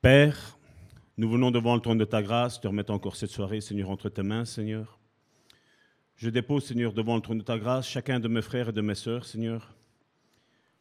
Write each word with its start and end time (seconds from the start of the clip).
Père, 0.00 0.56
nous 1.16 1.28
venons 1.28 1.50
devant 1.50 1.74
le 1.74 1.80
trône 1.80 1.98
de 1.98 2.04
ta 2.04 2.22
grâce, 2.22 2.60
te 2.60 2.68
remettre 2.68 2.92
encore 2.92 3.16
cette 3.16 3.30
soirée, 3.30 3.60
Seigneur, 3.60 3.90
entre 3.90 4.08
tes 4.08 4.22
mains, 4.22 4.44
Seigneur. 4.44 4.96
Je 6.14 6.30
dépose, 6.30 6.66
Seigneur, 6.66 6.92
devant 6.92 7.16
le 7.16 7.20
trône 7.20 7.38
de 7.38 7.42
ta 7.42 7.58
grâce, 7.58 7.88
chacun 7.88 8.20
de 8.20 8.28
mes 8.28 8.40
frères 8.40 8.68
et 8.68 8.72
de 8.72 8.80
mes 8.80 8.94
sœurs, 8.94 9.24
Seigneur. 9.24 9.74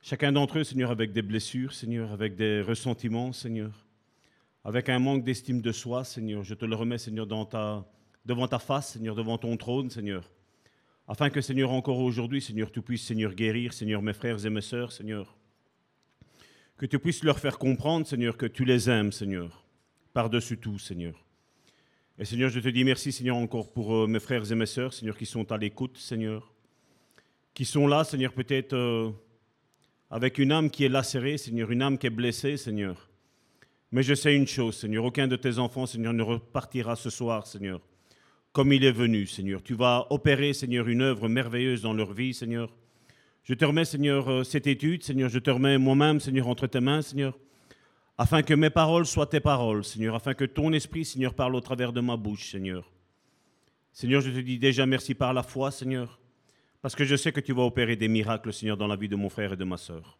Chacun 0.03 0.31
d'entre 0.31 0.59
eux, 0.59 0.63
Seigneur, 0.63 0.91
avec 0.91 1.13
des 1.13 1.23
blessures, 1.23 1.73
Seigneur, 1.73 2.11
avec 2.11 2.35
des 2.35 2.61
ressentiments, 2.61 3.33
Seigneur, 3.33 3.87
avec 4.63 4.87
un 4.87 4.99
manque 4.99 5.23
d'estime 5.23 5.61
de 5.61 5.71
soi, 5.71 6.03
Seigneur. 6.03 6.43
Je 6.43 6.53
te 6.53 6.65
le 6.65 6.75
remets, 6.75 6.99
Seigneur, 6.99 7.25
devant 7.25 7.47
ta 8.47 8.59
face, 8.59 8.89
Seigneur, 8.89 9.15
devant 9.15 9.39
ton 9.39 9.57
trône, 9.57 9.89
Seigneur. 9.89 10.29
Afin 11.07 11.31
que, 11.31 11.41
Seigneur, 11.41 11.71
encore 11.71 11.97
aujourd'hui, 11.97 12.39
Seigneur, 12.39 12.71
tu 12.71 12.83
puisses, 12.83 13.07
Seigneur, 13.07 13.33
guérir, 13.33 13.73
Seigneur, 13.73 14.03
mes 14.03 14.13
frères 14.13 14.45
et 14.45 14.49
mes 14.51 14.61
sœurs, 14.61 14.91
Seigneur. 14.91 15.35
Que 16.77 16.85
tu 16.85 16.99
puisses 16.99 17.23
leur 17.23 17.39
faire 17.39 17.57
comprendre, 17.57 18.05
Seigneur, 18.05 18.37
que 18.37 18.45
tu 18.45 18.65
les 18.65 18.89
aimes, 18.89 19.11
Seigneur 19.11 19.67
par-dessus 20.17 20.57
tout, 20.57 20.79
Seigneur. 20.79 21.13
Et 22.17 22.25
Seigneur, 22.25 22.49
je 22.49 22.59
te 22.59 22.69
dis 22.69 22.83
merci, 22.83 23.11
Seigneur, 23.11 23.35
encore 23.35 23.71
pour 23.71 23.93
euh, 23.93 24.07
mes 24.07 24.19
frères 24.19 24.51
et 24.51 24.55
mes 24.55 24.65
sœurs, 24.65 24.91
Seigneur, 24.91 25.15
qui 25.15 25.27
sont 25.27 25.51
à 25.51 25.59
l'écoute, 25.59 25.95
Seigneur. 25.95 26.51
Qui 27.53 27.65
sont 27.65 27.85
là, 27.85 28.03
Seigneur, 28.03 28.33
peut-être 28.33 28.73
euh, 28.73 29.11
avec 30.09 30.39
une 30.39 30.51
âme 30.51 30.71
qui 30.71 30.85
est 30.85 30.89
lacérée, 30.89 31.37
Seigneur, 31.37 31.69
une 31.69 31.83
âme 31.83 31.99
qui 31.99 32.07
est 32.07 32.09
blessée, 32.09 32.57
Seigneur. 32.57 33.11
Mais 33.91 34.01
je 34.01 34.15
sais 34.15 34.35
une 34.35 34.47
chose, 34.47 34.75
Seigneur, 34.75 35.05
aucun 35.05 35.27
de 35.27 35.35
tes 35.35 35.59
enfants, 35.59 35.85
Seigneur, 35.85 36.13
ne 36.13 36.23
repartira 36.23 36.95
ce 36.95 37.11
soir, 37.11 37.45
Seigneur, 37.45 37.79
comme 38.53 38.73
il 38.73 38.83
est 38.83 38.91
venu, 38.91 39.27
Seigneur. 39.27 39.61
Tu 39.61 39.75
vas 39.75 40.07
opérer, 40.09 40.53
Seigneur, 40.53 40.87
une 40.87 41.03
œuvre 41.03 41.29
merveilleuse 41.29 41.83
dans 41.83 41.93
leur 41.93 42.11
vie, 42.11 42.33
Seigneur. 42.33 42.73
Je 43.47 43.53
te 43.53 43.63
remets, 43.63 43.85
Seigneur, 43.85 44.29
euh, 44.29 44.43
cette 44.43 44.67
étude, 44.67 45.03
Seigneur, 45.03 45.29
je 45.29 45.39
te 45.39 45.49
remets 45.49 45.77
moi-même, 45.77 46.19
Seigneur, 46.19 46.47
entre 46.47 46.67
tes 46.67 46.81
mains, 46.81 47.01
Seigneur 47.01 47.37
afin 48.17 48.41
que 48.41 48.53
mes 48.53 48.69
paroles 48.69 49.05
soient 49.05 49.27
tes 49.27 49.39
paroles, 49.39 49.83
Seigneur, 49.83 50.15
afin 50.15 50.33
que 50.33 50.45
ton 50.45 50.73
esprit, 50.73 51.05
Seigneur, 51.05 51.33
parle 51.33 51.55
au 51.55 51.61
travers 51.61 51.93
de 51.93 52.01
ma 52.01 52.17
bouche, 52.17 52.51
Seigneur. 52.51 52.91
Seigneur, 53.93 54.21
je 54.21 54.31
te 54.31 54.39
dis 54.39 54.57
déjà 54.57 54.85
merci 54.85 55.13
par 55.13 55.33
la 55.33 55.43
foi, 55.43 55.71
Seigneur, 55.71 56.19
parce 56.81 56.95
que 56.95 57.05
je 57.05 57.15
sais 57.15 57.31
que 57.31 57.39
tu 57.39 57.53
vas 57.53 57.63
opérer 57.63 57.95
des 57.95 58.07
miracles, 58.07 58.51
Seigneur, 58.51 58.77
dans 58.77 58.87
la 58.87 58.95
vie 58.95 59.07
de 59.07 59.15
mon 59.15 59.29
frère 59.29 59.53
et 59.53 59.57
de 59.57 59.63
ma 59.63 59.77
sœur. 59.77 60.17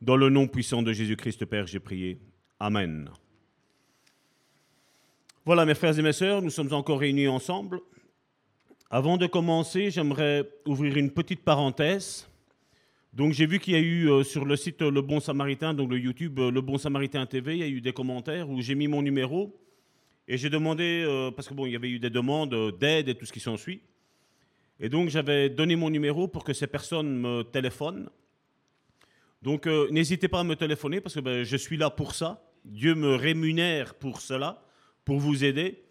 Dans 0.00 0.16
le 0.16 0.30
nom 0.30 0.46
puissant 0.46 0.82
de 0.82 0.92
Jésus-Christ, 0.92 1.44
Père, 1.46 1.66
j'ai 1.66 1.80
prié. 1.80 2.20
Amen. 2.58 3.10
Voilà, 5.44 5.64
mes 5.66 5.74
frères 5.74 5.98
et 5.98 6.02
mes 6.02 6.12
sœurs, 6.12 6.42
nous 6.42 6.50
sommes 6.50 6.72
encore 6.72 7.00
réunis 7.00 7.28
ensemble. 7.28 7.80
Avant 8.88 9.16
de 9.16 9.26
commencer, 9.26 9.90
j'aimerais 9.90 10.48
ouvrir 10.66 10.96
une 10.96 11.10
petite 11.10 11.42
parenthèse 11.42 12.29
donc 13.12 13.32
j'ai 13.32 13.46
vu 13.46 13.58
qu'il 13.58 13.74
y 13.74 13.76
a 13.76 13.80
eu 13.80 14.08
euh, 14.08 14.22
sur 14.22 14.44
le 14.44 14.54
site 14.54 14.82
Le 14.82 15.02
Bon 15.02 15.18
Samaritain, 15.18 15.74
donc 15.74 15.90
le 15.90 15.98
YouTube 15.98 16.38
euh, 16.38 16.50
Le 16.52 16.60
Bon 16.60 16.78
Samaritain 16.78 17.26
TV, 17.26 17.56
il 17.56 17.58
y 17.58 17.64
a 17.64 17.68
eu 17.68 17.80
des 17.80 17.92
commentaires 17.92 18.48
où 18.48 18.60
j'ai 18.60 18.76
mis 18.76 18.86
mon 18.86 19.02
numéro 19.02 19.60
et 20.28 20.36
j'ai 20.36 20.48
demandé, 20.48 21.04
euh, 21.04 21.32
parce 21.32 21.48
que 21.48 21.54
bon, 21.54 21.66
il 21.66 21.72
y 21.72 21.76
avait 21.76 21.90
eu 21.90 21.98
des 21.98 22.10
demandes 22.10 22.54
d'aide 22.78 23.08
et 23.08 23.16
tout 23.16 23.26
ce 23.26 23.32
qui 23.32 23.40
s'ensuit. 23.40 23.80
Et 24.78 24.88
donc 24.88 25.08
j'avais 25.08 25.50
donné 25.50 25.74
mon 25.74 25.90
numéro 25.90 26.28
pour 26.28 26.44
que 26.44 26.52
ces 26.52 26.68
personnes 26.68 27.18
me 27.18 27.42
téléphonent. 27.42 28.08
Donc 29.42 29.66
n'hésitez 29.66 30.28
pas 30.28 30.40
à 30.40 30.44
me 30.44 30.54
téléphoner 30.54 31.00
parce 31.00 31.16
que 31.16 31.20
ben, 31.20 31.42
je 31.42 31.56
suis 31.56 31.76
là 31.76 31.90
pour 31.90 32.14
ça. 32.14 32.48
Dieu 32.64 32.94
me 32.94 33.16
rémunère 33.16 33.94
pour 33.94 34.20
cela, 34.20 34.62
pour 35.04 35.18
vous 35.18 35.44
aider. 35.44 35.82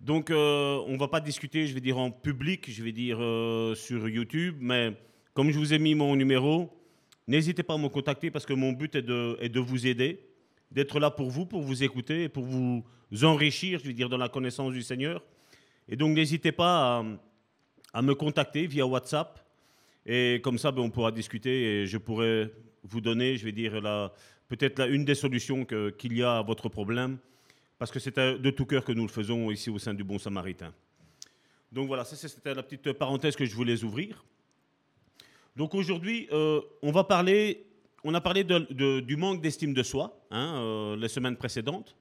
Donc 0.00 0.30
on 0.30 0.92
ne 0.92 0.98
va 0.98 1.08
pas 1.08 1.20
discuter, 1.20 1.66
je 1.66 1.74
vais 1.74 1.80
dire 1.80 1.98
en 1.98 2.10
public, 2.10 2.70
je 2.70 2.82
vais 2.82 2.92
dire 2.92 3.18
sur 3.76 4.08
YouTube, 4.08 4.56
mais 4.60 4.94
comme 5.40 5.52
je 5.52 5.58
vous 5.58 5.72
ai 5.72 5.78
mis 5.78 5.94
mon 5.94 6.16
numéro, 6.16 6.68
n'hésitez 7.26 7.62
pas 7.62 7.72
à 7.72 7.78
me 7.78 7.88
contacter 7.88 8.30
parce 8.30 8.44
que 8.44 8.52
mon 8.52 8.72
but 8.72 8.94
est 8.94 9.00
de, 9.00 9.58
vous 9.58 9.86
aider, 9.86 10.20
d'être 10.70 11.00
là 11.00 11.10
pour 11.10 11.30
vous, 11.30 11.46
pour 11.46 11.62
vous 11.62 11.82
écouter 11.82 12.28
pour 12.28 12.44
vous 12.44 12.84
enrichir, 13.22 13.78
je 13.78 13.86
veux 13.86 13.94
dire, 13.94 14.10
dans 14.10 14.18
la 14.18 14.28
connaissance 14.28 14.74
du 14.74 14.82
Seigneur. 14.82 15.24
Et 15.88 15.96
donc 15.96 16.14
n'hésitez 16.14 16.52
pas 16.52 17.02
à, 17.94 18.02
me 18.02 18.14
contacter 18.14 18.66
via 18.66 18.84
WhatsApp. 18.84 19.40
Et 20.04 20.42
comme 20.44 20.58
ça, 20.58 20.72
ben, 20.72 20.82
on 20.82 20.90
pourra 20.90 21.10
discuter 21.10 21.84
et 21.84 21.86
je 21.86 21.96
pourrai 21.96 22.52
vous 22.82 23.00
donner, 23.00 23.38
je 23.38 23.46
vais 23.46 23.52
dire, 23.52 23.80
peut-être 24.46 24.90
une 24.90 25.06
des 25.06 25.14
solutions 25.14 25.64
qu'il 25.64 26.18
y 26.18 26.22
a 26.22 26.36
à 26.36 26.42
votre 26.42 26.68
problème. 26.68 27.16
Parce 27.78 27.90
que 27.90 27.98
c'est 27.98 28.18
de 28.18 28.50
tout 28.50 28.66
cœur 28.66 28.84
que 28.84 28.92
nous 28.92 29.06
le 29.06 29.08
faisons 29.08 29.50
ici 29.50 29.70
au 29.70 29.78
sein 29.78 29.94
du 29.94 30.04
Bon 30.04 30.18
Samaritain. 30.18 30.74
Donc 31.72 31.86
voilà, 31.86 32.04
c'était 32.04 32.52
la 32.52 32.62
petite 32.62 32.92
parenthèse 32.92 33.36
que 33.36 33.46
je 33.46 33.54
voulais 33.54 33.82
ouvrir. 33.84 34.22
Donc 35.56 35.74
aujourd'hui, 35.74 36.28
euh, 36.32 36.60
on 36.82 36.92
va 36.92 37.04
parler, 37.04 37.66
on 38.04 38.14
a 38.14 38.20
parlé 38.20 38.44
du 38.44 39.16
manque 39.16 39.42
d'estime 39.42 39.74
de 39.74 39.82
soi 39.82 40.18
hein, 40.30 40.54
euh, 40.56 40.96
les 40.96 41.08
semaines 41.08 41.36
précédentes. 41.36 41.96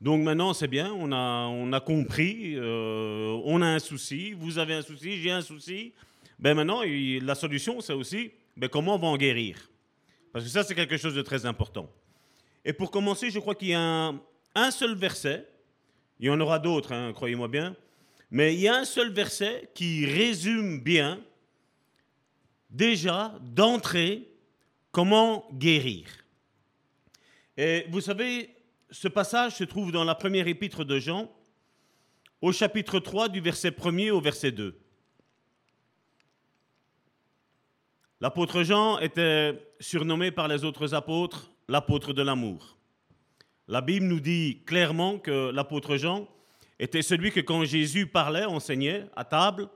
Donc 0.00 0.22
maintenant, 0.22 0.52
c'est 0.52 0.68
bien, 0.68 0.92
on 0.92 1.12
a, 1.12 1.46
on 1.46 1.72
a 1.72 1.80
compris, 1.80 2.54
euh, 2.56 3.40
on 3.44 3.62
a 3.62 3.66
un 3.66 3.78
souci, 3.78 4.32
vous 4.32 4.58
avez 4.58 4.74
un 4.74 4.82
souci, 4.82 5.22
j'ai 5.22 5.30
un 5.30 5.42
souci. 5.42 5.92
Ben 6.38 6.54
maintenant, 6.54 6.82
la 6.84 7.34
solution, 7.36 7.80
c'est 7.80 7.92
aussi 7.92 8.32
ben 8.56 8.68
comment 8.68 8.96
on 8.96 8.98
va 8.98 9.06
en 9.06 9.16
guérir? 9.16 9.70
Parce 10.32 10.44
que 10.44 10.50
ça, 10.50 10.64
c'est 10.64 10.74
quelque 10.74 10.96
chose 10.96 11.14
de 11.14 11.22
très 11.22 11.46
important. 11.46 11.88
Et 12.64 12.72
pour 12.72 12.90
commencer, 12.90 13.30
je 13.30 13.38
crois 13.38 13.54
qu'il 13.54 13.68
y 13.68 13.74
a 13.74 14.12
un, 14.54 14.70
seul 14.70 14.94
verset, 14.94 15.46
il 16.18 16.26
y 16.26 16.30
en 16.30 16.40
aura 16.40 16.58
d'autres, 16.58 16.92
hein, 16.92 17.12
croyez-moi 17.12 17.48
bien, 17.48 17.76
mais 18.30 18.54
il 18.54 18.60
y 18.60 18.68
a 18.68 18.76
un 18.76 18.84
seul 18.84 19.12
verset 19.12 19.70
qui 19.74 20.06
résume 20.06 20.80
bien 20.80 21.20
déjà 22.72 23.38
d'entrée 23.40 24.28
comment 24.90 25.46
guérir. 25.52 26.08
Et 27.56 27.86
vous 27.90 28.00
savez, 28.00 28.54
ce 28.90 29.08
passage 29.08 29.56
se 29.56 29.64
trouve 29.64 29.92
dans 29.92 30.04
la 30.04 30.14
première 30.14 30.48
épître 30.48 30.84
de 30.84 30.98
Jean, 30.98 31.30
au 32.40 32.50
chapitre 32.50 32.98
3 32.98 33.28
du 33.28 33.40
verset 33.40 33.70
1er 33.70 34.10
au 34.10 34.20
verset 34.20 34.50
2. 34.50 34.78
L'apôtre 38.20 38.62
Jean 38.62 38.98
était 38.98 39.60
surnommé 39.80 40.30
par 40.30 40.48
les 40.48 40.64
autres 40.64 40.94
apôtres 40.94 41.50
l'apôtre 41.68 42.12
de 42.12 42.22
l'amour. 42.22 42.76
La 43.68 43.80
Bible 43.80 44.06
nous 44.06 44.20
dit 44.20 44.62
clairement 44.66 45.18
que 45.18 45.50
l'apôtre 45.50 45.96
Jean 45.96 46.28
était 46.78 47.02
celui 47.02 47.30
que 47.30 47.40
quand 47.40 47.64
Jésus 47.64 48.06
parlait, 48.06 48.44
enseignait 48.44 49.06
à 49.14 49.24
table, 49.24 49.68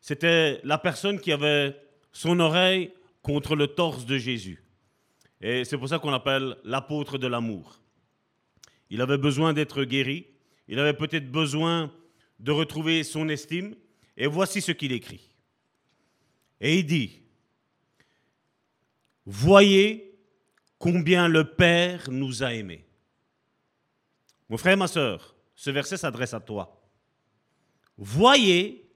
c'était 0.00 0.60
la 0.64 0.78
personne 0.78 1.18
qui 1.18 1.32
avait 1.32 1.74
son 2.14 2.40
oreille 2.40 2.92
contre 3.20 3.56
le 3.56 3.66
torse 3.66 4.06
de 4.06 4.16
Jésus. 4.16 4.62
Et 5.42 5.64
c'est 5.64 5.76
pour 5.76 5.88
ça 5.88 5.98
qu'on 5.98 6.10
l'appelle 6.10 6.56
l'apôtre 6.64 7.18
de 7.18 7.26
l'amour. 7.26 7.80
Il 8.88 9.02
avait 9.02 9.18
besoin 9.18 9.52
d'être 9.52 9.84
guéri, 9.84 10.28
il 10.68 10.78
avait 10.78 10.94
peut-être 10.94 11.30
besoin 11.30 11.92
de 12.38 12.52
retrouver 12.52 13.02
son 13.02 13.28
estime, 13.28 13.74
et 14.16 14.26
voici 14.26 14.62
ce 14.62 14.72
qu'il 14.72 14.92
écrit. 14.92 15.28
Et 16.60 16.78
il 16.78 16.86
dit, 16.86 17.20
Voyez 19.26 20.16
combien 20.78 21.28
le 21.28 21.44
Père 21.44 22.10
nous 22.10 22.42
a 22.44 22.54
aimés. 22.54 22.86
Mon 24.48 24.56
frère, 24.56 24.76
ma 24.76 24.86
soeur, 24.86 25.34
ce 25.56 25.70
verset 25.70 25.96
s'adresse 25.96 26.34
à 26.34 26.40
toi. 26.40 26.80
Voyez 27.96 28.88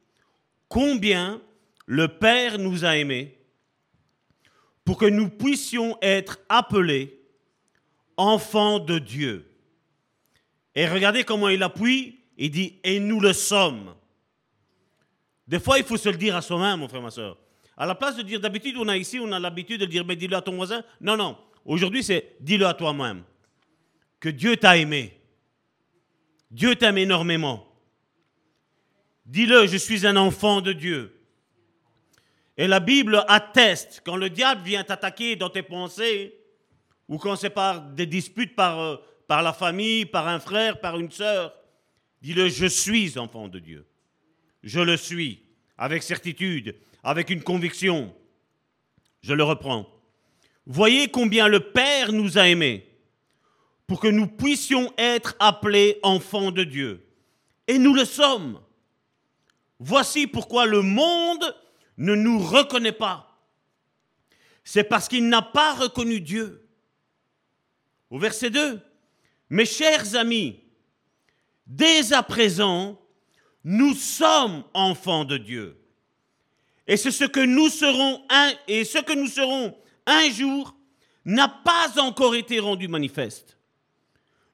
combien 0.69 1.43
le 1.91 2.07
Père 2.07 2.59
nous 2.59 2.85
a 2.85 2.99
aimés 2.99 3.39
pour 4.85 4.99
que 4.99 5.07
nous 5.07 5.31
puissions 5.31 5.97
être 6.03 6.39
appelés 6.51 7.19
enfants 8.19 8.79
de 8.79 8.99
Dieu. 8.99 9.51
Et 10.75 10.87
regardez 10.87 11.25
comment 11.25 11.49
il 11.49 11.63
appuie, 11.63 12.21
il 12.37 12.51
dit, 12.51 12.79
et 12.85 13.01
nous 13.01 13.21
le 13.21 13.33
sommes. 13.33 13.95
Des 15.47 15.59
fois, 15.59 15.79
il 15.79 15.85
faut 15.85 15.97
se 15.97 16.11
le 16.11 16.19
dire 16.19 16.37
à 16.37 16.43
soi-même, 16.43 16.81
mon 16.81 16.89
frère, 16.89 17.01
ma 17.01 17.11
soeur. 17.11 17.39
À 17.75 17.87
la 17.87 17.95
place 17.95 18.17
de 18.17 18.23
dire, 18.23 18.39
d'habitude, 18.39 18.77
on 18.77 18.89
a 18.89 18.97
ici, 18.99 19.19
on 19.19 19.33
a 19.33 19.41
l'habitude 19.41 19.81
de 19.81 19.87
dire, 19.87 20.05
mais 20.05 20.15
dis-le 20.15 20.37
à 20.37 20.43
ton 20.43 20.57
voisin. 20.57 20.85
Non, 21.01 21.17
non. 21.17 21.39
Aujourd'hui, 21.65 22.05
c'est 22.05 22.37
dis-le 22.41 22.67
à 22.67 22.75
toi-même. 22.75 23.23
Que 24.21 24.29
Dieu 24.29 24.59
t'a 24.59 24.77
aimé. 24.77 25.19
Dieu 26.51 26.77
t'aime 26.77 26.99
énormément. 26.99 27.67
Dis-le, 29.25 29.67
je 29.67 29.79
suis 29.79 30.07
un 30.07 30.17
enfant 30.17 30.61
de 30.61 30.75
Dieu. 30.75 31.18
Et 32.59 32.67
la 32.67 32.81
Bible 32.81 33.25
atteste, 33.29 34.03
quand 34.05 34.17
le 34.17 34.31
diable 34.31 34.63
vient 34.63 34.83
t'attaquer 34.83 35.37
dans 35.37 35.49
tes 35.49 35.63
pensées, 35.63 36.35
ou 37.09 37.17
quand 37.17 37.37
c'est 37.37 37.51
par 37.51 37.81
des 37.81 38.05
disputes 38.05 38.57
par, 38.57 38.81
euh, 38.81 38.97
par 39.29 39.43
la 39.43 39.53
famille, 39.53 40.05
par 40.05 40.27
un 40.27 40.41
frère, 40.41 40.81
par 40.81 40.99
une 40.99 41.13
sœur, 41.13 41.55
dis-le, 42.21 42.49
je 42.49 42.67
suis 42.67 43.17
enfant 43.17 43.47
de 43.47 43.61
Dieu. 43.61 43.87
Je 44.65 44.81
le 44.81 44.97
suis, 44.97 45.41
avec 45.79 46.03
certitude, 46.03 46.75
avec 47.05 47.31
une 47.31 47.45
conviction. 47.45 48.13
Je 49.23 49.35
le 49.35 49.45
reprends. 49.45 49.89
Voyez 50.67 51.09
combien 51.09 51.47
le 51.47 51.61
Père 51.61 52.13
nous 52.13 52.39
a 52.39 52.49
aimés 52.49 52.89
pour 53.87 54.01
que 54.01 54.09
nous 54.09 54.27
puissions 54.27 54.93
être 54.99 55.37
appelés 55.39 56.01
enfants 56.03 56.51
de 56.51 56.65
Dieu. 56.65 57.07
Et 57.69 57.79
nous 57.79 57.95
le 57.95 58.05
sommes. 58.05 58.61
Voici 59.79 60.27
pourquoi 60.27 60.67
le 60.67 60.83
monde 60.83 61.55
ne 61.99 62.15
nous 62.15 62.39
reconnaît 62.39 62.93
pas, 62.93 63.39
c'est 64.65 64.85
parce 64.85 65.09
qu'il 65.09 65.29
n'a 65.29 65.43
pas 65.43 65.75
reconnu 65.75 66.21
Dieu. 66.21 66.67
Au 68.11 68.19
verset 68.19 68.51
2, 68.51 68.81
Mes 69.51 69.67
chers 69.67 70.15
amis, 70.15 70.61
dès 71.67 72.13
à 72.13 72.23
présent, 72.23 73.01
nous 73.65 73.95
sommes 73.95 74.65
enfants 74.75 75.25
de 75.25 75.37
Dieu. 75.37 75.79
Et 76.87 76.97
ce 76.97 77.25
que 77.25 77.41
nous 77.41 77.69
serons 77.69 78.25
un, 78.31 78.53
et 78.67 78.85
ce 78.85 78.99
que 78.99 79.13
nous 79.13 79.27
serons 79.27 79.77
un 80.07 80.31
jour 80.31 80.75
n'a 81.25 81.49
pas 81.49 82.01
encore 82.01 82.35
été 82.35 82.59
rendu 82.61 82.89
manifeste. 82.89 83.59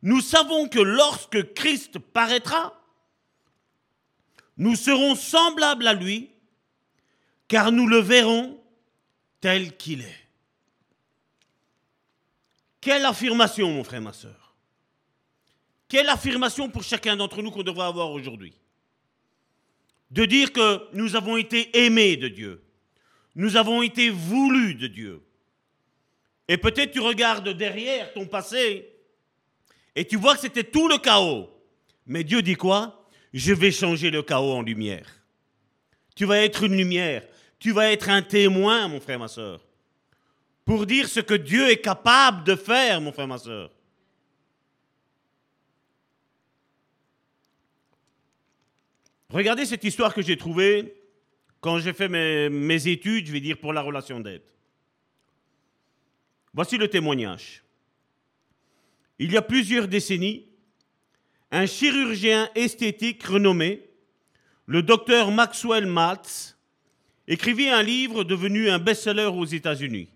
Nous 0.03 0.21
savons 0.21 0.69
que 0.69 0.81
lorsque 0.81 1.55
Christ 1.55 1.99
paraîtra, 1.99 2.81
nous 4.57 4.77
serons 4.77 5.15
semblables 5.15 5.87
à 5.87 5.95
lui, 5.95 6.34
car 7.49 7.73
nous 7.73 7.87
le 7.87 7.99
verrons 7.99 8.61
tel 9.41 9.77
qu'il 9.77 10.01
est. 10.01 10.21
Quelle 12.81 13.05
affirmation, 13.05 13.71
mon 13.71 13.85
frère, 13.85 14.03
ma 14.03 14.13
soeur. 14.13 14.55
Quelle 15.89 16.09
affirmation 16.09 16.69
pour 16.69 16.83
chacun 16.83 17.17
d'entre 17.17 17.43
nous 17.43 17.51
qu'on 17.51 17.63
devrait 17.63 17.87
avoir 17.87 18.11
aujourd'hui? 18.11 18.55
De 20.11 20.25
dire 20.25 20.53
que 20.53 20.89
nous 20.93 21.17
avons 21.17 21.37
été 21.37 21.85
aimés 21.85 22.17
de 22.17 22.29
Dieu. 22.29 22.63
Nous 23.35 23.57
avons 23.57 23.83
été 23.83 24.11
voulus 24.11 24.75
de 24.75 24.87
Dieu. 24.87 25.23
Et 26.47 26.59
peut-être 26.59 26.93
tu 26.93 27.01
regardes 27.01 27.49
derrière 27.49 28.13
ton 28.13 28.27
passé 28.27 28.91
et 29.97 30.07
tu 30.07 30.17
vois 30.17 30.35
que 30.35 30.41
c'était 30.41 30.65
tout 30.65 30.89
le 30.89 30.99
chaos. 30.99 31.49
Mais 32.07 32.25
Dieu 32.25 32.43
dit 32.43 32.57
quoi? 32.57 33.09
Je 33.33 33.53
vais 33.53 33.73
changer 33.73 34.11
le 34.11 34.23
chaos 34.23 34.53
en 34.53 34.63
lumière. 34.63 35.24
Tu 36.15 36.25
vas 36.25 36.39
être 36.39 36.65
une 36.65 36.77
lumière. 36.77 37.27
Tu 37.59 37.73
vas 37.73 37.91
être 37.91 38.09
un 38.09 38.23
témoin, 38.23 38.89
mon 38.89 39.01
frère, 39.01 39.19
ma 39.19 39.29
soeur. 39.29 39.65
Pour 40.65 40.87
dire 40.87 41.09
ce 41.09 41.21
que 41.21 41.35
Dieu 41.35 41.71
est 41.71 41.81
capable 41.81 42.45
de 42.45 42.57
faire, 42.57 43.01
mon 43.01 43.13
frère, 43.13 43.27
ma 43.27 43.39
soeur. 43.39 43.71
Regardez 49.31 49.67
cette 49.67 49.85
histoire 49.85 50.15
que 50.15 50.23
j'ai 50.23 50.37
trouvée 50.37 50.95
quand 51.61 51.79
j'ai 51.79 51.93
fait 51.93 52.09
mes, 52.09 52.49
mes, 52.49 52.89
études, 52.89 53.27
je 53.27 53.33
vais 53.33 53.41
dire, 53.41 53.59
pour 53.59 53.73
la 53.73 53.81
relation 53.81 54.21
d'aide. 54.21 54.43
Voici 56.53 56.77
le 56.77 56.89
témoignage. 56.89 57.65
Il 59.19 59.33
y 59.33 59.37
a 59.37 59.43
plusieurs 59.43 59.89
décennies, 59.89 60.47
un 61.51 61.67
chirurgien 61.67 62.51
esthétique 62.55 63.23
renommé, 63.25 63.84
le 64.67 64.83
docteur 64.83 65.31
Maxwell 65.31 65.87
Maltz, 65.87 66.57
écrivit 67.27 67.69
un 67.69 67.83
livre 67.83 68.25
devenu 68.25 68.69
un 68.69 68.79
best-seller 68.79 69.27
aux 69.27 69.45
États-Unis. 69.45 70.09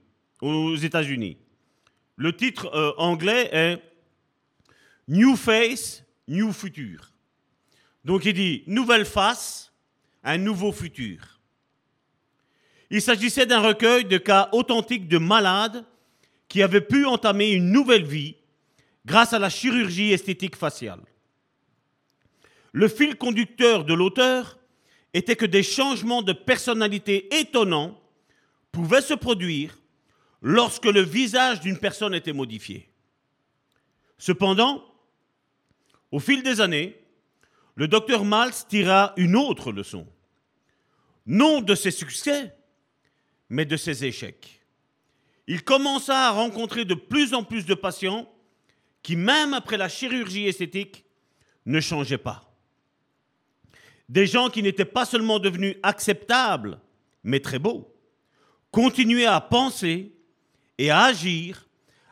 Le 2.17 2.37
titre 2.37 2.71
euh, 2.75 2.93
anglais 2.99 3.49
est 3.53 3.83
New 5.09 5.37
Face, 5.37 6.05
New 6.27 6.53
Future. 6.53 7.13
Donc 8.05 8.25
il 8.25 8.35
dit 8.35 8.63
nouvelle 8.67 9.05
face, 9.05 9.73
un 10.25 10.39
nouveau 10.39 10.73
futur. 10.73 11.41
Il 12.91 13.03
s'agissait 13.03 13.47
d'un 13.47 13.61
recueil 13.61 14.05
de 14.05 14.19
cas 14.19 14.49
authentiques 14.53 15.09
de 15.09 15.19
malades 15.19 15.85
qui 16.49 16.63
avaient 16.63 16.81
pu 16.81 17.05
entamer 17.05 17.51
une 17.51 17.71
nouvelle 17.71 18.05
vie 18.05 18.37
grâce 19.05 19.33
à 19.33 19.39
la 19.39 19.51
chirurgie 19.51 20.13
esthétique 20.13 20.57
faciale. 20.57 21.03
Le 22.73 22.89
fil 22.89 23.17
conducteur 23.17 23.85
de 23.85 23.95
l'auteur 23.95 24.59
était 25.15 25.37
que 25.37 25.47
des 25.47 25.63
changements 25.63 26.23
de 26.23 26.33
personnalité 26.33 27.35
étonnants 27.39 27.99
pouvaient 28.73 29.01
se 29.01 29.15
produire 29.15 29.79
lorsque 30.43 30.85
le 30.85 31.01
visage 31.01 31.61
d'une 31.61 31.79
personne 31.79 32.15
était 32.15 32.33
modifié. 32.33 32.91
Cependant, 34.19 34.85
au 36.11 36.19
fil 36.19 36.43
des 36.43 36.61
années, 36.61 36.97
le 37.75 37.89
docteur 37.89 38.25
Maltz 38.25 38.67
tira 38.69 39.13
une 39.17 39.37
autre 39.37 39.73
leçon. 39.73 40.07
Non 41.27 41.61
de 41.61 41.75
ses 41.75 41.91
succès, 41.91 42.55
mais 43.49 43.65
de 43.65 43.77
ses 43.77 44.05
échecs. 44.05 44.67
Il 45.47 45.65
commença 45.65 46.29
à 46.29 46.31
rencontrer 46.31 46.85
de 46.85 46.95
plus 46.95 47.35
en 47.35 47.43
plus 47.43 47.65
de 47.65 47.75
patients 47.75 48.31
qui, 49.03 49.17
même 49.17 49.55
après 49.55 49.77
la 49.77 49.89
chirurgie 49.89 50.47
esthétique, 50.47 51.05
ne 51.65 51.81
changeaient 51.81 52.19
pas. 52.19 52.48
Des 54.09 54.27
gens 54.27 54.49
qui 54.49 54.63
n'étaient 54.63 54.85
pas 54.85 55.05
seulement 55.05 55.39
devenus 55.39 55.77
acceptables, 55.83 56.81
mais 57.25 57.41
très 57.41 57.59
beaux, 57.59 57.95
continuaient 58.71 59.27
à 59.27 59.41
penser 59.41 60.13
et 60.79 60.91
à 60.91 61.05
agir 61.05 61.67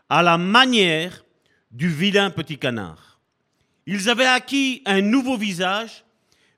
à 0.08 0.22
la 0.22 0.38
manière 0.38 1.24
du 1.70 1.88
vilain 1.88 2.30
petit 2.30 2.58
canard. 2.58 3.20
Ils 3.86 4.08
avaient 4.08 4.26
acquis 4.26 4.82
un 4.84 5.00
nouveau 5.00 5.36
visage, 5.36 6.04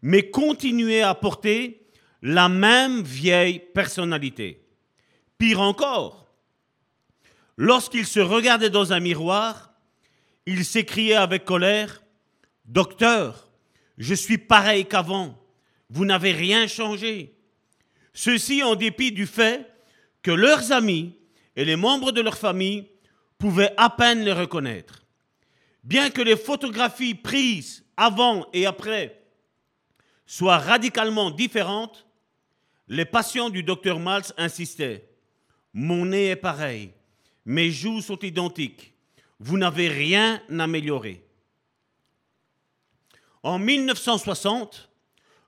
mais 0.03 0.31
continuaient 0.31 1.03
à 1.03 1.15
porter 1.15 1.87
la 2.23 2.49
même 2.49 3.03
vieille 3.03 3.59
personnalité. 3.59 4.65
Pire 5.37 5.61
encore, 5.61 6.27
lorsqu'ils 7.57 8.07
se 8.07 8.21
regardaient 8.21 8.71
dans 8.71 8.93
un 8.93 9.01
miroir, 9.01 9.73
ils 10.47 10.65
s'écriaient 10.65 11.15
avec 11.15 11.45
colère, 11.45 12.03
Docteur, 12.65 13.48
je 13.99 14.15
suis 14.15 14.39
pareil 14.39 14.87
qu'avant, 14.87 15.37
vous 15.91 16.05
n'avez 16.05 16.33
rien 16.33 16.67
changé. 16.67 17.35
Ceci 18.13 18.63
en 18.63 18.77
dépit 18.77 19.13
du 19.13 19.27
fait 19.27 19.69
que 20.23 20.31
leurs 20.31 20.73
amis 20.73 21.17
et 21.57 21.65
les 21.65 21.77
membres 21.77 22.13
de 22.13 22.21
leur 22.21 22.39
famille 22.39 22.89
pouvaient 23.39 23.75
à 23.77 23.91
peine 23.91 24.25
les 24.25 24.33
reconnaître. 24.33 25.05
Bien 25.83 26.11
que 26.11 26.23
les 26.23 26.37
photographies 26.37 27.15
prises 27.15 27.85
avant 27.97 28.47
et 28.53 28.67
après 28.67 29.21
soient 30.27 30.59
radicalement 30.59 31.31
différentes, 31.31 32.07
les 32.87 33.05
patients 33.05 33.51
du 33.51 33.63
docteur 33.63 33.99
Maltz 33.99 34.33
insistaient. 34.37 35.09
Mon 35.73 36.07
nez 36.07 36.29
est 36.29 36.37
pareil, 36.37 36.93
mes 37.45 37.71
joues 37.71 38.01
sont 38.01 38.19
identiques, 38.19 38.95
vous 39.41 39.59
n'avez 39.59 39.89
rien 39.89 40.43
amélioré. 40.59 41.28
En 43.43 43.59
1960, 43.59 44.91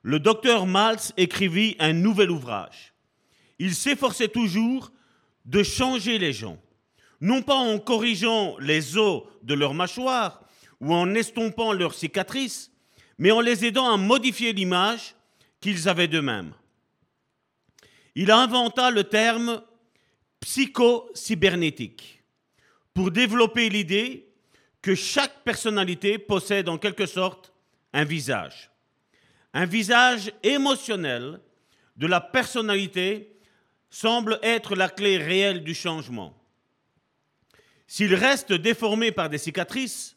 le 0.03 0.19
docteur 0.19 0.65
Maltz 0.65 1.13
écrivit 1.17 1.75
un 1.79 1.93
nouvel 1.93 2.31
ouvrage. 2.31 2.93
Il 3.59 3.75
s'efforçait 3.75 4.29
toujours 4.29 4.91
de 5.45 5.63
changer 5.63 6.17
les 6.17 6.33
gens, 6.33 6.57
non 7.19 7.41
pas 7.41 7.55
en 7.55 7.79
corrigeant 7.79 8.57
les 8.59 8.97
os 8.97 9.23
de 9.43 9.53
leur 9.53 9.73
mâchoire 9.73 10.43
ou 10.79 10.93
en 10.93 11.13
estompant 11.13 11.73
leurs 11.73 11.93
cicatrices, 11.93 12.71
mais 13.17 13.31
en 13.31 13.41
les 13.41 13.65
aidant 13.65 13.91
à 13.91 13.97
modifier 13.97 14.53
l'image 14.53 15.15
qu'ils 15.59 15.87
avaient 15.87 16.07
d'eux-mêmes. 16.07 16.53
Il 18.15 18.31
inventa 18.31 18.89
le 18.89 19.03
terme 19.03 19.61
psycho-cybernétique 20.39 22.23
pour 22.93 23.11
développer 23.11 23.69
l'idée 23.69 24.27
que 24.81 24.95
chaque 24.95 25.43
personnalité 25.43 26.17
possède 26.17 26.67
en 26.67 26.79
quelque 26.79 27.05
sorte 27.05 27.50
un 27.93 28.03
visage. 28.03 28.69
Un 29.53 29.65
visage 29.65 30.31
émotionnel 30.43 31.39
de 31.97 32.07
la 32.07 32.21
personnalité 32.21 33.35
semble 33.89 34.39
être 34.41 34.75
la 34.75 34.89
clé 34.89 35.17
réelle 35.17 35.63
du 35.63 35.73
changement. 35.73 36.37
S'il 37.87 38.15
reste 38.15 38.53
déformé 38.53 39.11
par 39.11 39.29
des 39.29 39.37
cicatrices, 39.37 40.15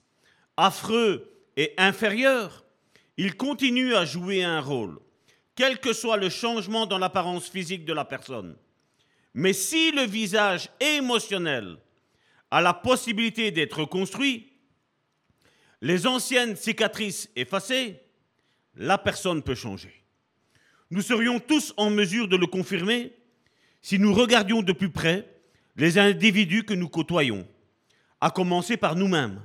affreux 0.57 1.33
et 1.57 1.75
inférieur, 1.77 2.65
il 3.17 3.37
continue 3.37 3.95
à 3.95 4.05
jouer 4.05 4.45
un 4.45 4.61
rôle, 4.61 5.01
quel 5.57 5.81
que 5.81 5.93
soit 5.93 6.17
le 6.17 6.31
changement 6.31 6.87
dans 6.87 6.99
l'apparence 6.99 7.49
physique 7.49 7.85
de 7.85 7.93
la 7.93 8.05
personne. 8.05 8.57
Mais 9.35 9.53
si 9.53 9.91
le 9.91 10.03
visage 10.03 10.71
émotionnel 10.79 11.77
a 12.53 12.61
la 12.61 12.73
possibilité 12.73 13.51
d'être 13.51 13.85
construit, 13.85 14.53
les 15.85 16.07
anciennes 16.07 16.57
cicatrices 16.57 17.29
effacées, 17.37 18.01
la 18.75 18.97
personne 18.97 19.43
peut 19.43 19.55
changer. 19.55 19.93
Nous 20.91 21.03
serions 21.03 21.39
tous 21.39 21.75
en 21.77 21.91
mesure 21.91 22.27
de 22.27 22.39
le 22.39 22.47
confirmer 22.47 23.13
si 23.83 23.99
nous 23.99 24.15
regardions 24.15 24.63
de 24.63 24.73
plus 24.73 24.89
près 24.89 25.29
les 25.77 25.99
individus 25.99 26.65
que 26.65 26.73
nous 26.73 26.89
côtoyons, 26.89 27.47
à 28.23 28.31
commencer 28.31 28.79
par 28.79 28.97
nous-mêmes. 28.97 29.43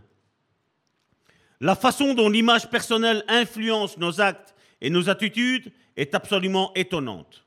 La 1.60 1.76
façon 1.76 2.14
dont 2.14 2.30
l'image 2.30 2.70
personnelle 2.70 3.26
influence 3.28 3.98
nos 3.98 4.22
actes 4.22 4.56
et 4.80 4.90
nos 4.90 5.10
attitudes 5.10 5.74
est 5.98 6.16
absolument 6.16 6.72
étonnante. 6.74 7.46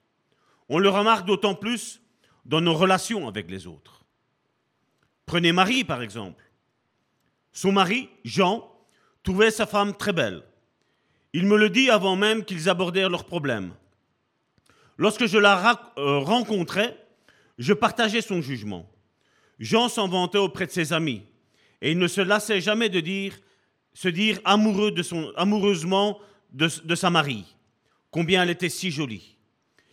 On 0.69 0.79
le 0.79 0.91
remarque 0.91 1.25
d'autant 1.25 1.55
plus 1.55 2.03
dans 2.45 2.61
nos 2.61 2.75
relations 2.75 3.27
avec 3.27 3.51
les 3.51 3.67
autres. 3.67 4.05
Prenez 5.25 5.53
Marie, 5.53 5.83
par 5.83 6.03
exemple. 6.03 6.45
Son 7.53 7.73
mari, 7.73 8.11
Jean, 8.25 8.72
trouvait 9.23 9.51
sa 9.51 9.67
femme 9.67 9.97
très 9.97 10.13
belle. 10.13 10.43
Il 11.33 11.47
me 11.47 11.57
le 11.57 11.71
dit 11.71 11.91
avant 11.91 12.17
même 12.17 12.45
qu'ils 12.45 12.69
abordèrent 12.69 13.11
leurs 13.11 13.25
problèmes. 13.25 13.73
Lorsque 14.99 15.27
je 15.27 15.39
la 15.39 15.93
euh, 15.99 16.19
rencontrais, 16.19 16.97
je 17.59 17.73
partageais 17.73 18.21
son 18.21 18.43
jugement. 18.43 18.91
Jean 19.59 19.89
s'en 19.89 20.09
vantait 20.09 20.39
auprès 20.39 20.67
de 20.67 20.73
ses 20.73 20.93
amis 20.93 21.23
Et 21.81 21.93
il 21.93 21.99
ne 21.99 22.09
se 22.09 22.21
lassait 22.21 22.61
jamais 22.61 22.89
de 22.89 23.03
se 23.95 24.09
dire 24.09 24.41
amoureux 24.45 24.91
de 24.91 25.03
son, 25.03 25.33
amoureusement 25.37 26.19
de, 26.53 26.69
de 26.85 26.95
sa 26.95 27.11
Marie, 27.11 27.45
combien 28.11 28.43
elle 28.43 28.51
était 28.51 28.69
si 28.69 28.91
jolie. 28.91 29.37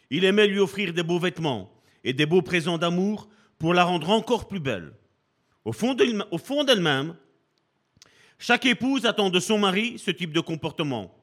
Il 0.09 0.23
aimait 0.23 0.47
lui 0.47 0.59
offrir 0.59 0.93
des 0.93 1.03
beaux 1.03 1.19
vêtements 1.19 1.71
et 2.03 2.13
des 2.13 2.25
beaux 2.25 2.41
présents 2.41 2.77
d'amour 2.77 3.29
pour 3.59 3.73
la 3.73 3.83
rendre 3.83 4.09
encore 4.09 4.47
plus 4.47 4.59
belle. 4.59 4.93
Au 5.65 5.73
fond 5.73 5.93
d'elle-même, 5.93 7.15
chaque 8.39 8.65
épouse 8.65 9.05
attend 9.05 9.29
de 9.29 9.39
son 9.39 9.59
mari 9.59 9.99
ce 9.99 10.11
type 10.11 10.31
de 10.31 10.39
comportement. 10.39 11.13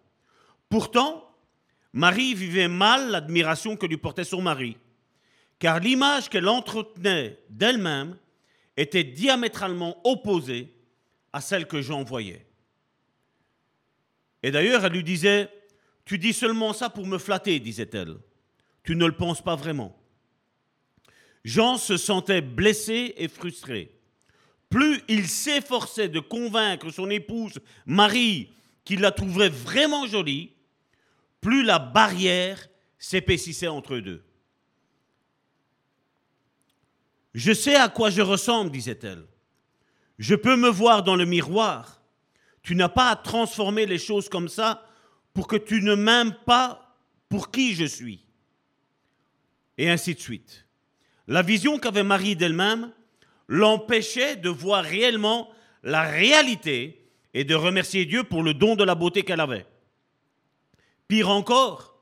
Pourtant, 0.69 1.35
Marie 1.95 2.35
vivait 2.35 2.69
mal 2.69 3.11
l'admiration 3.11 3.77
que 3.77 3.87
lui 3.87 3.97
portait 3.97 4.25
son 4.25 4.43
mari, 4.43 4.77
car 5.59 5.81
l'image 5.81 6.29
qu'elle 6.29 6.47
entretenait 6.47 7.41
d'elle-même 7.49 8.19
était 8.77 9.03
diamétralement 9.03 9.97
opposée 10.05 10.75
à 11.33 11.41
celle 11.41 11.67
que 11.67 11.81
Jean 11.81 12.05
voyait. 12.05 12.47
Et 14.43 14.51
d'ailleurs, 14.51 14.85
elle 14.85 14.93
lui 14.93 15.03
disait, 15.03 15.49
Tu 16.05 16.19
dis 16.19 16.35
seulement 16.35 16.75
ça 16.75 16.91
pour 16.91 17.07
me 17.07 17.17
flatter, 17.17 17.59
disait-elle. 17.59 18.19
Tu 18.85 18.95
ne 18.95 19.07
le 19.07 19.17
penses 19.17 19.43
pas 19.43 19.57
vraiment. 19.57 19.99
Jean 21.45 21.79
se 21.79 21.97
sentait 21.97 22.43
blessé 22.43 23.15
et 23.17 23.29
frustré. 23.29 23.96
Plus 24.69 25.01
il 25.09 25.29
s'efforçait 25.29 26.09
de 26.09 26.21
convaincre 26.21 26.91
son 26.91 27.09
épouse 27.11 27.61
Marie 27.87 28.53
qu'il 28.85 29.01
la 29.01 29.11
trouverait 29.11 29.49
vraiment 29.49 30.07
jolie, 30.07 30.53
plus 31.41 31.63
la 31.63 31.79
barrière 31.79 32.69
s'épaississait 32.99 33.69
entre 33.69 33.95
eux 33.95 34.03
deux. 34.03 34.25
Je 37.35 37.53
sais 37.53 37.75
à 37.75 37.89
quoi 37.89 38.11
je 38.11 38.23
ressemble, 38.23 38.71
disait-elle. 38.71 39.27
Je 40.19 40.35
peux 40.35 40.57
me 40.57 40.71
voir 40.71 41.03
dans 41.03 41.17
le 41.17 41.27
miroir. 41.27 42.03
Tu 42.63 42.75
n'as 42.75 42.89
pas 42.89 43.11
à 43.11 43.17
transformer 43.17 43.85
les 43.87 43.99
choses 43.99 44.29
comme 44.29 44.49
ça 44.49 44.89
pour 45.35 45.47
que 45.47 45.57
tu 45.57 45.83
ne 45.83 45.95
m'aimes 45.95 46.35
pas 46.47 46.97
pour 47.29 47.51
qui 47.51 47.75
je 47.75 47.85
suis. 47.85 48.25
Et 49.77 49.91
ainsi 49.91 50.15
de 50.15 50.21
suite. 50.21 50.67
La 51.29 51.43
vision 51.43 51.79
qu'avait 51.79 52.03
Marie 52.03 52.37
d'elle-même 52.37 52.93
l'empêchait 53.49 54.37
de 54.37 54.49
voir 54.49 54.85
réellement 54.85 55.50
la 55.83 56.03
réalité 56.03 57.07
et 57.35 57.45
de 57.45 57.55
remercier 57.55 58.07
Dieu 58.07 58.25
pour 58.25 58.43
le 58.43 58.55
don 58.55 58.76
de 58.76 58.85
la 58.85 58.95
beauté 58.95 59.23
qu'elle 59.23 59.41
avait. 59.41 59.67
Pire 61.09 61.31
encore, 61.31 61.97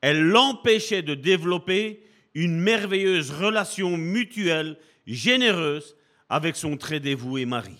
elle 0.00 0.22
l'empêchait 0.22 1.02
de 1.02 1.14
développer 1.14 2.02
une 2.34 2.58
merveilleuse 2.58 3.30
relation 3.30 3.96
mutuelle, 3.96 4.78
généreuse, 5.06 5.96
avec 6.28 6.56
son 6.56 6.76
très 6.76 7.00
dévoué 7.00 7.44
mari. 7.44 7.76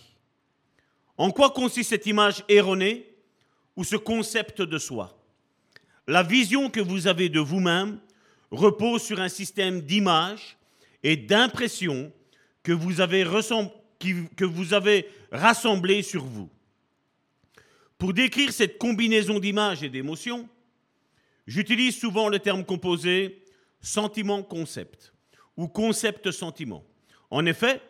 En 1.17 1.31
quoi 1.31 1.51
consiste 1.51 1.91
cette 1.91 2.07
image 2.07 2.45
erronée 2.49 3.07
ou 3.77 3.85
ce 3.85 3.97
concept 3.97 4.61
de 4.61 4.79
soi? 4.79 5.17
La 6.07 6.23
vision 6.23 6.69
que 6.69 6.81
vous 6.81 7.07
avez 7.07 7.29
de 7.29 7.39
vous-même 7.39 8.01
repose 8.51 9.03
sur 9.03 9.21
un 9.21 9.29
système 9.29 9.81
d'images 9.83 10.57
et 11.05 11.17
d'impressions 11.17 12.13
que 12.63 12.73
vous 12.73 13.01
avez, 13.01 13.25
que 14.37 15.05
rassemblées 15.33 16.03
sur 16.03 16.25
vous. 16.25 16.49
Pour 17.99 18.15
décrire 18.15 18.53
cette 18.53 18.79
combinaison 18.79 19.39
d'images 19.39 19.83
et 19.83 19.91
d'émotions, 19.91 20.49
j'utilise 21.47 21.99
souvent 21.99 22.29
le 22.29 22.39
terme 22.39 22.65
composé 22.65 23.45
sentiment-concept 23.83 25.13
ou 25.57 25.69
concept-sentiment. 25.69 26.85
En 27.31 27.45
effet, 27.47 27.81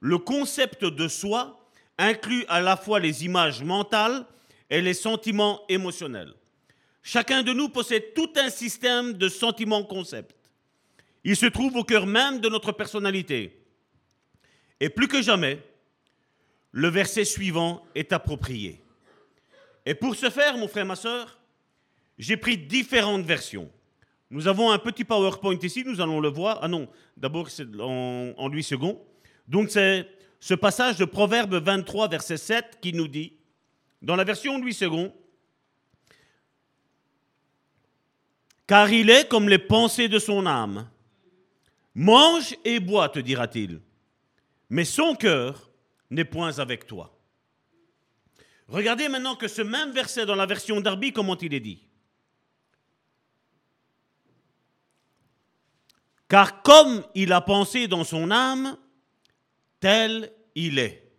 le 0.00 0.18
concept 0.18 0.84
de 0.84 1.08
soi 1.08 1.60
inclut 1.98 2.44
à 2.48 2.60
la 2.60 2.76
fois 2.76 2.98
les 2.98 3.24
images 3.24 3.62
mentales 3.62 4.26
et 4.70 4.80
les 4.80 4.94
sentiments 4.94 5.60
émotionnels. 5.68 6.32
Chacun 7.02 7.42
de 7.42 7.52
nous 7.52 7.68
possède 7.68 8.14
tout 8.14 8.30
un 8.36 8.50
système 8.50 9.14
de 9.14 9.28
sentiments-concepts. 9.28 10.36
Il 11.24 11.36
se 11.36 11.46
trouve 11.46 11.76
au 11.76 11.84
cœur 11.84 12.06
même 12.06 12.40
de 12.40 12.48
notre 12.48 12.72
personnalité. 12.72 13.59
Et 14.80 14.88
plus 14.88 15.08
que 15.08 15.22
jamais, 15.22 15.62
le 16.72 16.88
verset 16.88 17.24
suivant 17.24 17.84
est 17.94 18.12
approprié. 18.12 18.80
Et 19.84 19.94
pour 19.94 20.14
ce 20.14 20.30
faire, 20.30 20.56
mon 20.56 20.68
frère, 20.68 20.86
ma 20.86 20.96
soeur, 20.96 21.38
j'ai 22.18 22.36
pris 22.36 22.56
différentes 22.56 23.24
versions. 23.24 23.70
Nous 24.30 24.46
avons 24.46 24.70
un 24.70 24.78
petit 24.78 25.04
PowerPoint 25.04 25.58
ici, 25.62 25.82
nous 25.84 26.00
allons 26.00 26.20
le 26.20 26.28
voir. 26.28 26.58
Ah 26.62 26.68
non, 26.68 26.88
d'abord 27.16 27.50
c'est 27.50 27.66
en, 27.80 28.32
en 28.36 28.48
8 28.48 28.62
secondes. 28.62 28.98
Donc 29.48 29.70
c'est 29.70 30.08
ce 30.38 30.54
passage 30.54 30.96
de 30.96 31.04
Proverbe 31.04 31.54
23, 31.54 32.08
verset 32.08 32.36
7 32.36 32.78
qui 32.80 32.92
nous 32.92 33.08
dit, 33.08 33.34
dans 34.00 34.16
la 34.16 34.24
version 34.24 34.62
8 34.62 34.72
secondes, 34.72 35.12
car 38.66 38.90
il 38.92 39.10
est 39.10 39.28
comme 39.28 39.48
les 39.48 39.58
pensées 39.58 40.08
de 40.08 40.18
son 40.18 40.46
âme. 40.46 40.88
Mange 41.94 42.54
et 42.64 42.78
bois, 42.78 43.08
te 43.08 43.18
dira-t-il, 43.18 43.80
mais 44.70 44.84
son 44.84 45.14
cœur 45.14 45.70
n'est 46.10 46.24
point 46.24 46.58
avec 46.58 46.86
toi. 46.86 47.16
Regardez 48.68 49.08
maintenant 49.08 49.34
que 49.34 49.48
ce 49.48 49.62
même 49.62 49.90
verset 49.90 50.26
dans 50.26 50.36
la 50.36 50.46
version 50.46 50.80
d'Arby, 50.80 51.12
comment 51.12 51.36
il 51.36 51.52
est 51.52 51.60
dit. 51.60 51.82
Car 56.28 56.62
comme 56.62 57.04
il 57.16 57.32
a 57.32 57.40
pensé 57.40 57.88
dans 57.88 58.04
son 58.04 58.30
âme, 58.30 58.78
tel 59.80 60.32
il 60.54 60.78
est. 60.78 61.10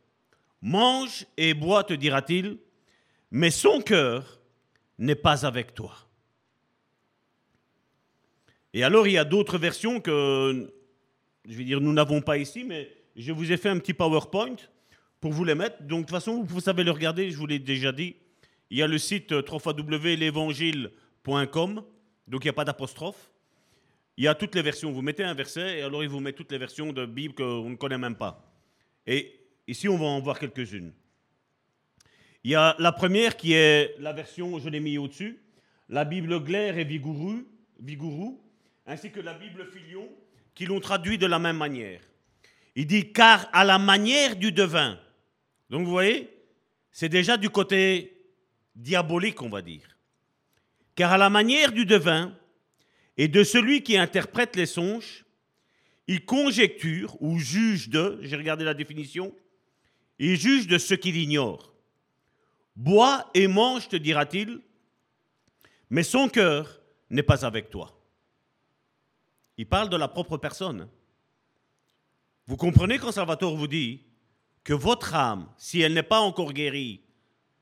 Mange 0.62 1.26
et 1.36 1.54
bois, 1.54 1.84
te 1.84 1.94
dira-t-il, 1.94 2.58
mais 3.32 3.52
son 3.52 3.82
cœur 3.82 4.40
n'est 4.98 5.16
pas 5.16 5.46
avec 5.46 5.74
toi. 5.74 5.98
Et 8.74 8.84
alors, 8.86 9.08
il 9.08 9.14
y 9.14 9.18
a 9.18 9.26
d'autres 9.26 9.58
versions 9.58 10.00
que, 10.00 10.74
je 11.46 11.58
vais 11.58 11.66
dire, 11.66 11.82
nous 11.82 11.92
n'avons 11.92 12.22
pas 12.22 12.38
ici, 12.38 12.64
mais 12.64 13.01
je 13.16 13.32
vous 13.32 13.52
ai 13.52 13.58
fait 13.58 13.70
un 13.70 13.80
petit 13.80 13.94
PowerPoint 13.94 14.58
pour 15.20 15.32
vous 15.32 15.44
les 15.44 15.56
mettre. 15.56 15.82
Donc, 15.84 16.02
de 16.02 16.06
toute 16.06 16.12
façon, 16.12 16.44
vous 16.44 16.60
savez 16.60 16.84
le 16.84 16.92
regarder, 16.92 17.32
je 17.32 17.38
vous 17.38 17.48
l'ai 17.48 17.58
déjà 17.60 17.92
dit. 17.92 18.16
Il 18.70 18.78
y 18.78 18.82
a 18.82 18.88
le 18.88 18.98
site 18.98 19.34
euh, 19.34 19.42
www.l'évangile.com, 19.42 21.84
donc 22.28 22.44
il 22.44 22.48
n'y 22.48 22.50
a 22.50 22.54
pas 22.54 22.66
d'apostrophe. 22.66 23.32
Il 24.18 24.24
y 24.24 24.28
a 24.28 24.36
toutes 24.36 24.56
les 24.56 24.62
versions. 24.62 24.92
Vous 24.92 25.02
mettez 25.02 25.24
un 25.24 25.34
verset 25.34 25.80
et 25.80 25.82
alors 25.82 26.04
il 26.04 26.10
vous 26.10 26.20
met 26.20 26.34
toutes 26.34 26.52
les 26.52 26.58
versions 26.58 26.92
de 26.94 27.06
Bible 27.06 27.34
qu'on 27.34 27.70
ne 27.70 27.76
connaît 27.76 27.98
même 27.98 28.16
pas. 28.16 28.54
Et 29.08 29.40
ici, 29.68 29.90
on 29.90 29.98
va 29.98 30.06
en 30.06 30.20
voir 30.20 30.40
quelques-unes. 30.40 30.94
Il 32.44 32.52
y 32.52 32.56
a 32.56 32.76
la 32.80 32.92
première 32.92 33.38
qui 33.38 33.54
est 33.54 33.96
la 34.00 34.14
version, 34.14 34.60
je 34.60 34.70
l'ai 34.70 34.80
mis 34.80 34.98
au-dessus, 34.98 35.40
la 35.90 36.06
Bible 36.06 36.44
Glaire 36.44 36.78
et 36.78 36.84
Vigourou, 36.84 38.42
ainsi 38.88 39.12
que 39.12 39.20
la 39.20 39.34
Bible 39.34 39.68
Filion, 39.72 40.08
qui 40.56 40.66
l'ont 40.66 40.80
traduit 40.80 41.18
de 41.18 41.28
la 41.28 41.40
même 41.40 41.58
manière. 41.58 42.02
Il 42.76 42.88
dit 42.88 43.12
car 43.12 43.50
à 43.54 43.64
la 43.64 43.78
manière 43.78 44.36
du 44.36 44.52
devin. 44.52 45.00
Donc 45.70 45.86
vous 45.86 45.92
voyez, 45.92 46.30
c'est 46.92 47.10
déjà 47.10 47.38
du 47.38 47.50
côté 47.50 48.26
diabolique, 48.76 49.42
on 49.42 49.50
va 49.50 49.62
dire. 49.62 49.98
Car 50.96 51.14
à 51.14 51.18
la 51.18 51.30
manière 51.30 51.72
du 51.72 51.86
devin, 51.86 52.36
et 53.18 53.28
de 53.28 53.44
celui 53.44 53.84
qui 53.84 53.98
interprète 53.98 54.56
les 54.56 54.66
songes, 54.66 55.26
il 56.08 56.26
conjecture 56.26 57.22
ou 57.22 57.40
juge 57.40 57.90
de, 57.90 58.20
j'ai 58.22 58.36
regardé 58.36 58.64
la 58.64 58.74
définition, 58.74 59.36
il 60.20 60.38
juge 60.38 60.68
de 60.68 60.78
ce 60.78 60.94
qu'il 60.94 61.18
ignore. 61.18 61.74
Bois 62.76 63.30
et 63.34 63.48
mange, 63.48 63.88
te 63.90 63.96
dira-t-il, 63.96 64.62
mais 65.90 66.04
son 66.04 66.30
cœur 66.30 66.82
n'est 67.10 67.24
pas 67.24 67.46
avec 67.46 67.70
toi. 67.70 67.98
Il 69.58 69.68
parle 69.68 69.90
de 69.90 69.98
la 69.98 70.08
propre 70.08 70.38
personne. 70.38 70.88
Vous 72.52 72.58
comprenez 72.58 73.00
quand 73.00 73.14
Salvatore 73.14 73.56
vous 73.56 73.70
dit 73.70 74.02
que 74.66 74.74
votre 74.74 75.16
âme, 75.16 75.48
si 75.56 75.80
elle 75.80 75.94
n'est 75.94 76.04
pas 76.04 76.20
encore 76.20 76.52
guérie, 76.52 77.00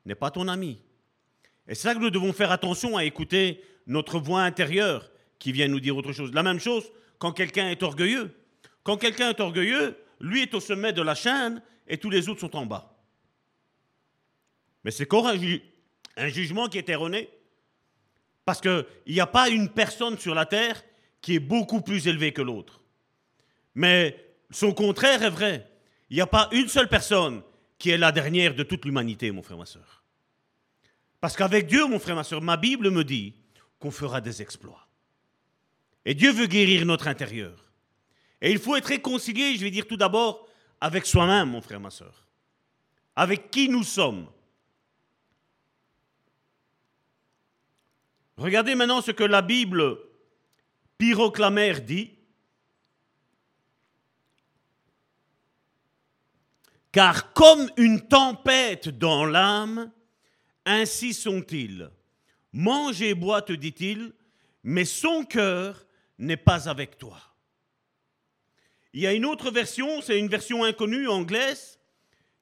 n'est 0.04 0.16
pas 0.16 0.32
ton 0.32 0.48
ami. 0.48 0.82
Et 1.68 1.76
c'est 1.76 1.82
ça 1.82 1.94
que 1.94 2.00
nous 2.00 2.10
devons 2.10 2.32
faire 2.32 2.50
attention 2.50 2.96
à 2.96 3.04
écouter 3.04 3.62
notre 3.86 4.18
voix 4.18 4.42
intérieure 4.42 5.08
qui 5.38 5.52
vient 5.52 5.68
nous 5.68 5.78
dire 5.78 5.96
autre 5.96 6.10
chose. 6.10 6.34
La 6.34 6.42
même 6.42 6.58
chose 6.58 6.90
quand 7.20 7.30
quelqu'un 7.30 7.70
est 7.70 7.84
orgueilleux. 7.84 8.34
Quand 8.82 8.96
quelqu'un 8.96 9.30
est 9.30 9.38
orgueilleux, 9.38 9.96
lui 10.18 10.42
est 10.42 10.54
au 10.54 10.60
sommet 10.60 10.92
de 10.92 11.02
la 11.02 11.14
chaîne 11.14 11.62
et 11.86 11.96
tous 11.96 12.10
les 12.10 12.28
autres 12.28 12.40
sont 12.40 12.56
en 12.56 12.66
bas. 12.66 13.00
Mais 14.82 14.90
c'est 14.90 15.04
encore 15.04 15.28
un, 15.28 16.28
jugement 16.30 16.66
qui 16.66 16.78
est 16.78 16.88
erroné. 16.88 17.30
Parce 18.44 18.60
qu'il 18.60 18.84
n'y 19.06 19.20
a 19.20 19.28
pas 19.28 19.50
une 19.50 19.68
personne 19.68 20.18
sur 20.18 20.34
la 20.34 20.46
terre 20.46 20.82
qui 21.20 21.36
est 21.36 21.38
beaucoup 21.38 21.80
plus 21.80 22.08
élevée 22.08 22.32
que 22.32 22.42
l'autre. 22.42 22.80
Mais 23.76 24.29
son 24.50 24.72
contraire 24.72 25.22
est 25.22 25.30
vrai. 25.30 25.70
Il 26.08 26.16
n'y 26.16 26.22
a 26.22 26.26
pas 26.26 26.48
une 26.52 26.68
seule 26.68 26.88
personne 26.88 27.42
qui 27.78 27.90
est 27.90 27.98
la 27.98 28.12
dernière 28.12 28.54
de 28.54 28.62
toute 28.62 28.84
l'humanité, 28.84 29.30
mon 29.30 29.42
frère, 29.42 29.58
ma 29.58 29.66
soeur. 29.66 30.04
Parce 31.20 31.36
qu'avec 31.36 31.66
Dieu, 31.66 31.86
mon 31.86 31.98
frère, 31.98 32.16
ma 32.16 32.24
soeur, 32.24 32.42
ma 32.42 32.56
Bible 32.56 32.90
me 32.90 33.04
dit 33.04 33.34
qu'on 33.78 33.90
fera 33.90 34.20
des 34.20 34.42
exploits. 34.42 34.86
Et 36.04 36.14
Dieu 36.14 36.32
veut 36.32 36.46
guérir 36.46 36.84
notre 36.86 37.08
intérieur. 37.08 37.70
Et 38.40 38.50
il 38.50 38.58
faut 38.58 38.76
être 38.76 38.86
réconcilié, 38.86 39.54
je 39.56 39.60
vais 39.60 39.70
dire 39.70 39.86
tout 39.86 39.96
d'abord, 39.96 40.48
avec 40.80 41.06
soi-même, 41.06 41.50
mon 41.50 41.60
frère, 41.60 41.80
ma 41.80 41.90
soeur. 41.90 42.26
avec 43.16 43.50
qui 43.50 43.68
nous 43.68 43.84
sommes. 43.84 44.26
Regardez 48.38 48.74
maintenant 48.74 49.02
ce 49.02 49.10
que 49.10 49.24
la 49.24 49.42
Bible 49.42 49.98
pyroclamère 50.96 51.82
dit. 51.82 52.12
Car 56.92 57.32
comme 57.32 57.70
une 57.76 58.00
tempête 58.00 58.88
dans 58.88 59.24
l'âme, 59.24 59.92
ainsi 60.64 61.14
sont-ils. 61.14 61.90
Mange 62.52 63.00
et 63.02 63.14
bois, 63.14 63.42
te 63.42 63.52
dit-il, 63.52 64.12
mais 64.64 64.84
son 64.84 65.24
cœur 65.24 65.86
n'est 66.18 66.36
pas 66.36 66.68
avec 66.68 66.98
toi. 66.98 67.20
Il 68.92 69.00
y 69.00 69.06
a 69.06 69.12
une 69.12 69.24
autre 69.24 69.50
version, 69.50 70.00
c'est 70.02 70.18
une 70.18 70.28
version 70.28 70.64
inconnue 70.64 71.08
anglaise, 71.08 71.78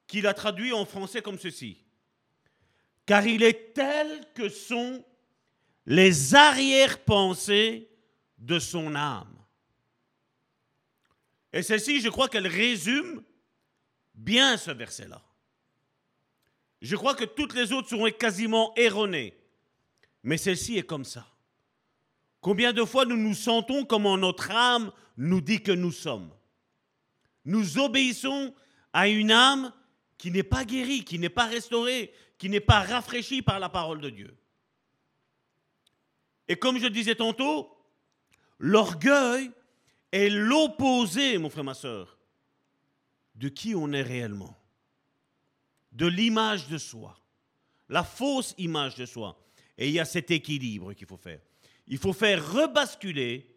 qui 0.07 0.23
l'a 0.23 0.33
traduit 0.33 0.73
en 0.73 0.87
français 0.87 1.21
comme 1.21 1.39
ceci. 1.39 1.85
Car 3.05 3.27
il 3.27 3.43
est 3.43 3.75
tel 3.75 4.25
que 4.35 4.49
sont 4.49 5.05
les 5.85 6.35
arrière-pensées 6.35 7.91
de 8.39 8.59
son 8.59 8.95
âme. 8.95 9.37
Et 11.53 11.63
celle-ci, 11.63 12.01
je 12.01 12.09
crois 12.09 12.29
qu'elle 12.29 12.47
résume 12.47 13.23
bien 14.19 14.57
ce 14.57 14.71
verset-là. 14.71 15.23
Je 16.83 16.97
crois 16.97 17.15
que 17.15 17.25
toutes 17.25 17.55
les 17.55 17.73
autres 17.73 17.89
seront 17.89 18.11
quasiment 18.11 18.73
erronées, 18.77 19.37
mais 20.23 20.37
celle-ci 20.37 20.77
est 20.77 20.83
comme 20.83 21.05
ça. 21.05 21.27
Combien 22.41 22.73
de 22.73 22.85
fois 22.85 23.05
nous 23.05 23.17
nous 23.17 23.35
sentons 23.35 23.85
comme 23.85 24.05
notre 24.21 24.51
âme 24.51 24.93
nous 25.17 25.41
dit 25.41 25.63
que 25.63 25.73
nous 25.73 25.91
sommes 25.91 26.31
Nous 27.45 27.79
obéissons 27.79 28.55
à 28.93 29.09
une 29.09 29.33
âme 29.33 29.73
qui 30.19 30.31
n'est 30.31 30.45
pas 30.45 30.65
guérie, 30.65 31.05
qui 31.05 31.19
n'est 31.19 31.29
pas 31.29 31.47
restaurée, 31.47 32.13
qui 32.39 32.49
n'est 32.49 32.61
pas 32.61 32.81
rafraîchie 32.81 33.43
par 33.43 33.59
la 33.59 33.69
parole 33.69 34.01
de 34.01 34.11
Dieu. 34.11 34.37
Et 36.47 36.57
comme 36.57 36.79
je 36.79 36.87
disais 36.87 37.17
tantôt, 37.17 37.77
l'orgueil 38.59 39.51
est 40.13 40.29
l'opposé, 40.29 41.39
mon 41.39 41.51
frère, 41.51 41.65
ma 41.65 41.75
soeur, 41.75 42.18
de 43.39 43.49
qui 43.49 43.75
on 43.75 43.93
est 43.93 44.03
réellement, 44.03 44.55
de 45.93 46.07
l'image 46.07 46.67
de 46.69 46.77
soi, 46.77 47.17
la 47.89 48.03
fausse 48.03 48.55
image 48.59 48.97
de 48.97 49.07
soi. 49.07 49.39
Et 49.79 49.87
il 49.87 49.95
y 49.95 50.01
a 50.01 50.05
cet 50.05 50.33
équilibre 50.33 50.93
qu'il 50.93 51.07
faut 51.07 51.17
faire. 51.17 51.41
Il 51.87 51.99
faut 51.99 52.13
faire 52.13 52.53
rebasculer, 52.53 53.57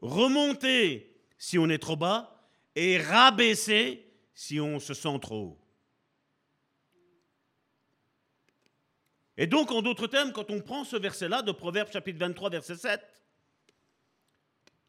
remonter 0.00 1.14
si 1.36 1.58
on 1.58 1.68
est 1.68 1.78
trop 1.78 1.96
bas 1.96 2.50
et 2.74 2.98
rabaisser 2.98 4.06
si 4.34 4.58
on 4.58 4.80
se 4.80 4.94
sent 4.94 5.18
trop 5.20 5.42
haut. 5.42 5.58
Et 9.36 9.46
donc, 9.46 9.70
en 9.70 9.82
d'autres 9.82 10.06
termes, 10.06 10.32
quand 10.32 10.50
on 10.50 10.60
prend 10.60 10.82
ce 10.84 10.96
verset-là 10.96 11.42
de 11.42 11.52
Proverbe 11.52 11.92
chapitre 11.92 12.18
23, 12.18 12.50
verset 12.50 12.76
7, 12.76 13.00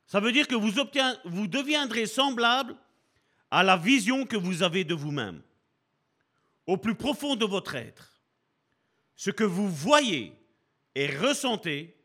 ça 0.08 0.20
veut 0.20 0.32
dire 0.32 0.48
que 0.48 0.56
vous, 0.56 0.72
vous 1.26 1.48
deviendrez 1.48 2.08
semblable 2.08 2.76
à 3.52 3.64
la 3.64 3.78
vision 3.78 4.26
que 4.26 4.38
vous 4.38 4.64
avez 4.64 4.84
de 4.84 4.94
vous-même, 4.94 5.42
au 6.68 6.78
plus 6.78 6.96
profond 6.96 7.36
de 7.36 7.46
votre 7.46 7.76
être. 7.76 8.22
Ce 9.16 9.32
que 9.32 9.44
vous 9.44 9.70
voyez 9.70 10.34
et 10.96 11.08
ressentez 11.08 11.96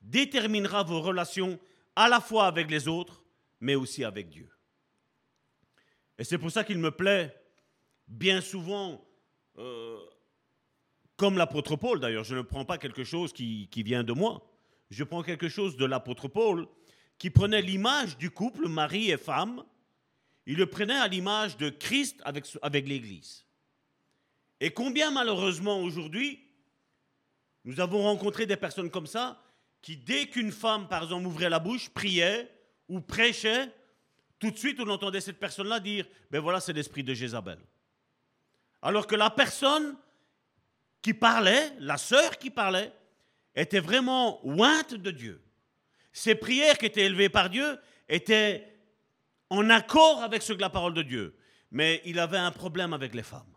déterminera 0.00 0.82
vos 0.82 1.00
relations 1.00 1.58
à 1.96 2.08
la 2.08 2.20
fois 2.20 2.46
avec 2.46 2.70
les 2.70 2.88
autres, 2.88 3.24
mais 3.60 3.74
aussi 3.74 4.04
avec 4.04 4.28
Dieu. 4.28 4.48
Et 6.18 6.24
c'est 6.24 6.38
pour 6.38 6.50
ça 6.50 6.64
qu'il 6.64 6.78
me 6.78 6.90
plaît 6.90 7.34
bien 8.08 8.40
souvent, 8.40 9.04
euh, 9.58 9.98
comme 11.16 11.38
l'apôtre 11.38 11.76
Paul 11.76 12.00
d'ailleurs, 12.00 12.24
je 12.24 12.36
ne 12.36 12.42
prends 12.42 12.64
pas 12.64 12.78
quelque 12.78 13.04
chose 13.04 13.32
qui, 13.32 13.68
qui 13.70 13.82
vient 13.82 14.04
de 14.04 14.12
moi, 14.12 14.46
je 14.90 15.04
prends 15.04 15.22
quelque 15.22 15.48
chose 15.48 15.76
de 15.76 15.84
l'apôtre 15.84 16.28
Paul 16.28 16.68
qui 17.18 17.30
prenait 17.30 17.62
l'image 17.62 18.18
du 18.18 18.30
couple, 18.30 18.68
mari 18.68 19.10
et 19.10 19.16
femme, 19.16 19.64
il 20.46 20.56
le 20.56 20.66
prenait 20.66 20.98
à 20.98 21.08
l'image 21.08 21.56
de 21.56 21.70
Christ 21.70 22.20
avec, 22.24 22.88
l'Église. 22.88 23.44
Et 24.60 24.70
combien 24.70 25.10
malheureusement 25.10 25.80
aujourd'hui, 25.80 26.44
nous 27.64 27.80
avons 27.80 28.02
rencontré 28.02 28.46
des 28.46 28.56
personnes 28.56 28.90
comme 28.90 29.06
ça, 29.06 29.42
qui 29.80 29.96
dès 29.96 30.26
qu'une 30.26 30.52
femme, 30.52 30.88
par 30.88 31.04
exemple, 31.04 31.26
ouvrait 31.26 31.50
la 31.50 31.58
bouche, 31.58 31.90
priait 31.90 32.50
ou 32.88 33.00
prêchait, 33.00 33.72
tout 34.38 34.50
de 34.50 34.58
suite 34.58 34.80
on 34.80 34.88
entendait 34.88 35.20
cette 35.20 35.38
personne-là 35.38 35.80
dire, 35.80 36.06
ben 36.30 36.40
voilà, 36.40 36.60
c'est 36.60 36.72
l'esprit 36.72 37.04
de 37.04 37.14
Jézabel. 37.14 37.58
Alors 38.82 39.06
que 39.06 39.14
la 39.14 39.30
personne 39.30 39.96
qui 41.00 41.14
parlait, 41.14 41.72
la 41.78 41.96
sœur 41.96 42.38
qui 42.38 42.50
parlait, 42.50 42.92
était 43.54 43.80
vraiment 43.80 44.44
ointe 44.46 44.94
de 44.94 45.10
Dieu. 45.10 45.42
Ses 46.12 46.34
prières 46.34 46.78
qui 46.78 46.86
étaient 46.86 47.04
élevées 47.04 47.28
par 47.28 47.50
Dieu 47.50 47.78
étaient 48.08 48.71
en 49.52 49.68
accord 49.68 50.22
avec 50.22 50.40
ce 50.40 50.54
que 50.54 50.60
la 50.60 50.70
parole 50.70 50.94
de 50.94 51.02
Dieu. 51.02 51.36
Mais 51.70 52.00
il 52.06 52.18
avait 52.18 52.38
un 52.38 52.50
problème 52.50 52.94
avec 52.94 53.14
les 53.14 53.22
femmes. 53.22 53.54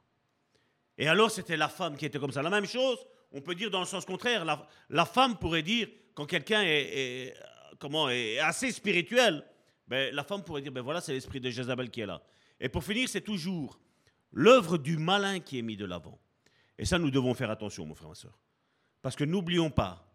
Et 0.97 1.07
alors 1.07 1.31
c'était 1.31 1.55
la 1.55 1.69
femme 1.69 1.95
qui 1.95 2.05
était 2.05 2.19
comme 2.19 2.31
ça. 2.31 2.41
La 2.41 2.49
même 2.49 2.65
chose, 2.65 2.97
on 3.31 3.41
peut 3.41 3.55
dire 3.55 3.71
dans 3.71 3.79
le 3.79 3.85
sens 3.85 4.05
contraire. 4.05 4.43
La, 4.89 5.05
femme 5.05 5.37
pourrait 5.37 5.61
dire, 5.61 5.87
quand 6.13 6.25
quelqu'un 6.25 6.63
est, 6.63 7.33
comment, 7.79 8.09
est 8.09 8.39
assez 8.39 8.71
spirituel, 8.73 9.45
ben, 9.87 10.13
la 10.13 10.25
femme 10.25 10.43
pourrait 10.43 10.61
dire, 10.61 10.73
ben 10.73 10.81
voilà, 10.81 10.99
c'est 10.99 11.13
l'esprit 11.13 11.39
de 11.39 11.49
Jézabel 11.49 11.89
qui 11.89 12.01
est 12.01 12.05
là. 12.05 12.21
Et 12.59 12.67
pour 12.67 12.83
finir, 12.83 13.07
c'est 13.07 13.21
toujours 13.21 13.79
l'œuvre 14.33 14.77
du 14.77 14.97
malin 14.97 15.39
qui 15.39 15.59
est 15.59 15.61
mise 15.61 15.77
de 15.77 15.85
l'avant. 15.85 16.19
Et 16.77 16.83
ça, 16.83 16.99
nous 16.99 17.11
devons 17.11 17.33
faire 17.33 17.51
attention, 17.51 17.85
mon 17.85 17.95
frère, 17.95 18.09
ma 18.09 18.15
soeur. 18.15 18.37
Parce 19.01 19.15
que 19.15 19.23
n'oublions 19.23 19.69
pas 19.69 20.05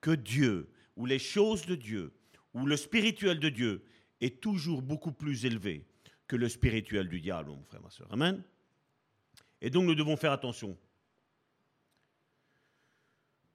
que 0.00 0.10
Dieu, 0.10 0.72
ou 0.96 1.06
les 1.06 1.20
choses 1.20 1.64
de 1.66 1.76
Dieu, 1.76 2.12
ou 2.54 2.66
le 2.66 2.76
spirituel 2.76 3.38
de 3.38 3.48
Dieu, 3.48 3.84
est 4.20 4.40
toujours 4.40 4.82
beaucoup 4.82 5.12
plus 5.12 5.44
élevé 5.44 5.86
que 6.26 6.36
le 6.36 6.48
spirituel 6.48 7.08
du 7.08 7.20
diable, 7.20 7.50
mon 7.50 7.62
frère, 7.64 7.82
ma 7.82 7.90
soeur. 7.90 8.12
Amen. 8.12 8.42
Et 9.60 9.70
donc 9.70 9.86
nous 9.86 9.94
devons 9.94 10.16
faire 10.16 10.32
attention. 10.32 10.76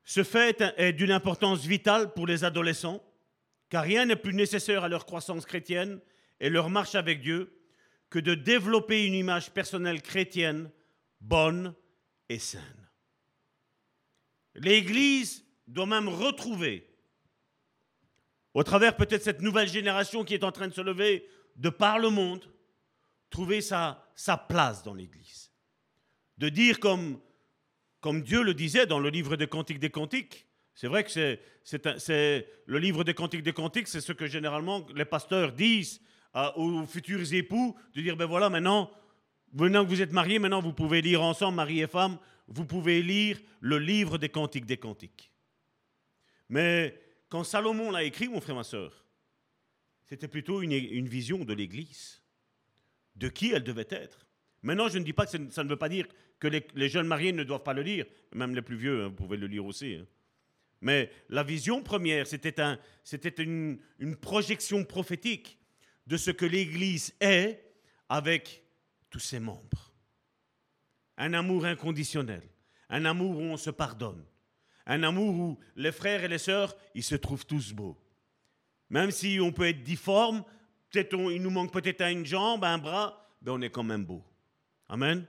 Ce 0.03 0.23
fait 0.23 0.61
est 0.77 0.93
d'une 0.93 1.11
importance 1.11 1.65
vitale 1.65 2.13
pour 2.13 2.27
les 2.27 2.43
adolescents, 2.43 3.01
car 3.69 3.83
rien 3.83 4.05
n'est 4.05 4.17
plus 4.17 4.33
nécessaire 4.33 4.83
à 4.83 4.89
leur 4.89 5.05
croissance 5.05 5.45
chrétienne 5.45 6.01
et 6.39 6.49
leur 6.49 6.69
marche 6.69 6.95
avec 6.95 7.21
Dieu 7.21 7.57
que 8.09 8.19
de 8.19 8.35
développer 8.35 9.05
une 9.05 9.13
image 9.13 9.51
personnelle 9.51 10.01
chrétienne 10.01 10.69
bonne 11.21 11.73
et 12.29 12.39
saine. 12.39 12.89
L'Église 14.55 15.45
doit 15.67 15.85
même 15.85 16.09
retrouver 16.09 16.92
au 18.53 18.63
travers 18.63 18.95
peut-être 18.95 19.23
cette 19.23 19.41
nouvelle 19.41 19.67
génération 19.67 20.23
qui 20.23 20.33
est 20.33 20.43
en 20.43 20.51
train 20.51 20.67
de 20.67 20.73
se 20.73 20.81
lever 20.81 21.27
de 21.55 21.69
par 21.69 21.99
le 21.99 22.09
monde, 22.09 22.45
trouver 23.29 23.61
sa, 23.61 24.07
sa 24.15 24.37
place 24.37 24.83
dans 24.83 24.93
l'Église. 24.93 25.51
De 26.37 26.49
dire 26.49 26.79
comme, 26.79 27.19
comme 27.99 28.21
Dieu 28.21 28.43
le 28.43 28.53
disait 28.53 28.85
dans 28.85 28.99
le 28.99 29.09
livre 29.09 29.35
des 29.35 29.47
Cantiques 29.47 29.79
des 29.79 29.89
Cantiques, 29.89 30.47
c'est 30.75 30.87
vrai 30.87 31.03
que 31.03 31.11
c'est, 31.11 32.47
le 32.65 32.79
livre 32.79 33.03
des 33.03 33.13
Cantiques 33.13 33.43
des 33.43 33.53
Cantiques, 33.53 33.87
c'est 33.87 34.01
ce 34.01 34.11
que 34.11 34.25
généralement 34.25 34.85
les 34.95 35.05
pasteurs 35.05 35.51
disent 35.51 36.01
aux 36.55 36.85
futurs 36.85 37.31
époux, 37.33 37.75
de 37.93 38.01
dire, 38.01 38.17
ben 38.17 38.25
voilà, 38.25 38.49
maintenant, 38.49 38.89
maintenant 39.53 39.83
que 39.83 39.89
vous 39.89 40.01
êtes 40.01 40.11
mariés, 40.11 40.39
maintenant 40.39 40.61
vous 40.61 40.73
pouvez 40.73 41.01
lire 41.01 41.21
ensemble, 41.21 41.57
mari 41.57 41.81
et 41.81 41.87
femme, 41.87 42.17
vous 42.47 42.65
pouvez 42.65 43.03
lire 43.03 43.39
le 43.59 43.77
livre 43.77 44.17
des 44.17 44.29
Cantiques 44.29 44.65
des 44.65 44.77
Cantiques. 44.77 45.31
Mais 46.49 47.02
quand 47.33 47.43
Salomon 47.43 47.89
l'a 47.89 48.03
écrit, 48.03 48.27
mon 48.27 48.39
frère, 48.39 48.53
ma 48.53 48.63
soeur, 48.63 49.03
c'était 50.03 50.27
plutôt 50.27 50.61
une, 50.61 51.07
vision 51.07 51.43
de 51.43 51.51
l'Église, 51.55 52.21
de 53.15 53.27
qui 53.27 53.53
elle 53.53 53.63
devait 53.63 53.87
être. 53.89 54.27
Maintenant, 54.61 54.87
je 54.87 54.99
ne 54.99 55.03
dis 55.03 55.13
pas 55.13 55.25
que 55.25 55.49
ça 55.49 55.63
ne 55.63 55.67
veut 55.67 55.75
pas 55.75 55.89
dire 55.89 56.05
que 56.37 56.47
les, 56.47 56.89
jeunes 56.89 57.07
mariés 57.07 57.31
ne 57.31 57.43
doivent 57.43 57.63
pas 57.63 57.73
le 57.73 57.81
lire, 57.81 58.05
même 58.35 58.53
les 58.53 58.61
plus 58.61 58.75
vieux, 58.75 59.05
hein, 59.05 59.07
vous 59.07 59.15
pouvez 59.15 59.37
le 59.37 59.47
lire 59.47 59.65
aussi. 59.65 59.95
Hein. 59.95 60.05
Mais 60.81 61.11
la 61.27 61.41
vision 61.41 61.81
première, 61.81 62.27
c'était 62.27 62.61
un, 62.61 62.77
une, 63.39 63.79
une 63.97 64.15
projection 64.15 64.85
prophétique 64.85 65.57
de 66.05 66.17
ce 66.17 66.29
que 66.29 66.45
l'Église 66.45 67.15
est 67.19 67.73
avec 68.09 68.63
tous 69.09 69.17
ses 69.17 69.39
membres. 69.39 69.91
Un 71.17 71.33
amour 71.33 71.65
inconditionnel, 71.65 72.43
un 72.89 73.05
amour 73.05 73.39
où 73.39 73.41
on 73.41 73.57
se 73.57 73.71
pardonne, 73.71 74.23
un 74.85 75.03
amour 75.03 75.35
où 75.35 75.59
les 75.75 75.91
frères 75.91 76.23
et 76.23 76.27
les 76.27 76.37
sœurs, 76.37 76.75
ils 76.93 77.03
se 77.03 77.15
trouvent 77.15 77.45
tous 77.45 77.73
beaux. 77.73 77.97
Même 78.89 79.11
si 79.11 79.39
on 79.41 79.51
peut 79.51 79.67
être 79.67 79.83
difforme, 79.83 80.43
peut-être 80.91 81.15
il 81.31 81.41
nous 81.41 81.49
manque 81.49 81.71
peut-être 81.71 82.01
une 82.01 82.25
jambe, 82.25 82.63
un 82.63 82.77
bras, 82.77 83.27
ben 83.41 83.53
on 83.53 83.61
est 83.61 83.69
quand 83.69 83.83
même 83.83 84.05
beau. 84.05 84.23
Amen. 84.87 85.25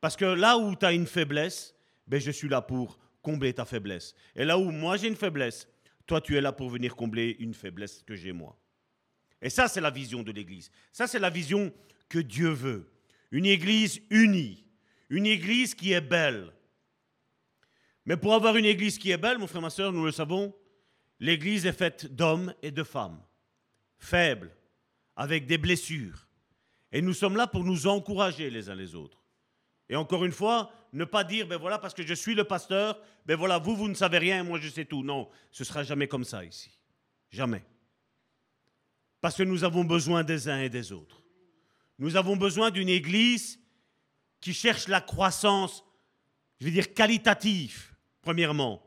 Parce 0.00 0.16
que 0.16 0.24
là 0.24 0.56
où 0.56 0.76
tu 0.76 0.86
as 0.86 0.92
une 0.92 1.06
faiblesse, 1.06 1.74
ben 2.06 2.20
je 2.20 2.30
suis 2.30 2.48
là 2.48 2.62
pour 2.62 2.98
combler 3.22 3.52
ta 3.52 3.64
faiblesse. 3.64 4.14
Et 4.36 4.44
là 4.44 4.58
où 4.58 4.70
moi 4.70 4.96
j'ai 4.96 5.08
une 5.08 5.16
faiblesse, 5.16 5.68
toi 6.06 6.20
tu 6.20 6.36
es 6.36 6.40
là 6.40 6.52
pour 6.52 6.70
venir 6.70 6.94
combler 6.94 7.36
une 7.40 7.54
faiblesse 7.54 8.02
que 8.06 8.14
j'ai 8.14 8.32
moi. 8.32 8.58
Et 9.42 9.50
ça 9.50 9.68
c'est 9.68 9.80
la 9.80 9.90
vision 9.90 10.22
de 10.22 10.32
l'Église. 10.32 10.70
Ça 10.92 11.06
c'est 11.06 11.18
la 11.18 11.30
vision 11.30 11.72
que 12.08 12.18
Dieu 12.18 12.50
veut. 12.50 12.90
Une 13.30 13.46
Église 13.46 14.00
unie, 14.10 14.64
une 15.10 15.26
église 15.26 15.74
qui 15.74 15.92
est 15.92 16.00
belle. 16.00 16.52
Mais 18.06 18.16
pour 18.16 18.34
avoir 18.34 18.56
une 18.56 18.64
église 18.64 18.98
qui 18.98 19.10
est 19.10 19.16
belle, 19.16 19.38
mon 19.38 19.46
frère, 19.46 19.62
ma 19.62 19.70
soeur, 19.70 19.92
nous 19.92 20.04
le 20.04 20.12
savons, 20.12 20.54
l'église 21.20 21.66
est 21.66 21.72
faite 21.72 22.14
d'hommes 22.14 22.54
et 22.62 22.70
de 22.70 22.82
femmes, 22.82 23.20
faibles, 23.98 24.54
avec 25.16 25.46
des 25.46 25.58
blessures. 25.58 26.26
Et 26.92 27.00
nous 27.00 27.14
sommes 27.14 27.36
là 27.36 27.46
pour 27.46 27.64
nous 27.64 27.86
encourager 27.86 28.50
les 28.50 28.68
uns 28.68 28.74
les 28.74 28.94
autres. 28.94 29.22
Et 29.88 29.96
encore 29.96 30.24
une 30.24 30.32
fois, 30.32 30.70
ne 30.92 31.04
pas 31.04 31.24
dire, 31.24 31.46
ben 31.46 31.58
voilà, 31.58 31.78
parce 31.78 31.94
que 31.94 32.06
je 32.06 32.14
suis 32.14 32.34
le 32.34 32.44
pasteur, 32.44 33.00
ben 33.26 33.36
voilà, 33.36 33.58
vous, 33.58 33.74
vous 33.74 33.88
ne 33.88 33.94
savez 33.94 34.18
rien, 34.18 34.44
moi 34.44 34.58
je 34.60 34.68
sais 34.68 34.84
tout. 34.84 35.02
Non, 35.02 35.28
ce 35.50 35.64
sera 35.64 35.82
jamais 35.82 36.08
comme 36.08 36.24
ça 36.24 36.44
ici. 36.44 36.78
Jamais. 37.30 37.64
Parce 39.20 39.36
que 39.36 39.42
nous 39.42 39.64
avons 39.64 39.84
besoin 39.84 40.22
des 40.22 40.48
uns 40.48 40.60
et 40.60 40.68
des 40.68 40.92
autres. 40.92 41.22
Nous 41.98 42.16
avons 42.16 42.36
besoin 42.36 42.70
d'une 42.70 42.88
église 42.88 43.58
qui 44.40 44.52
cherche 44.52 44.88
la 44.88 45.00
croissance, 45.00 45.84
je 46.60 46.66
veux 46.66 46.70
dire 46.70 46.92
qualitative, 46.92 47.93
premièrement. 48.24 48.82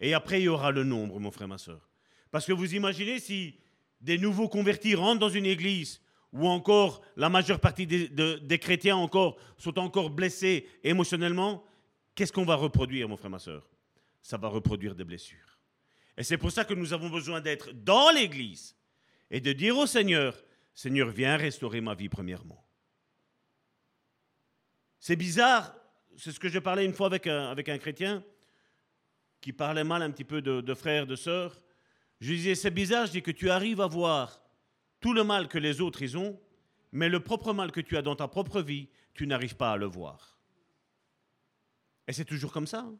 Et 0.00 0.14
après, 0.14 0.40
il 0.40 0.44
y 0.44 0.48
aura 0.48 0.70
le 0.70 0.84
nombre, 0.84 1.20
mon 1.20 1.30
frère, 1.30 1.48
ma 1.48 1.58
soeur. 1.58 1.88
Parce 2.30 2.46
que 2.46 2.52
vous 2.52 2.74
imaginez 2.74 3.20
si 3.20 3.58
des 4.00 4.18
nouveaux 4.18 4.48
convertis 4.48 4.94
rentrent 4.94 5.20
dans 5.20 5.28
une 5.28 5.46
église 5.46 6.00
ou 6.32 6.48
encore 6.48 7.02
la 7.16 7.28
majeure 7.28 7.60
partie 7.60 7.86
des, 7.86 8.58
chrétiens 8.58 8.96
encore 8.96 9.36
sont 9.58 9.78
encore 9.78 10.10
blessés 10.10 10.66
émotionnellement, 10.82 11.62
qu'est-ce 12.14 12.32
qu'on 12.32 12.44
va 12.44 12.54
reproduire, 12.54 13.08
mon 13.08 13.16
frère, 13.16 13.30
ma 13.30 13.38
soeur? 13.38 13.68
Ça 14.22 14.38
va 14.38 14.48
reproduire 14.48 14.94
des 14.94 15.04
blessures. 15.04 15.58
Et 16.16 16.22
c'est 16.22 16.38
pour 16.38 16.50
ça 16.50 16.64
que 16.64 16.74
nous 16.74 16.92
avons 16.92 17.10
besoin 17.10 17.40
d'être 17.40 17.72
dans 17.72 18.10
l'église 18.10 18.76
et 19.30 19.40
de 19.40 19.52
dire 19.52 19.76
au 19.76 19.86
Seigneur, 19.86 20.34
Seigneur, 20.74 21.10
viens 21.10 21.36
restaurer 21.36 21.80
ma 21.80 21.94
vie 21.94 22.08
premièrement. 22.08 22.64
C'est 24.98 25.16
bizarre, 25.16 25.74
c'est 26.16 26.32
ce 26.32 26.40
que 26.40 26.48
je 26.48 26.58
parlais 26.58 26.84
une 26.84 26.94
fois 26.94 27.08
avec 27.08 27.26
un, 27.26 27.50
avec 27.50 27.68
un 27.68 27.78
chrétien 27.78 28.24
qui 29.42 29.52
parlait 29.52 29.84
mal 29.84 30.00
un 30.00 30.10
petit 30.10 30.24
peu 30.24 30.40
de, 30.40 30.74
frères, 30.74 31.06
de 31.06 31.16
sœurs. 31.16 31.60
Je 32.20 32.30
lui 32.30 32.36
disais, 32.36 32.54
c'est 32.54 32.70
bizarre, 32.70 33.06
je 33.06 33.12
dis 33.12 33.22
que 33.22 33.32
tu 33.32 33.50
arrives 33.50 33.80
à 33.80 33.88
voir 33.88 34.40
tout 35.00 35.12
le 35.12 35.24
mal 35.24 35.48
que 35.48 35.58
les 35.58 35.80
autres 35.80 36.00
ils 36.00 36.16
ont, 36.16 36.40
mais 36.92 37.08
le 37.08 37.20
propre 37.20 37.52
mal 37.52 37.72
que 37.72 37.80
tu 37.80 37.96
as 37.96 38.02
dans 38.02 38.14
ta 38.14 38.28
propre 38.28 38.62
vie, 38.62 38.88
tu 39.12 39.26
n'arrives 39.26 39.56
pas 39.56 39.72
à 39.72 39.76
le 39.76 39.86
voir. 39.86 40.38
Et 42.06 42.12
c'est 42.12 42.24
toujours 42.24 42.52
comme 42.52 42.68
ça. 42.68 42.80
Hein. 42.80 42.96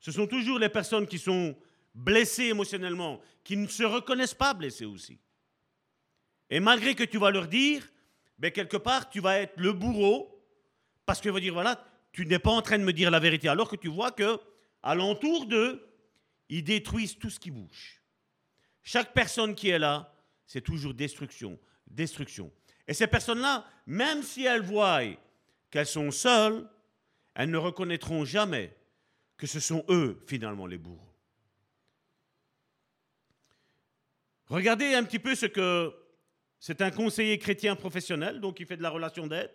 Ce 0.00 0.10
sont 0.10 0.26
toujours 0.26 0.58
les 0.58 0.70
personnes 0.70 1.06
qui 1.06 1.18
sont 1.18 1.54
blessées 1.94 2.44
émotionnellement, 2.44 3.20
qui 3.44 3.56
ne 3.56 3.66
se 3.66 3.82
reconnaissent 3.82 4.34
pas 4.34 4.54
blessées 4.54 4.84
aussi. 4.86 5.18
Et 6.48 6.60
malgré 6.60 6.94
que 6.94 7.04
tu 7.04 7.18
vas 7.18 7.30
leur 7.30 7.46
dire, 7.46 7.86
ben 8.38 8.50
quelque 8.50 8.76
part, 8.78 9.10
tu 9.10 9.20
vas 9.20 9.38
être 9.38 9.58
le 9.60 9.72
bourreau, 9.72 10.32
parce 11.04 11.20
que 11.20 11.28
va 11.28 11.40
dire, 11.40 11.52
voilà, 11.52 11.84
tu 12.16 12.24
n'es 12.24 12.38
pas 12.38 12.50
en 12.50 12.62
train 12.62 12.78
de 12.78 12.82
me 12.82 12.94
dire 12.94 13.10
la 13.10 13.20
vérité, 13.20 13.46
alors 13.46 13.68
que 13.68 13.76
tu 13.76 13.88
vois 13.88 14.10
que 14.10 14.40
alentour 14.82 15.44
d'eux, 15.44 15.86
ils 16.48 16.64
détruisent 16.64 17.18
tout 17.18 17.28
ce 17.28 17.38
qui 17.38 17.50
bouge. 17.50 18.00
Chaque 18.82 19.12
personne 19.12 19.54
qui 19.54 19.68
est 19.68 19.78
là, 19.78 20.14
c'est 20.46 20.62
toujours 20.62 20.94
destruction, 20.94 21.58
destruction. 21.86 22.50
Et 22.88 22.94
ces 22.94 23.06
personnes-là, 23.06 23.66
même 23.86 24.22
si 24.22 24.46
elles 24.46 24.62
voient 24.62 25.02
qu'elles 25.70 25.86
sont 25.86 26.10
seules, 26.10 26.66
elles 27.34 27.50
ne 27.50 27.58
reconnaîtront 27.58 28.24
jamais 28.24 28.74
que 29.36 29.46
ce 29.46 29.60
sont 29.60 29.84
eux, 29.90 30.18
finalement, 30.26 30.66
les 30.66 30.78
bourreaux. 30.78 31.12
Regardez 34.46 34.94
un 34.94 35.04
petit 35.04 35.18
peu 35.18 35.34
ce 35.34 35.44
que 35.44 35.94
c'est 36.60 36.80
un 36.80 36.90
conseiller 36.90 37.38
chrétien 37.38 37.76
professionnel, 37.76 38.40
donc 38.40 38.58
il 38.58 38.64
fait 38.64 38.78
de 38.78 38.82
la 38.82 38.88
relation 38.88 39.26
d'aide. 39.26 39.52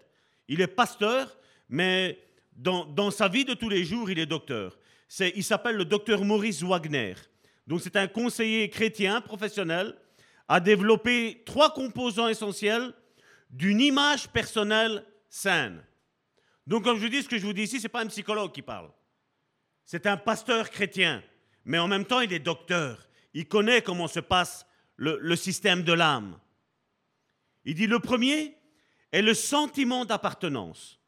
Il 0.47 0.62
est 0.62 0.67
pasteur, 0.67 1.36
mais 1.67 2.19
dans, 2.62 3.12
sa 3.12 3.28
vie 3.28 3.45
de 3.45 3.54
tous 3.54 3.69
les 3.69 3.84
jours, 3.84 4.10
il 4.10 4.19
est 4.19 4.26
docteur. 4.26 4.78
il 5.19 5.43
s'appelle 5.43 5.76
le 5.76 5.86
docteur 5.86 6.24
Maurice 6.24 6.62
Wagner. 6.62 7.15
Donc 7.67 7.82
c'est 7.82 7.95
un 7.95 8.08
conseiller 8.08 8.69
chrétien 8.69 9.21
professionnel, 9.21 9.95
a 10.47 10.60
développé 10.60 11.43
trois 11.45 11.74
composants 11.74 12.28
essentiels 12.28 12.93
d'une 13.50 13.82
image 13.82 14.30
personnelle 14.30 15.06
saine. 15.30 15.84
Donc 16.67 16.84
comme 16.84 17.00
je 17.00 17.08
dis, 17.08 17.24
ce 17.24 17.30
que 17.30 17.38
je 17.38 17.45
vous 17.45 17.54
dis 17.54 17.63
ici, 17.63 17.78
ce 17.78 17.84
n'est 17.84 17.89
pas 17.89 18.04
un 18.04 18.08
psychologue 18.08 18.52
qui 18.52 18.62
parle. 18.62 18.91
C'est 19.86 20.06
un 20.06 20.17
pasteur 20.17 20.69
chrétien, 20.69 21.24
mais 21.65 21.80
en 21.80 21.88
même 21.88 22.06
temps, 22.06 22.21
il 22.21 22.32
est 22.32 22.39
docteur. 22.39 23.08
Il 23.34 23.47
connaît 23.47 23.82
comment 23.82 24.08
se 24.08 24.19
passe 24.19 24.65
le 24.97 25.36
système 25.36 25.84
de 25.84 25.93
l'âme. 25.93 26.38
Il 27.65 27.76
dit 27.76 27.88
le 27.88 28.00
premier 28.00 28.56
est 29.12 29.21
le 29.21 29.34
sentiment 29.34 30.06
d'appartenance, 30.06 31.00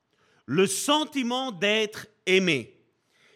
le 0.45 0.67
sentiment 0.67 1.51
d'être 1.51 2.07
aimé. 2.25 2.79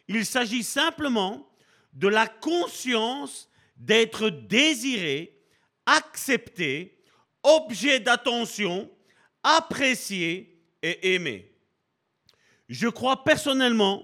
Il 0.07 0.25
s'agit 0.25 0.63
simplement 0.63 1.49
de 1.93 2.07
la 2.07 2.27
conscience 2.27 3.49
d'être 3.75 4.29
désiré, 4.29 5.41
accepté, 5.85 7.01
objet 7.43 7.99
d'attention, 7.99 8.89
apprécié 9.43 10.61
et 10.81 11.15
aimé. 11.15 11.51
Je 12.69 12.87
crois 12.87 13.23
personnellement 13.23 14.03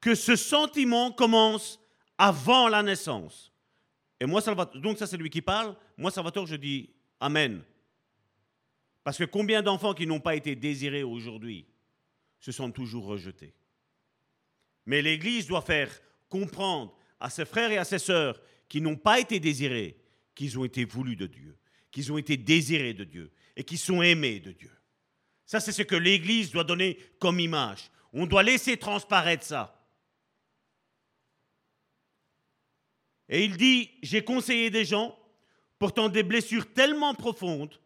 que 0.00 0.14
ce 0.14 0.36
sentiment 0.36 1.12
commence 1.12 1.80
avant 2.18 2.68
la 2.68 2.82
naissance. 2.82 3.52
Et 4.20 4.26
moi, 4.26 4.40
Salvatore, 4.40 4.80
donc 4.80 4.98
ça 4.98 5.06
c'est 5.06 5.16
lui 5.16 5.30
qui 5.30 5.42
parle, 5.42 5.74
moi 5.96 6.10
Salvatore, 6.10 6.46
je 6.46 6.56
dis 6.56 6.90
Amen. 7.20 7.62
Parce 9.02 9.18
que 9.18 9.24
combien 9.24 9.62
d'enfants 9.62 9.94
qui 9.94 10.06
n'ont 10.06 10.20
pas 10.20 10.34
été 10.34 10.56
désirés 10.56 11.02
aujourd'hui? 11.02 11.66
Se 12.44 12.52
sont 12.52 12.70
toujours 12.70 13.06
rejetés. 13.06 13.54
Mais 14.84 15.00
l'Église 15.00 15.46
doit 15.46 15.62
faire 15.62 15.90
comprendre 16.28 16.94
à 17.18 17.30
ses 17.30 17.46
frères 17.46 17.72
et 17.72 17.78
à 17.78 17.84
ses 17.84 17.98
sœurs 17.98 18.38
qui 18.68 18.82
n'ont 18.82 18.98
pas 18.98 19.18
été 19.18 19.40
désirés, 19.40 19.96
qu'ils 20.34 20.58
ont 20.58 20.64
été 20.66 20.84
voulus 20.84 21.16
de 21.16 21.26
Dieu, 21.26 21.56
qu'ils 21.90 22.12
ont 22.12 22.18
été 22.18 22.36
désirés 22.36 22.92
de 22.92 23.04
Dieu 23.04 23.32
et 23.56 23.64
qui 23.64 23.78
sont 23.78 24.02
aimés 24.02 24.40
de 24.40 24.52
Dieu. 24.52 24.70
Ça, 25.46 25.58
c'est 25.58 25.72
ce 25.72 25.80
que 25.80 25.96
l'Église 25.96 26.50
doit 26.50 26.64
donner 26.64 26.98
comme 27.18 27.40
image. 27.40 27.90
On 28.12 28.26
doit 28.26 28.42
laisser 28.42 28.76
transparaître 28.76 29.44
ça. 29.44 29.82
Et 33.30 33.42
il 33.42 33.56
dit, 33.56 33.90
j'ai 34.02 34.22
conseillé 34.22 34.68
des 34.68 34.84
gens 34.84 35.18
portant 35.78 36.10
des 36.10 36.22
blessures 36.22 36.70
tellement 36.74 37.14
profondes 37.14 37.80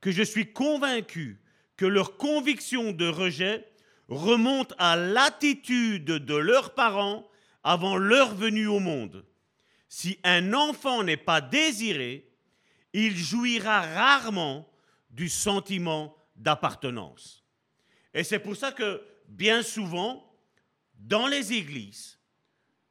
que 0.00 0.12
je 0.12 0.22
suis 0.22 0.50
convaincu 0.50 1.42
que 1.76 1.84
leur 1.84 2.16
conviction 2.16 2.92
de 2.92 3.06
rejet 3.06 3.67
remonte 4.08 4.74
à 4.78 4.96
l'attitude 4.96 6.04
de 6.04 6.34
leurs 6.34 6.74
parents 6.74 7.28
avant 7.62 7.96
leur 7.96 8.34
venue 8.34 8.66
au 8.66 8.78
monde. 8.78 9.24
Si 9.88 10.18
un 10.24 10.52
enfant 10.52 11.02
n'est 11.02 11.16
pas 11.16 11.40
désiré, 11.40 12.30
il 12.92 13.16
jouira 13.16 13.82
rarement 13.82 14.68
du 15.10 15.28
sentiment 15.28 16.16
d'appartenance. 16.36 17.44
Et 18.14 18.24
c'est 18.24 18.38
pour 18.38 18.56
ça 18.56 18.72
que 18.72 19.02
bien 19.28 19.62
souvent, 19.62 20.24
dans 20.94 21.26
les 21.26 21.52
églises, 21.52 22.18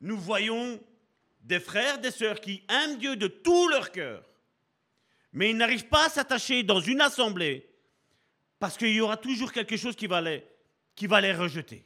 nous 0.01 0.17
voyons 0.17 0.79
des 1.41 1.59
frères, 1.59 1.99
des 1.99 2.11
sœurs 2.11 2.39
qui 2.39 2.63
aiment 2.69 2.97
Dieu 2.97 3.15
de 3.15 3.27
tout 3.27 3.69
leur 3.69 3.91
cœur, 3.91 4.23
mais 5.33 5.49
ils 5.51 5.57
n'arrivent 5.57 5.87
pas 5.87 6.05
à 6.05 6.09
s'attacher 6.09 6.63
dans 6.63 6.79
une 6.79 7.01
assemblée 7.01 7.69
parce 8.59 8.77
qu'il 8.77 8.93
y 8.93 9.01
aura 9.01 9.17
toujours 9.17 9.51
quelque 9.51 9.77
chose 9.77 9.95
qui 9.95 10.07
va 10.07 10.21
les, 10.21 10.43
qui 10.97 11.07
va 11.07 11.21
les 11.21 11.31
rejeter. 11.31 11.85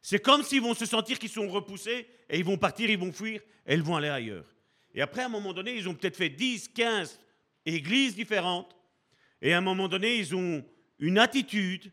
C'est 0.00 0.20
comme 0.20 0.42
s'ils 0.42 0.62
vont 0.62 0.74
se 0.74 0.86
sentir 0.86 1.18
qu'ils 1.18 1.28
sont 1.28 1.48
repoussés 1.48 2.06
et 2.30 2.38
ils 2.38 2.44
vont 2.44 2.56
partir, 2.56 2.88
ils 2.88 2.98
vont 2.98 3.12
fuir 3.12 3.42
et 3.66 3.74
ils 3.74 3.82
vont 3.82 3.96
aller 3.96 4.08
ailleurs. 4.08 4.46
Et 4.94 5.02
après, 5.02 5.22
à 5.22 5.26
un 5.26 5.30
moment 5.30 5.52
donné, 5.52 5.74
ils 5.74 5.88
ont 5.88 5.94
peut-être 5.94 6.16
fait 6.16 6.28
10, 6.28 6.68
15 6.68 7.20
églises 7.66 8.14
différentes. 8.14 8.74
Et 9.42 9.52
à 9.52 9.58
un 9.58 9.60
moment 9.60 9.88
donné, 9.88 10.16
ils 10.16 10.34
ont 10.36 10.64
une 11.00 11.18
attitude, 11.18 11.90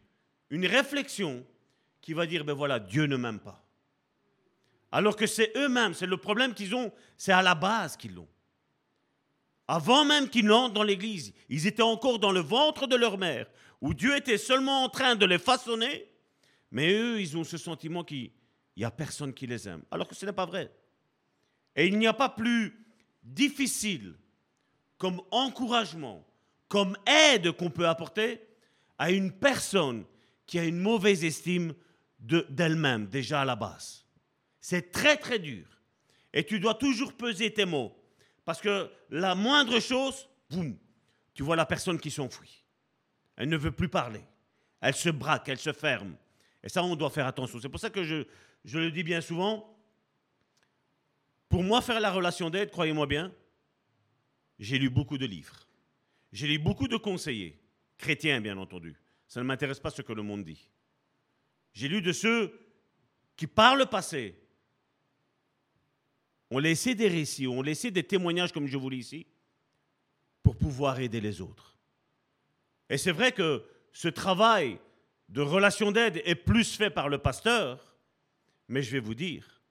une 0.51 0.67
réflexion 0.67 1.43
qui 1.99 2.13
va 2.13 2.27
dire, 2.27 2.45
ben 2.45 2.53
voilà, 2.53 2.79
Dieu 2.79 3.05
ne 3.05 3.17
m'aime 3.17 3.39
pas. 3.39 3.65
Alors 4.91 5.15
que 5.15 5.25
c'est 5.25 5.51
eux-mêmes, 5.55 5.93
c'est 5.93 6.05
le 6.05 6.17
problème 6.17 6.53
qu'ils 6.53 6.75
ont, 6.75 6.91
c'est 7.17 7.31
à 7.31 7.41
la 7.41 7.55
base 7.55 7.97
qu'ils 7.97 8.13
l'ont. 8.13 8.27
Avant 9.67 10.05
même 10.05 10.29
qu'ils 10.29 10.45
n'entrent 10.45 10.73
dans 10.73 10.83
l'église, 10.83 11.33
ils 11.49 11.65
étaient 11.65 11.81
encore 11.81 12.19
dans 12.19 12.31
le 12.31 12.41
ventre 12.41 12.85
de 12.87 12.95
leur 12.95 13.17
mère, 13.17 13.47
où 13.79 13.93
Dieu 13.93 14.15
était 14.15 14.37
seulement 14.37 14.83
en 14.83 14.89
train 14.89 15.15
de 15.15 15.25
les 15.25 15.39
façonner 15.39 16.10
mais 16.71 16.93
eux, 16.93 17.19
ils 17.19 17.37
ont 17.37 17.43
ce 17.43 17.57
sentiment 17.57 18.03
qu'il 18.03 18.31
n'y 18.77 18.83
a 18.83 18.91
personne 18.91 19.33
qui 19.33 19.45
les 19.45 19.67
aime. 19.67 19.83
Alors 19.91 20.07
que 20.07 20.15
ce 20.15 20.25
n'est 20.25 20.33
pas 20.33 20.45
vrai. 20.45 20.71
Et 21.75 21.87
il 21.87 21.97
n'y 21.97 22.07
a 22.07 22.13
pas 22.13 22.29
plus 22.29 22.85
difficile 23.23 24.15
comme 24.97 25.21
encouragement, 25.31 26.25
comme 26.67 26.97
aide 27.05 27.51
qu'on 27.51 27.69
peut 27.69 27.87
apporter 27.87 28.41
à 28.97 29.11
une 29.11 29.31
personne 29.31 30.05
qui 30.45 30.59
a 30.59 30.63
une 30.63 30.79
mauvaise 30.79 31.23
estime 31.23 31.73
d'elle-même 32.19 33.07
déjà 33.07 33.41
à 33.41 33.45
la 33.45 33.55
base. 33.55 34.05
C'est 34.59 34.91
très 34.91 35.17
très 35.17 35.39
dur. 35.39 35.65
Et 36.33 36.45
tu 36.45 36.59
dois 36.59 36.75
toujours 36.75 37.13
peser 37.13 37.53
tes 37.53 37.65
mots. 37.65 37.93
Parce 38.45 38.61
que 38.61 38.89
la 39.09 39.35
moindre 39.35 39.79
chose, 39.79 40.27
boum, 40.49 40.77
tu 41.33 41.43
vois 41.43 41.55
la 41.55 41.65
personne 41.65 41.99
qui 41.99 42.11
s'enfuit. 42.11 42.63
Elle 43.35 43.49
ne 43.49 43.57
veut 43.57 43.71
plus 43.71 43.89
parler. 43.89 44.21
elle 44.81 44.95
se 44.95 45.09
braque, 45.09 45.49
elle 45.49 45.59
se 45.59 45.73
ferme. 45.73 46.15
Et 46.63 46.69
ça, 46.69 46.83
on 46.83 46.95
doit 46.95 47.09
faire 47.09 47.25
attention. 47.25 47.59
C'est 47.59 47.69
pour 47.69 47.79
ça 47.79 47.89
que 47.89 48.03
je, 48.03 48.25
le 48.77 48.91
dis 48.91 49.03
bien 49.03 49.21
souvent. 49.21 49.77
Pour 51.49 51.63
moi, 51.63 51.81
faire 51.81 51.99
la 51.99 52.11
relation 52.11 52.49
d'aide, 52.49 52.71
croyez-moi 52.71 53.07
bien, 53.07 53.33
j'ai 54.59 54.77
lu 54.77 54.89
beaucoup 54.89 55.17
de 55.17 55.25
livres. 55.25 55.67
J'ai 56.31 56.47
lu 56.47 56.59
beaucoup 56.59 56.87
de 56.87 56.97
conseillers, 56.97 57.59
chrétiens 57.97 58.39
bien 58.39 58.57
entendu. 58.57 58.95
Ça 59.27 59.41
ne 59.41 59.45
m'intéresse 59.45 59.79
pas 59.79 59.89
ce 59.89 60.01
que 60.01 60.13
le 60.13 60.21
monde 60.21 60.43
dit. 60.43 60.69
J'ai 61.73 61.87
lu 61.87 62.01
de 62.01 62.13
ceux 62.13 62.57
qui, 63.35 63.47
par 63.47 63.75
le 63.75 63.85
passé, 63.85 64.35
ont 66.51 66.59
laissé 66.59 66.95
des 66.95 67.07
récits, 67.07 67.47
ont 67.47 67.61
laissé 67.61 67.91
des 67.91 68.03
témoignages, 68.03 68.51
comme 68.51 68.67
je 68.67 68.77
vous 68.77 68.89
lis 68.89 68.99
ici, 68.99 69.27
pour 70.43 70.57
pouvoir 70.57 70.99
aider 70.99 71.21
les 71.21 71.41
autres. 71.41 71.77
Et 72.89 72.97
c'est 72.97 73.11
vrai 73.11 73.31
que 73.31 73.63
ce 73.93 74.09
travail 74.09 74.79
de 75.31 75.41
relation 75.41 75.91
d'aide 75.91 76.21
est 76.25 76.35
plus 76.35 76.75
fait 76.75 76.89
par 76.89 77.07
le 77.07 77.17
pasteur, 77.17 77.95
mais 78.67 78.83
je 78.83 78.91
vais 78.91 78.99
vous 78.99 79.15
dire, 79.15 79.61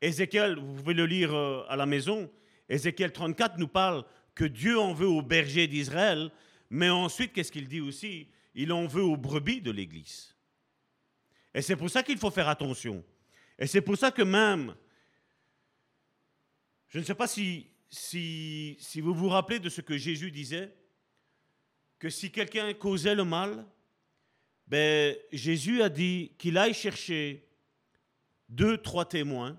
Ézéchiel, 0.00 0.58
vous 0.58 0.74
pouvez 0.76 0.94
le 0.94 1.04
lire 1.04 1.34
euh, 1.34 1.62
à 1.68 1.76
la 1.76 1.84
maison, 1.84 2.30
Ézéchiel 2.70 3.12
34 3.12 3.58
nous 3.58 3.68
parle 3.68 4.04
que 4.34 4.44
Dieu 4.44 4.78
en 4.78 4.94
veut 4.94 5.06
aux 5.06 5.22
bergers 5.22 5.66
d'Israël, 5.66 6.30
mais 6.70 6.88
ensuite, 6.88 7.34
qu'est-ce 7.34 7.52
qu'il 7.52 7.68
dit 7.68 7.82
aussi? 7.82 8.28
Il 8.54 8.72
en 8.72 8.86
veut 8.86 9.02
aux 9.02 9.16
brebis 9.16 9.60
de 9.60 9.70
l'Église. 9.70 10.34
Et 11.52 11.60
c'est 11.60 11.76
pour 11.76 11.90
ça 11.90 12.02
qu'il 12.02 12.18
faut 12.18 12.30
faire 12.30 12.48
attention. 12.48 13.04
Et 13.58 13.66
c'est 13.66 13.82
pour 13.82 13.98
ça 13.98 14.10
que 14.10 14.22
même, 14.22 14.74
je 16.88 16.98
ne 16.98 17.04
sais 17.04 17.14
pas 17.14 17.28
si, 17.28 17.66
si, 17.90 18.76
si 18.80 19.00
vous 19.02 19.14
vous 19.14 19.28
rappelez 19.28 19.58
de 19.58 19.68
ce 19.68 19.82
que 19.82 19.98
Jésus 19.98 20.30
disait, 20.30 20.74
que 21.98 22.08
si 22.08 22.32
quelqu'un 22.32 22.72
causait 22.72 23.14
le 23.14 23.24
mal, 23.24 23.66
ben, 24.66 25.16
Jésus 25.32 25.82
a 25.82 25.88
dit 25.88 26.32
qu'il 26.38 26.56
aille 26.58 26.74
chercher 26.74 27.46
deux, 28.48 28.78
trois 28.78 29.04
témoins 29.04 29.58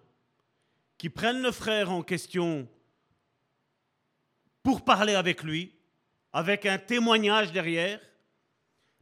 qui 0.97 1.09
prennent 1.09 1.41
le 1.41 1.51
frère 1.51 1.91
en 1.91 2.01
question 2.01 2.67
pour 4.63 4.83
parler 4.83 5.13
avec 5.13 5.43
lui, 5.43 5.73
avec 6.33 6.65
un 6.65 6.77
témoignage 6.77 7.51
derrière, 7.51 7.99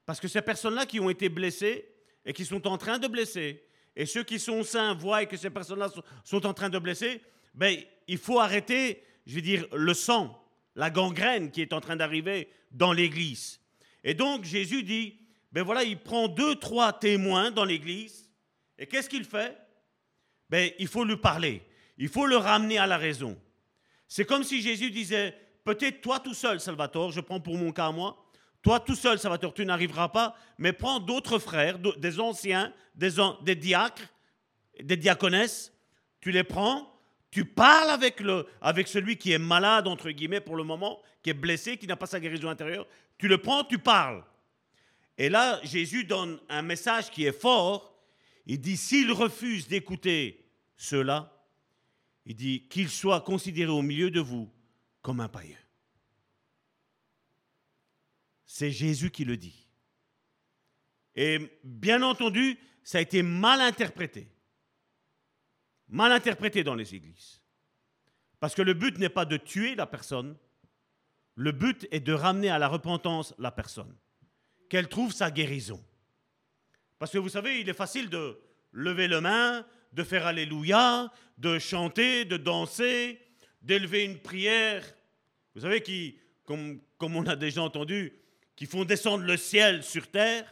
parce 0.05 0.19
que 0.19 0.27
ces 0.27 0.41
personnes-là 0.41 0.85
qui 0.85 0.99
ont 0.99 1.09
été 1.09 1.29
blessées 1.29 1.89
et 2.25 2.33
qui 2.33 2.45
sont 2.45 2.67
en 2.67 2.77
train 2.77 2.99
de 2.99 3.07
blesser, 3.07 3.63
et 3.95 4.05
ceux 4.05 4.23
qui 4.23 4.39
sont 4.39 4.63
saints 4.63 4.93
voient 4.93 5.25
que 5.25 5.37
ces 5.37 5.49
personnes-là 5.49 5.89
sont 6.23 6.45
en 6.45 6.53
train 6.53 6.69
de 6.69 6.79
blesser, 6.79 7.21
ben, 7.53 7.77
il 8.07 8.17
faut 8.17 8.39
arrêter, 8.39 9.03
je 9.25 9.35
veux 9.35 9.41
dire, 9.41 9.67
le 9.71 9.93
sang, 9.93 10.43
la 10.75 10.89
gangrène 10.89 11.51
qui 11.51 11.61
est 11.61 11.73
en 11.73 11.79
train 11.79 11.95
d'arriver 11.95 12.49
dans 12.71 12.91
l'église. 12.91 13.59
Et 14.03 14.15
donc 14.15 14.43
Jésus 14.43 14.83
dit, 14.83 15.22
ben 15.53 15.63
voilà, 15.63 15.83
il 15.83 15.97
prend 15.97 16.27
deux, 16.27 16.55
trois 16.55 16.91
témoins 16.91 17.51
dans 17.51 17.63
l'église, 17.63 18.29
et 18.77 18.87
qu'est-ce 18.87 19.07
qu'il 19.07 19.23
fait? 19.23 19.57
Ben 20.49 20.71
il 20.79 20.87
faut 20.87 21.05
lui 21.05 21.15
parler, 21.15 21.63
il 21.97 22.09
faut 22.09 22.25
le 22.25 22.35
ramener 22.37 22.77
à 22.77 22.87
la 22.87 22.97
raison. 22.97 23.39
C'est 24.07 24.25
comme 24.25 24.43
si 24.43 24.61
Jésus 24.61 24.91
disait, 24.91 25.33
peut-être 25.63 26.01
toi 26.01 26.19
tout 26.19 26.33
seul, 26.33 26.59
Salvatore, 26.59 27.11
je 27.11 27.21
prends 27.21 27.39
pour 27.39 27.57
mon 27.57 27.71
cas 27.71 27.91
moi, 27.91 28.25
toi 28.61 28.79
tout 28.79 28.95
seul, 28.95 29.17
Salvatore, 29.19 29.53
tu 29.53 29.65
n'arriveras 29.65 30.09
pas, 30.09 30.35
mais 30.57 30.73
prends 30.73 30.99
d'autres 30.99 31.39
frères, 31.39 31.79
des 31.79 32.19
anciens, 32.19 32.73
des, 32.95 33.11
des 33.43 33.55
diacres, 33.55 34.03
des 34.81 34.97
diaconesses, 34.97 35.71
tu 36.19 36.31
les 36.31 36.43
prends, 36.43 36.89
tu 37.29 37.45
parles 37.45 37.89
avec, 37.89 38.19
le, 38.19 38.47
avec 38.61 38.87
celui 38.87 39.17
qui 39.17 39.31
est 39.31 39.39
malade, 39.39 39.87
entre 39.87 40.09
guillemets, 40.11 40.39
pour 40.39 40.55
le 40.55 40.63
moment, 40.63 41.01
qui 41.21 41.31
est 41.31 41.33
blessé, 41.33 41.77
qui 41.77 41.87
n'a 41.87 41.95
pas 41.95 42.05
sa 42.05 42.19
guérison 42.19 42.49
intérieure. 42.49 42.87
Tu 43.17 43.27
le 43.27 43.39
prends, 43.39 43.63
tu 43.63 43.79
parles. 43.79 44.23
Et 45.17 45.30
là, 45.30 45.60
Jésus 45.63 46.06
donne 46.06 46.39
un 46.49 46.62
message 46.62 47.12
qui 47.12 47.26
est 47.26 47.39
fort. 47.39 47.95
Il 48.45 48.60
dit, 48.60 48.78
s'il 48.78 49.12
refuse 49.12 49.67
d'écouter 49.67 50.45
cela, 50.76 51.32
il 52.26 52.36
dit 52.36 52.67
qu'il 52.67 52.89
soit 52.89 53.21
considéré 53.21 53.71
au 53.71 53.82
milieu 53.82 54.10
de 54.10 54.19
vous 54.19 54.52
comme 55.02 55.19
un 55.19 55.30
païen. 55.30 55.58
C'est 58.45 58.71
Jésus 58.71 59.12
qui 59.12 59.26
le 59.26 59.38
dit. 59.38 59.67
Et 61.15 61.60
bien 61.63 62.02
entendu, 62.02 62.58
ça 62.84 62.97
a 62.97 63.02
été 63.02 63.23
mal 63.23 63.62
interprété 63.62 64.34
mal 65.93 66.12
interprété 66.12 66.63
dans 66.63 66.76
les 66.76 66.95
églises. 66.95 67.41
Parce 68.39 68.56
que 68.56 68.62
le 68.62 68.73
but 68.73 68.97
n'est 68.97 69.10
pas 69.10 69.26
de 69.26 69.38
tuer 69.38 69.76
la 69.76 69.86
personne, 69.86 70.36
le 71.36 71.52
but 71.52 71.88
est 71.91 72.02
de 72.02 72.13
ramener 72.13 72.49
à 72.49 72.60
la 72.60 72.67
repentance 72.67 73.34
la 73.38 73.52
personne, 73.52 73.95
qu'elle 74.73 74.89
trouve 74.89 75.13
sa 75.13 75.29
guérison. 75.29 75.79
Parce 76.97 77.12
que 77.12 77.19
vous 77.19 77.29
savez, 77.29 77.62
il 77.62 77.69
est 77.69 77.75
facile 77.75 78.09
de 78.09 78.41
lever 78.71 79.07
le 79.07 79.21
main, 79.21 79.67
de 79.91 80.03
faire 80.03 80.25
Alléluia, 80.25 81.13
de 81.38 81.59
chanter, 81.59 82.25
de 82.25 82.38
danser, 82.38 83.21
d'élever 83.62 84.03
une 84.03 84.17
prière. 84.17 84.83
Vous 85.53 85.62
savez, 85.62 85.83
qui, 85.83 86.17
comme, 86.43 86.81
comme 86.97 87.15
on 87.15 87.27
a 87.27 87.36
déjà 87.36 87.62
entendu, 87.62 88.13
qui 88.55 88.65
font 88.65 88.83
descendre 88.83 89.23
le 89.25 89.38
ciel 89.38 89.83
sur 89.83 90.09
terre. 90.09 90.51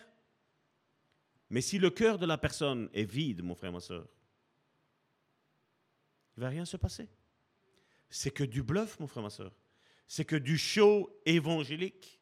Mais 1.49 1.61
si 1.61 1.79
le 1.79 1.89
cœur 1.89 2.19
de 2.19 2.27
la 2.27 2.37
personne 2.37 2.91
est 2.93 3.11
vide, 3.11 3.41
mon 3.41 3.55
frère, 3.55 3.71
ma 3.71 3.79
soeur, 3.79 4.07
il 6.37 6.41
ne 6.41 6.43
va 6.43 6.49
rien 6.49 6.65
se 6.65 6.77
passer. 6.77 7.09
C'est 8.07 8.29
que 8.29 8.43
du 8.43 8.61
bluff, 8.61 8.99
mon 8.99 9.07
frère, 9.07 9.23
ma 9.23 9.31
soeur. 9.31 9.51
C'est 10.07 10.25
que 10.25 10.35
du 10.35 10.59
show 10.59 11.09
évangélique. 11.25 12.20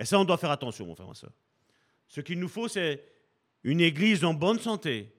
Et 0.00 0.06
ça, 0.06 0.18
on 0.18 0.24
doit 0.24 0.38
faire 0.38 0.50
attention, 0.50 0.86
mon 0.86 0.94
frère, 0.94 1.06
ma 1.06 1.14
soeur. 1.14 1.30
Ce 2.08 2.22
qu'il 2.22 2.40
nous 2.40 2.48
faut, 2.48 2.68
c'est 2.68 3.04
une 3.62 3.82
église 3.82 4.24
en 4.24 4.32
bonne 4.32 4.58
santé. 4.58 5.14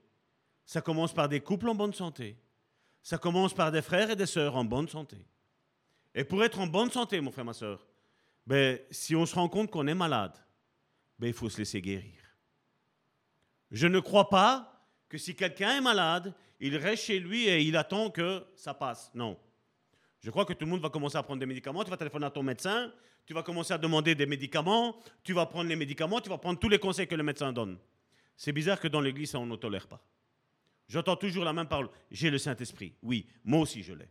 Ça 0.66 0.82
commence 0.82 1.14
par 1.14 1.30
des 1.30 1.40
couples 1.40 1.70
en 1.70 1.76
bonne 1.76 1.94
santé. 1.94 2.36
Ça 3.04 3.20
commence 3.20 3.54
par 3.54 3.72
des 3.72 3.84
frères 3.84 4.10
et 4.10 4.16
des 4.16 4.26
sœurs 4.26 4.56
en 4.56 4.66
bonne 4.66 4.90
santé. 4.90 5.18
Et 6.16 6.24
pour 6.24 6.44
être 6.44 6.60
en 6.60 6.66
bonne 6.66 6.90
santé, 6.90 7.22
mon 7.22 7.32
frère, 7.32 7.46
ma 7.46 7.54
soeur, 7.54 7.86
ben, 8.48 8.80
si 8.90 9.16
on 9.16 9.28
se 9.28 9.36
rend 9.36 9.48
compte 9.50 9.70
qu'on 9.70 9.86
est 9.86 9.94
malade, 9.94 10.36
ben, 11.20 11.28
il 11.28 11.34
faut 11.34 11.48
se 11.48 11.60
laisser 11.60 11.80
guérir. 11.80 12.18
Je 13.70 13.86
ne 13.86 14.00
crois 14.00 14.30
pas 14.30 14.84
que 15.08 15.20
si 15.20 15.36
quelqu'un 15.36 15.78
est 15.78 15.82
malade, 15.82 16.34
il 16.60 16.76
reste 16.76 17.04
chez 17.04 17.20
lui 17.20 17.48
et 17.48 17.62
il 17.62 17.78
attend 17.78 18.10
que 18.10 18.44
ça 18.56 18.74
passe. 18.74 19.12
Non. 19.14 19.38
Je 20.22 20.32
crois 20.32 20.46
que 20.46 20.54
tout 20.54 20.66
le 20.66 20.72
monde 20.72 20.82
va 20.82 20.90
commencer 20.90 21.18
à 21.18 21.24
prendre 21.24 21.40
des 21.40 21.46
médicaments. 21.46 21.84
Tu 21.84 21.92
vas 21.92 21.98
téléphoner 21.98 22.26
à 22.26 22.32
ton 22.32 22.42
médecin, 22.44 22.92
tu 23.26 23.34
vas 23.34 23.44
commencer 23.44 23.74
à 23.74 23.78
demander 23.78 24.16
des 24.16 24.26
médicaments, 24.26 24.98
tu 25.24 25.34
vas 25.34 25.46
prendre 25.46 25.70
les 25.70 25.76
médicaments, 25.76 26.20
tu 26.20 26.30
vas 26.30 26.38
prendre 26.38 26.60
tous 26.60 26.70
les 26.70 26.80
conseils 26.80 27.08
que 27.08 27.16
le 27.16 27.24
médecin 27.24 27.54
donne. 27.54 27.78
C'est 28.36 28.52
bizarre 28.52 28.80
que 28.80 28.88
dans 28.88 29.02
l'église, 29.02 29.36
on 29.36 29.46
ne 29.46 29.56
tolère 29.56 29.88
pas. 29.88 30.04
J'entends 30.88 31.16
toujours 31.16 31.46
la 31.46 31.54
même 31.54 31.68
parole. 31.68 31.90
J'ai 32.10 32.30
le 32.30 32.38
Saint-Esprit. 32.38 32.94
Oui, 33.02 33.26
moi 33.46 33.62
aussi 33.62 33.82
je 33.84 33.94
l'ai. 33.94 34.10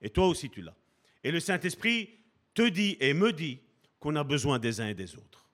Et 0.00 0.10
toi 0.10 0.26
aussi 0.26 0.50
tu 0.50 0.60
l'as. 0.60 0.74
Et 1.22 1.30
le 1.30 1.38
Saint-Esprit 1.40 2.10
te 2.54 2.68
dit 2.68 2.96
et 2.98 3.14
me 3.14 3.32
dit 3.32 3.60
qu'on 4.00 4.16
a 4.16 4.24
besoin 4.24 4.58
des 4.58 4.80
uns 4.80 4.88
et 4.88 4.94
des 4.94 5.14
autres. 5.14 5.48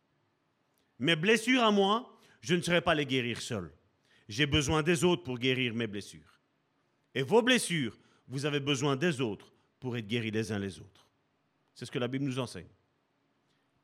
Mes 0.98 1.16
blessures 1.16 1.62
à 1.62 1.70
moi, 1.70 2.16
je 2.40 2.54
ne 2.54 2.62
saurais 2.62 2.80
pas 2.80 2.94
les 2.94 3.06
guérir 3.06 3.40
seul. 3.40 3.70
J'ai 4.28 4.46
besoin 4.46 4.82
des 4.82 5.04
autres 5.04 5.22
pour 5.22 5.38
guérir 5.38 5.74
mes 5.74 5.86
blessures. 5.86 6.40
Et 7.14 7.22
vos 7.22 7.42
blessures, 7.42 7.98
vous 8.28 8.46
avez 8.46 8.60
besoin 8.60 8.96
des 8.96 9.20
autres 9.20 9.52
pour 9.78 9.96
être 9.96 10.06
guéris 10.06 10.30
les 10.30 10.52
uns 10.52 10.58
les 10.58 10.78
autres. 10.78 11.06
C'est 11.74 11.84
ce 11.84 11.90
que 11.90 11.98
la 11.98 12.08
Bible 12.08 12.24
nous 12.24 12.38
enseigne. 12.38 12.68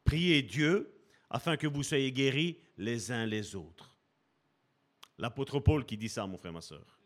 Priez 0.09 0.41
Dieu 0.41 0.91
afin 1.29 1.59
que 1.59 1.67
vous 1.67 1.83
soyez 1.83 2.11
guéris 2.13 2.57
les 2.79 3.13
uns 3.13 3.27
les 3.27 3.55
autres. 3.55 3.95
L'apôtre 5.19 5.61
Paul 5.61 5.85
qui 5.85 5.99
dit 5.99 6.09
ça, 6.09 6.27
mon 6.27 6.39
frère, 6.39 6.55
ma 6.55 6.63
soeur. 6.63 6.99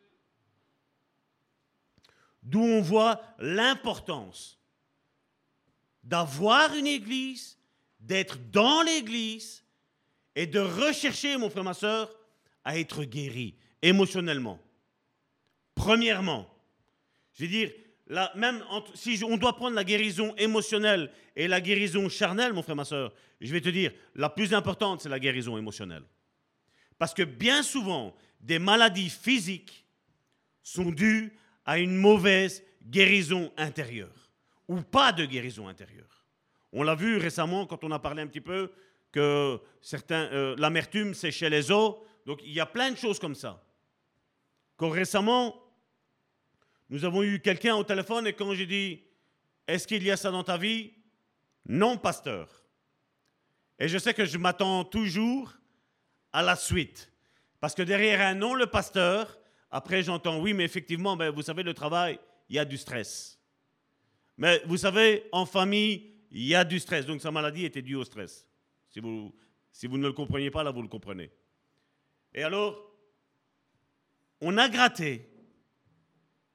D'où 2.44 2.60
on 2.60 2.80
voit 2.80 3.20
l'importance 3.40 4.56
d'avoir 6.04 6.76
une 6.76 6.86
église, 6.86 7.58
d'être 7.98 8.38
dans 8.52 8.82
l'église 8.82 9.64
et 10.36 10.46
de 10.46 10.60
rechercher, 10.60 11.36
mon 11.36 11.50
frère, 11.50 11.64
ma 11.64 11.74
soeur, 11.74 12.08
à 12.62 12.78
être 12.78 13.02
guéri 13.02 13.56
émotionnellement. 13.82 14.60
Premièrement, 15.74 16.48
je 17.32 17.42
veux 17.42 17.50
dire, 17.50 17.72
même 18.34 18.62
si 18.94 19.22
on 19.24 19.36
doit 19.36 19.56
prendre 19.56 19.74
la 19.74 19.84
guérison 19.84 20.34
émotionnelle 20.36 21.10
et 21.34 21.48
la 21.48 21.60
guérison 21.60 22.08
charnelle, 22.08 22.52
mon 22.52 22.62
frère, 22.62 22.76
ma 22.76 22.84
soeur, 22.84 23.12
je 23.40 23.52
vais 23.52 23.60
te 23.60 23.68
dire, 23.68 23.92
la 24.14 24.28
plus 24.28 24.54
importante, 24.54 25.00
c'est 25.00 25.08
la 25.08 25.18
guérison 25.18 25.56
émotionnelle. 25.56 26.04
Parce 26.98 27.14
que 27.14 27.22
bien 27.22 27.62
souvent, 27.62 28.14
des 28.40 28.58
maladies 28.58 29.10
physiques 29.10 29.86
sont 30.62 30.90
dues 30.90 31.36
à 31.64 31.78
une 31.78 31.96
mauvaise 31.96 32.62
guérison 32.84 33.52
intérieure 33.56 34.30
ou 34.68 34.80
pas 34.82 35.12
de 35.12 35.24
guérison 35.24 35.68
intérieure. 35.68 36.26
On 36.72 36.82
l'a 36.82 36.94
vu 36.94 37.16
récemment 37.16 37.66
quand 37.66 37.84
on 37.84 37.90
a 37.90 37.98
parlé 37.98 38.22
un 38.22 38.26
petit 38.26 38.40
peu 38.40 38.72
que 39.10 39.60
certains, 39.80 40.28
euh, 40.32 40.54
l'amertume, 40.58 41.14
c'est 41.14 41.30
chez 41.30 41.50
les 41.50 41.70
os. 41.70 41.96
Donc 42.26 42.40
il 42.44 42.52
y 42.52 42.60
a 42.60 42.66
plein 42.66 42.90
de 42.90 42.96
choses 42.96 43.18
comme 43.18 43.34
ça. 43.34 43.62
Quand 44.76 44.90
récemment, 44.90 45.61
nous 46.92 47.06
avons 47.06 47.22
eu 47.22 47.40
quelqu'un 47.40 47.74
au 47.74 47.84
téléphone 47.84 48.26
et 48.26 48.34
quand 48.34 48.52
j'ai 48.52 48.66
dit, 48.66 49.00
est-ce 49.66 49.88
qu'il 49.88 50.02
y 50.02 50.10
a 50.10 50.16
ça 50.18 50.30
dans 50.30 50.44
ta 50.44 50.58
vie? 50.58 50.92
Non, 51.66 51.96
pasteur. 51.96 52.66
Et 53.78 53.88
je 53.88 53.96
sais 53.96 54.12
que 54.12 54.26
je 54.26 54.36
m'attends 54.36 54.84
toujours 54.84 55.54
à 56.34 56.42
la 56.42 56.54
suite. 56.54 57.10
Parce 57.60 57.74
que 57.74 57.80
derrière 57.80 58.20
un 58.20 58.34
nom, 58.34 58.52
le 58.52 58.66
pasteur, 58.66 59.38
après 59.70 60.02
j'entends 60.02 60.38
oui, 60.38 60.52
mais 60.52 60.64
effectivement, 60.64 61.16
ben, 61.16 61.30
vous 61.30 61.40
savez, 61.40 61.62
le 61.62 61.72
travail, 61.72 62.18
il 62.50 62.56
y 62.56 62.58
a 62.58 62.66
du 62.66 62.76
stress. 62.76 63.40
Mais 64.36 64.60
vous 64.66 64.76
savez, 64.76 65.30
en 65.32 65.46
famille, 65.46 66.12
il 66.30 66.44
y 66.44 66.54
a 66.54 66.62
du 66.62 66.78
stress. 66.78 67.06
Donc 67.06 67.22
sa 67.22 67.30
maladie 67.30 67.64
était 67.64 67.80
due 67.80 67.94
au 67.94 68.04
stress. 68.04 68.46
Si 68.90 69.00
vous, 69.00 69.34
si 69.72 69.86
vous 69.86 69.96
ne 69.96 70.08
le 70.08 70.12
compreniez 70.12 70.50
pas, 70.50 70.62
là, 70.62 70.70
vous 70.70 70.82
le 70.82 70.88
comprenez. 70.88 71.30
Et 72.34 72.42
alors, 72.42 72.78
on 74.42 74.58
a 74.58 74.68
gratté. 74.68 75.31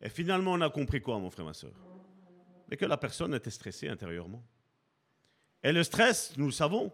Et 0.02 0.10
finalement, 0.10 0.54
on 0.54 0.62
a 0.62 0.70
compris 0.70 1.02
quoi, 1.02 1.18
mon 1.20 1.30
frère, 1.30 1.46
ma 1.46 1.54
soeur 1.54 1.74
Mais 2.70 2.78
que 2.78 2.86
la 2.86 2.98
personne 2.98 3.34
était 3.34 3.50
stressée 3.50 3.88
intérieurement. 3.88 4.44
Et 5.64 5.72
le 5.72 5.84
stress, 5.84 6.34
nous 6.38 6.46
le 6.46 6.52
savons, 6.52 6.92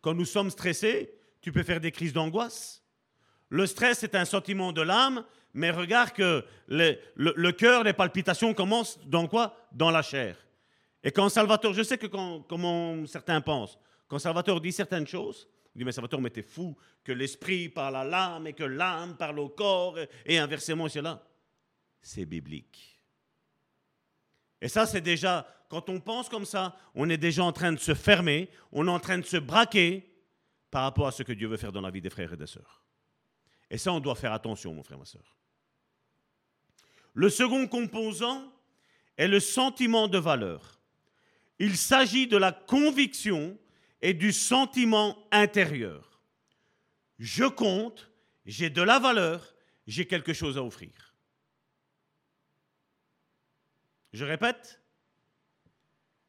quand 0.00 0.14
nous 0.14 0.24
sommes 0.24 0.50
stressés, 0.50 1.12
tu 1.40 1.52
peux 1.52 1.62
faire 1.62 1.80
des 1.80 1.92
crises 1.92 2.12
d'angoisse. 2.12 2.82
Le 3.48 3.66
stress 3.66 4.02
est 4.02 4.14
un 4.14 4.24
sentiment 4.24 4.72
de 4.72 4.82
l'âme, 4.82 5.24
mais 5.54 5.70
regarde 5.70 6.12
que 6.12 6.44
le, 6.68 7.50
cœur, 7.52 7.84
les 7.84 7.92
palpitations 7.92 8.52
commencent 8.54 8.98
dans 9.06 9.26
quoi? 9.28 9.56
Dans 9.72 9.90
la 9.90 10.02
chair. 10.02 10.36
Et 11.02 11.12
quand 11.12 11.28
Salvatore, 11.28 11.72
je 11.72 11.82
sais 11.82 11.98
que 11.98 12.06
quand, 12.06 12.42
comment 12.42 13.06
certains 13.06 13.40
pensent, 13.40 13.78
quand 14.08 14.18
Salvatore 14.18 14.60
dit 14.60 14.72
certaines 14.72 15.06
choses, 15.06 15.48
il 15.74 15.78
dit 15.78 15.84
mais 15.84 15.92
Salvatore, 15.92 16.20
mais 16.20 16.30
t'es 16.30 16.42
fou 16.42 16.76
que 17.04 17.12
l'esprit 17.12 17.68
parle 17.68 17.96
à 17.96 18.04
l'âme 18.04 18.46
et 18.46 18.52
que 18.54 18.64
l'âme 18.64 19.16
parle 19.16 19.38
au 19.38 19.48
corps 19.48 19.98
et, 20.24 20.38
inversement 20.38 20.88
cela. 20.88 21.22
C'est 22.06 22.24
biblique. 22.24 23.00
Et 24.60 24.68
ça, 24.68 24.86
c'est 24.86 25.00
déjà, 25.00 25.44
quand 25.68 25.88
on 25.88 25.98
pense 25.98 26.28
comme 26.28 26.44
ça, 26.44 26.78
on 26.94 27.10
est 27.10 27.16
déjà 27.16 27.42
en 27.42 27.50
train 27.50 27.72
de 27.72 27.80
se 27.80 27.94
fermer, 27.94 28.48
on 28.70 28.86
est 28.86 28.90
en 28.92 29.00
train 29.00 29.18
de 29.18 29.24
se 29.24 29.36
braquer 29.36 30.08
par 30.70 30.84
rapport 30.84 31.08
à 31.08 31.10
ce 31.10 31.24
que 31.24 31.32
Dieu 31.32 31.48
veut 31.48 31.56
faire 31.56 31.72
dans 31.72 31.80
la 31.80 31.90
vie 31.90 32.00
des 32.00 32.08
frères 32.08 32.32
et 32.32 32.36
des 32.36 32.46
sœurs. 32.46 32.84
Et 33.70 33.76
ça, 33.76 33.92
on 33.92 33.98
doit 33.98 34.14
faire 34.14 34.32
attention, 34.32 34.72
mon 34.72 34.84
frère, 34.84 34.98
ma 34.98 35.04
soeur. 35.04 35.36
Le 37.12 37.28
second 37.28 37.66
composant 37.66 38.52
est 39.16 39.26
le 39.26 39.40
sentiment 39.40 40.06
de 40.06 40.18
valeur. 40.18 40.80
Il 41.58 41.76
s'agit 41.76 42.28
de 42.28 42.36
la 42.36 42.52
conviction 42.52 43.58
et 44.00 44.14
du 44.14 44.32
sentiment 44.32 45.18
intérieur. 45.32 46.22
Je 47.18 47.46
compte, 47.46 48.12
j'ai 48.44 48.70
de 48.70 48.82
la 48.82 49.00
valeur, 49.00 49.56
j'ai 49.88 50.06
quelque 50.06 50.34
chose 50.34 50.56
à 50.56 50.62
offrir. 50.62 51.05
Je 54.16 54.24
répète, 54.24 54.80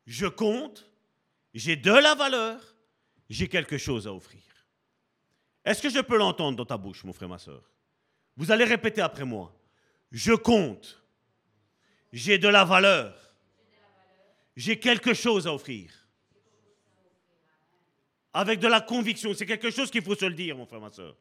je 0.05 0.27
compte, 0.27 0.91
j'ai 1.53 1.77
de 1.77 1.93
la 1.93 2.15
valeur, 2.15 2.75
j'ai 3.29 3.47
quelque 3.47 3.77
chose 3.77 4.07
à 4.07 4.13
offrir. 4.13 4.43
Est-ce 5.63 5.81
que 5.81 5.89
je 5.89 6.01
peux 6.01 6.17
l'entendre 6.17 6.57
dans 6.57 6.65
ta 6.65 6.75
bouche, 6.75 7.05
mon 7.05 7.13
frère, 7.13 7.29
ma 7.29 7.37
soeur 7.37 7.71
Vous 8.35 8.51
allez 8.51 8.65
répéter 8.65 8.99
après 8.99 9.23
moi. 9.23 9.57
Je 10.11 10.33
compte. 10.33 11.01
J'ai 12.11 12.37
de 12.37 12.49
la 12.49 12.65
valeur. 12.65 13.17
J'ai 14.57 14.77
quelque 14.77 15.13
chose 15.13 15.47
à 15.47 15.53
offrir. 15.53 16.09
Avec 18.33 18.59
de 18.59 18.67
la 18.67 18.81
conviction. 18.81 19.33
C'est 19.33 19.45
quelque 19.45 19.71
chose 19.71 19.89
qu'il 19.89 20.03
faut 20.03 20.15
se 20.15 20.25
le 20.25 20.33
dire, 20.33 20.57
mon 20.57 20.65
frère, 20.65 20.81
ma 20.81 20.91
soeur. 20.91 21.15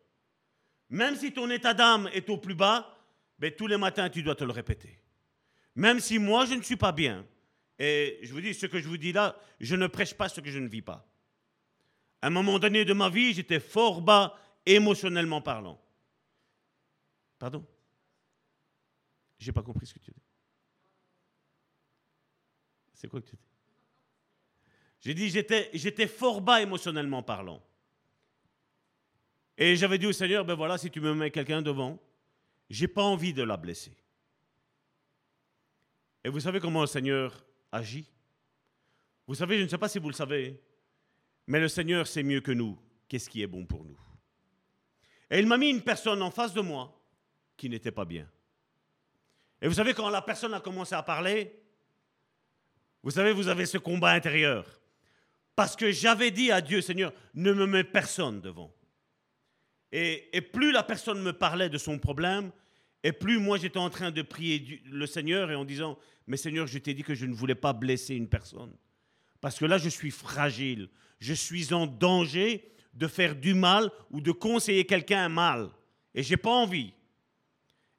Même 0.91 1.15
si 1.15 1.33
ton 1.33 1.49
état 1.49 1.75
d'âme 1.75 2.11
est 2.13 2.29
au 2.29 2.39
plus 2.39 2.57
bas, 2.57 2.93
ben, 3.39 3.53
tous 3.53 3.69
les 3.69 3.77
matins, 3.77 4.11
tu 4.11 4.25
dois 4.25 4.35
te 4.35 4.43
le 4.43 4.51
répéter. 4.51 4.99
Même 5.77 6.01
si 6.01 6.19
moi, 6.19 6.47
je 6.47 6.55
ne 6.55 6.63
suis 6.63 6.77
pas 6.77 6.93
bien. 6.93 7.25
Et 7.79 8.19
je 8.23 8.33
vous 8.33 8.41
dis, 8.41 8.55
ce 8.55 8.67
que 8.67 8.81
je 8.81 8.89
vous 8.89 8.97
dis 8.97 9.13
là, 9.13 9.39
je 9.61 9.77
ne 9.77 9.87
prêche 9.87 10.15
pas 10.15 10.29
ce 10.29 10.41
que 10.41 10.51
je 10.51 10.59
ne 10.59 10.69
vis 10.69 10.83
pas. 10.83 11.07
À 12.23 12.29
un 12.29 12.31
moment 12.31 12.59
donné 12.59 12.87
de 12.87 12.95
ma 12.95 13.11
vie, 13.11 13.35
j'étais 13.35 13.61
fort 13.61 14.01
bas 14.01 14.39
émotionnellement 14.65 15.43
parlant. 15.43 15.81
Pardon? 17.39 17.65
J'ai 19.39 19.53
pas 19.53 19.63
compris 19.63 19.87
ce 19.87 19.93
que 19.93 19.99
tu 19.99 20.11
dis. 20.11 20.23
C'est 22.95 23.09
quoi 23.09 23.21
que 23.21 23.29
tu 23.29 23.37
dis? 23.37 23.43
J'ai 25.01 25.13
dit 25.13 25.29
j'étais 25.29 25.71
j'étais 25.75 26.07
fort 26.09 26.41
bas 26.41 26.63
émotionnellement 26.63 27.23
parlant. 27.23 27.63
Et 29.59 29.77
j'avais 29.77 29.99
dit 29.99 30.07
au 30.07 30.13
Seigneur 30.13 30.45
ben 30.47 30.55
voilà, 30.55 30.79
si 30.79 30.91
tu 30.91 31.01
me 31.03 31.15
mets 31.15 31.31
quelqu'un 31.31 31.61
devant, 31.61 31.99
j'ai 32.71 32.89
pas 32.89 33.03
envie 33.03 33.35
de 33.35 33.43
la 33.43 33.59
blesser. 33.59 33.95
Et 36.27 36.29
vous 36.29 36.41
savez 36.41 36.59
comment 36.59 36.81
le 36.81 36.89
Seigneur 36.89 37.47
agit? 37.71 38.11
Vous 39.29 39.37
savez, 39.37 39.59
je 39.59 39.63
ne 39.63 39.69
sais 39.69 39.79
pas 39.79 39.89
si 39.89 40.01
vous 40.01 40.09
le 40.09 40.13
savez, 40.13 40.61
mais 41.47 41.61
le 41.61 41.69
Seigneur 41.69 42.05
sait 42.05 42.25
mieux 42.25 42.41
que 42.41 42.51
nous 42.51 42.77
qu'est-ce 43.07 43.31
qui 43.31 43.43
est 43.43 43.47
bon 43.47 43.65
pour 43.65 43.85
nous. 43.85 43.97
Et 45.31 45.39
il 45.39 45.47
m'a 45.47 45.57
mis 45.57 45.71
une 45.71 45.83
personne 45.83 46.21
en 46.23 46.33
face 46.33 46.53
de 46.53 46.61
moi 46.63 47.01
qui 47.57 47.71
n'était 47.71 47.93
pas 47.93 48.05
bien. 48.05 48.29
Et 49.63 49.69
vous 49.69 49.75
savez, 49.75 49.95
quand 49.95 50.09
la 50.09 50.21
personne 50.21 50.53
a 50.53 50.59
commencé 50.59 50.97
à 50.97 51.03
parler, 51.05 51.63
vous 53.05 53.13
savez, 53.13 53.31
vous 53.31 53.47
avez 53.47 53.65
ce 53.65 53.79
combat 53.79 54.11
intérieur. 54.11 54.67
Parce 55.55 55.77
que 55.77 55.93
j'avais 55.93 56.33
dit 56.33 56.51
à 56.51 56.61
Dieu, 56.61 56.81
Seigneur, 56.81 57.13
ne 57.35 57.53
me 57.53 57.67
mets 57.67 57.85
personne 57.85 58.41
devant. 58.41 58.75
Et, 59.93 60.37
et, 60.37 60.41
plus 60.41 60.73
la 60.73 60.83
personne 60.83 61.23
me 61.23 61.33
parlait 61.33 61.69
de 61.69 61.79
son 61.79 62.01
problème, 62.01 62.51
et 63.03 63.13
plus 63.13 63.39
moi 63.39 63.59
j'étais 63.59 63.79
en 63.79 63.91
train 63.91 64.11
de 64.11 64.23
prier 64.23 64.81
le 64.85 65.07
Seigneur 65.07 65.51
et 65.51 65.55
en 65.55 65.65
disant, 65.65 65.99
mais 66.27 66.37
Seigneur, 66.37 66.67
je 66.67 66.79
t'ai 66.79 66.95
dit 66.95 67.03
que 67.03 67.15
je 67.15 67.27
ne 67.27 67.35
voulais 67.35 67.55
pas 67.55 67.73
blesser 67.73 68.15
une 68.15 68.29
personne. 68.29 68.77
Parce 69.41 69.59
que 69.59 69.65
là, 69.65 69.79
je 69.79 69.89
suis 69.89 70.11
fragile, 70.11 70.89
je 71.21 71.35
suis 71.35 71.73
en 71.73 71.87
danger 71.87 72.73
de 72.95 73.07
faire 73.07 73.37
du 73.37 73.55
mal 73.55 73.91
ou 74.11 74.21
de 74.21 74.33
conseiller 74.33 74.87
quelqu'un 74.87 75.25
un 75.25 75.29
mal. 75.29 75.71
Et 76.15 76.23
j'ai 76.23 76.37
pas 76.37 76.51
envie. 76.51 76.95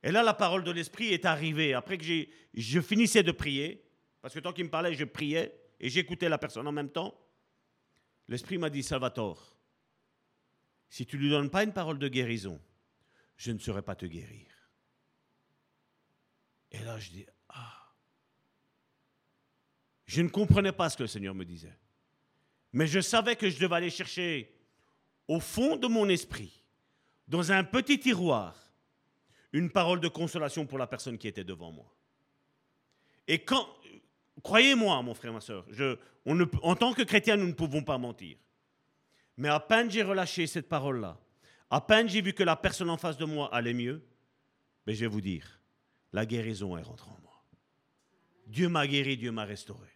Et 0.04 0.12
là, 0.12 0.24
la 0.24 0.34
parole 0.34 0.64
de 0.64 0.72
l'Esprit 0.72 1.08
est 1.08 1.26
arrivée. 1.26 1.74
Après 1.74 1.98
que 1.98 2.06
je 2.54 2.82
finissais 2.82 3.24
de 3.24 3.32
prier, 3.32 3.84
parce 4.22 4.34
que 4.34 4.40
tant 4.40 4.52
qu'il 4.52 4.66
me 4.66 4.70
parlait, 4.70 4.94
je 4.94 5.06
priais 5.06 5.54
et 5.80 5.90
j'écoutais 5.90 6.30
la 6.30 6.38
personne 6.38 6.68
en 6.68 6.72
même 6.72 6.90
temps, 6.90 7.18
l'Esprit 8.28 8.58
m'a 8.58 8.70
dit, 8.70 8.84
Salvatore, 8.84 9.56
si 10.90 11.06
tu 11.06 11.18
ne 11.18 11.22
lui 11.22 11.30
donnes 11.30 11.50
pas 11.50 11.64
une 11.64 11.74
parole 11.74 12.00
de 12.00 12.08
guérison, 12.08 12.60
je 13.38 13.52
ne 13.52 13.60
saurais 13.60 13.84
pas 13.84 13.96
te 13.96 14.06
guérir. 14.06 14.47
Et 16.72 16.80
là, 16.80 17.00
je 17.00 17.12
dis, 17.12 17.26
ah. 17.50 17.94
Je 20.06 20.22
ne 20.22 20.30
comprenais 20.30 20.72
pas 20.72 20.90
ce 20.90 20.98
que 20.98 21.04
le 21.04 21.08
Seigneur 21.08 21.36
me 21.36 21.46
disait. 21.46 21.78
Mais 22.74 22.88
je 22.88 23.00
savais 23.00 23.36
que 23.36 23.50
je 23.50 23.60
devais 23.60 23.76
aller 23.76 23.90
chercher 23.90 24.54
au 25.28 25.40
fond 25.40 25.76
de 25.76 25.88
mon 25.88 26.08
esprit, 26.10 26.64
dans 27.28 27.52
un 27.52 27.64
petit 27.64 28.00
tiroir, 28.00 28.56
une 29.52 29.70
parole 29.70 30.00
de 30.00 30.08
consolation 30.08 30.66
pour 30.66 30.78
la 30.78 30.88
personne 30.88 31.18
qui 31.18 31.28
était 31.28 31.44
devant 31.44 31.72
moi. 31.72 31.94
Et 33.28 33.40
quand, 33.40 33.68
croyez-moi, 34.42 35.02
mon 35.02 35.14
frère, 35.14 35.34
ma 35.34 35.42
soeur, 35.42 35.66
on 36.26 36.40
en 36.62 36.76
tant 36.76 36.94
que 36.94 37.02
chrétien, 37.02 37.36
nous 37.36 37.48
ne 37.48 37.54
pouvons 37.54 37.84
pas 37.84 37.98
mentir. 37.98 38.38
Mais 39.36 39.50
à 39.50 39.60
peine 39.60 39.92
j'ai 39.92 40.04
relâché 40.04 40.48
cette 40.48 40.70
parole-là, 40.70 41.20
à 41.70 41.82
peine 41.82 42.08
j'ai 42.08 42.22
vu 42.22 42.34
que 42.34 42.44
la 42.44 42.56
personne 42.56 42.90
en 42.90 42.98
face 42.98 43.18
de 43.18 43.26
moi 43.26 43.54
allait 43.54 43.74
mieux, 43.74 44.02
mais 44.86 44.94
je 44.94 45.02
vais 45.02 45.08
vous 45.08 45.22
dire, 45.22 45.57
la 46.14 46.26
guérison 46.26 46.78
est 46.78 46.84
rentrée 46.84 47.10
en 47.10 47.20
moi. 47.22 47.44
Dieu 48.48 48.70
m'a 48.70 48.88
guéri, 48.88 49.18
Dieu 49.18 49.32
m'a 49.32 49.46
restauré. 49.46 49.90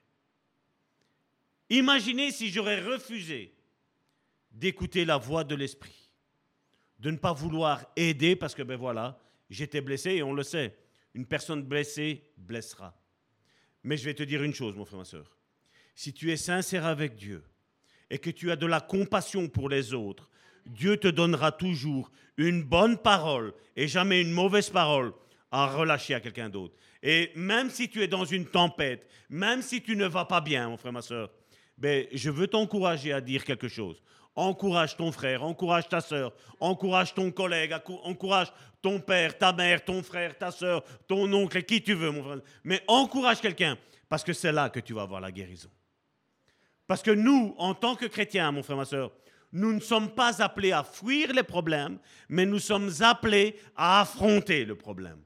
Imaginez 1.69 2.31
si 2.31 2.49
j'aurais 2.49 2.81
refusé 2.81 3.55
d'écouter 4.51 5.05
la 5.05 5.17
voix 5.17 5.43
de 5.43 5.55
l'esprit, 5.55 6.09
de 6.99 7.11
ne 7.11 7.17
pas 7.17 7.31
vouloir 7.31 7.85
aider 7.95 8.35
parce 8.35 8.53
que, 8.53 8.61
ben 8.61 8.75
voilà, 8.75 9.19
j'étais 9.49 9.79
blessé 9.79 10.11
et 10.11 10.23
on 10.23 10.33
le 10.33 10.43
sait, 10.43 10.77
une 11.13 11.25
personne 11.25 11.63
blessée 11.63 12.29
blessera. 12.37 12.93
Mais 13.83 13.97
je 13.97 14.05
vais 14.05 14.13
te 14.13 14.23
dire 14.23 14.43
une 14.43 14.53
chose, 14.53 14.75
mon 14.75 14.85
frère, 14.85 14.99
ma 14.99 15.05
soeur. 15.05 15.37
Si 15.95 16.13
tu 16.13 16.31
es 16.31 16.37
sincère 16.37 16.85
avec 16.85 17.15
Dieu 17.15 17.43
et 18.09 18.17
que 18.17 18.29
tu 18.29 18.51
as 18.51 18.55
de 18.55 18.65
la 18.65 18.81
compassion 18.81 19.47
pour 19.47 19.69
les 19.69 19.93
autres, 19.93 20.29
Dieu 20.65 20.97
te 20.97 21.07
donnera 21.07 21.51
toujours 21.51 22.11
une 22.37 22.63
bonne 22.63 22.97
parole 22.97 23.53
et 23.75 23.87
jamais 23.87 24.21
une 24.21 24.31
mauvaise 24.31 24.69
parole 24.69 25.13
à 25.51 25.67
relâcher 25.67 26.13
à 26.13 26.19
quelqu'un 26.19 26.49
d'autre. 26.49 26.75
Et 27.03 27.31
même 27.35 27.69
si 27.69 27.89
tu 27.89 28.01
es 28.01 28.07
dans 28.07 28.25
une 28.25 28.45
tempête, 28.45 29.07
même 29.29 29.61
si 29.61 29.81
tu 29.81 29.95
ne 29.95 30.07
vas 30.07 30.25
pas 30.25 30.41
bien, 30.41 30.69
mon 30.69 30.77
frère, 30.77 30.93
ma 30.93 31.01
soeur, 31.01 31.29
ben, 31.77 32.07
je 32.13 32.29
veux 32.29 32.47
t'encourager 32.47 33.11
à 33.11 33.21
dire 33.21 33.43
quelque 33.43 33.67
chose. 33.67 34.01
Encourage 34.33 34.95
ton 34.95 35.11
frère, 35.11 35.43
encourage 35.43 35.89
ta 35.89 35.99
soeur, 35.99 36.33
encourage 36.59 37.13
ton 37.13 37.31
collègue, 37.31 37.75
encourage 38.03 38.53
ton 38.81 38.99
père, 38.99 39.37
ta 39.37 39.51
mère, 39.51 39.83
ton 39.83 40.01
frère, 40.01 40.37
ta 40.37 40.51
soeur, 40.51 40.83
ton 41.07 41.31
oncle, 41.33 41.63
qui 41.63 41.81
tu 41.81 41.93
veux, 41.93 42.11
mon 42.11 42.23
frère. 42.23 42.39
Mais 42.63 42.81
encourage 42.87 43.41
quelqu'un, 43.41 43.77
parce 44.07 44.23
que 44.23 44.31
c'est 44.31 44.53
là 44.53 44.69
que 44.69 44.79
tu 44.79 44.93
vas 44.93 45.01
avoir 45.01 45.19
la 45.19 45.31
guérison. 45.31 45.69
Parce 46.87 47.01
que 47.01 47.11
nous, 47.11 47.55
en 47.57 47.73
tant 47.73 47.95
que 47.95 48.05
chrétiens, 48.05 48.51
mon 48.51 48.63
frère, 48.63 48.77
ma 48.77 48.85
soeur, 48.85 49.11
nous 49.51 49.73
ne 49.73 49.81
sommes 49.81 50.11
pas 50.11 50.41
appelés 50.41 50.71
à 50.71 50.83
fuir 50.83 51.33
les 51.33 51.43
problèmes, 51.43 51.99
mais 52.29 52.45
nous 52.45 52.59
sommes 52.59 52.89
appelés 53.01 53.57
à 53.75 54.01
affronter 54.01 54.63
le 54.63 54.75
problème. 54.75 55.19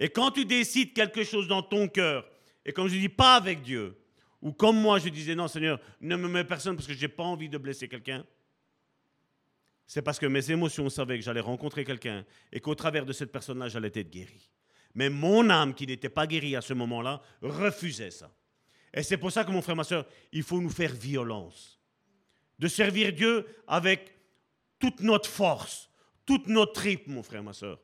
Et 0.00 0.08
quand 0.08 0.32
tu 0.32 0.44
décides 0.46 0.94
quelque 0.94 1.22
chose 1.22 1.46
dans 1.46 1.62
ton 1.62 1.86
cœur, 1.86 2.26
et 2.64 2.72
comme 2.72 2.88
je 2.88 2.96
dis, 2.96 3.08
pas 3.08 3.36
avec 3.36 3.62
Dieu, 3.62 3.96
Ou 4.42 4.52
comme 4.52 4.80
moi, 4.80 4.98
je 4.98 5.08
disais, 5.10 5.34
non 5.34 5.48
Seigneur, 5.48 5.78
ne 6.00 6.16
me 6.16 6.28
mets 6.28 6.44
personne 6.44 6.74
parce 6.74 6.86
que 6.86 6.94
je 6.94 7.00
n'ai 7.00 7.08
pas 7.08 7.24
envie 7.24 7.48
de 7.48 7.58
blesser 7.58 7.88
quelqu'un. 7.88 8.24
C'est 9.86 10.02
parce 10.02 10.18
que 10.18 10.26
mes 10.26 10.50
émotions 10.50 10.88
savaient 10.88 11.18
que 11.18 11.24
j'allais 11.24 11.40
rencontrer 11.40 11.84
quelqu'un 11.84 12.24
et 12.52 12.60
qu'au 12.60 12.74
travers 12.74 13.04
de 13.04 13.12
cette 13.12 13.32
personne-là, 13.32 13.68
j'allais 13.68 13.92
être 13.94 14.10
guéri. 14.10 14.50
Mais 14.94 15.10
mon 15.10 15.50
âme, 15.50 15.74
qui 15.74 15.86
n'était 15.86 16.08
pas 16.08 16.26
guérie 16.26 16.56
à 16.56 16.60
ce 16.60 16.72
moment-là, 16.74 17.20
refusait 17.42 18.10
ça. 18.10 18.32
Et 18.94 19.02
c'est 19.02 19.18
pour 19.18 19.30
ça 19.30 19.44
que 19.44 19.50
mon 19.50 19.62
frère, 19.62 19.76
ma 19.76 19.84
soeur, 19.84 20.06
il 20.32 20.42
faut 20.42 20.60
nous 20.60 20.70
faire 20.70 20.92
violence. 20.92 21.80
De 22.58 22.66
servir 22.66 23.12
Dieu 23.12 23.46
avec 23.66 24.16
toute 24.78 25.00
notre 25.00 25.28
force, 25.28 25.90
toute 26.24 26.46
notre 26.46 26.72
tripe, 26.72 27.06
mon 27.06 27.22
frère, 27.22 27.42
ma 27.42 27.52
soeur. 27.52 27.78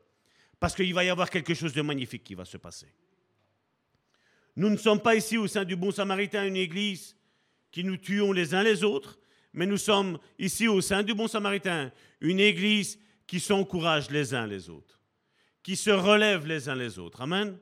Parce 0.58 0.74
qu'il 0.74 0.92
va 0.94 1.04
y 1.04 1.08
avoir 1.08 1.30
quelque 1.30 1.54
chose 1.54 1.72
de 1.72 1.82
magnifique 1.82 2.24
qui 2.24 2.34
va 2.34 2.44
se 2.44 2.56
passer. 2.56 2.88
Nous 4.56 4.70
ne 4.70 4.76
sommes 4.76 5.00
pas 5.00 5.14
ici 5.14 5.36
au 5.36 5.46
sein 5.46 5.64
du 5.64 5.76
Bon 5.76 5.90
Samaritain, 5.90 6.46
une 6.46 6.56
église 6.56 7.16
qui 7.70 7.84
nous 7.84 7.98
tuons 7.98 8.32
les 8.32 8.54
uns 8.54 8.62
les 8.62 8.84
autres, 8.84 9.18
mais 9.52 9.66
nous 9.66 9.76
sommes 9.76 10.18
ici 10.38 10.66
au 10.66 10.80
sein 10.80 11.02
du 11.02 11.12
Bon 11.12 11.28
Samaritain, 11.28 11.92
une 12.20 12.40
église 12.40 12.98
qui 13.26 13.38
s'encourage 13.38 14.10
les 14.10 14.32
uns 14.34 14.46
les 14.46 14.70
autres, 14.70 14.98
qui 15.62 15.76
se 15.76 15.90
relève 15.90 16.46
les 16.46 16.68
uns 16.68 16.74
les 16.74 16.98
autres. 16.98 17.20
Amen. 17.20 17.58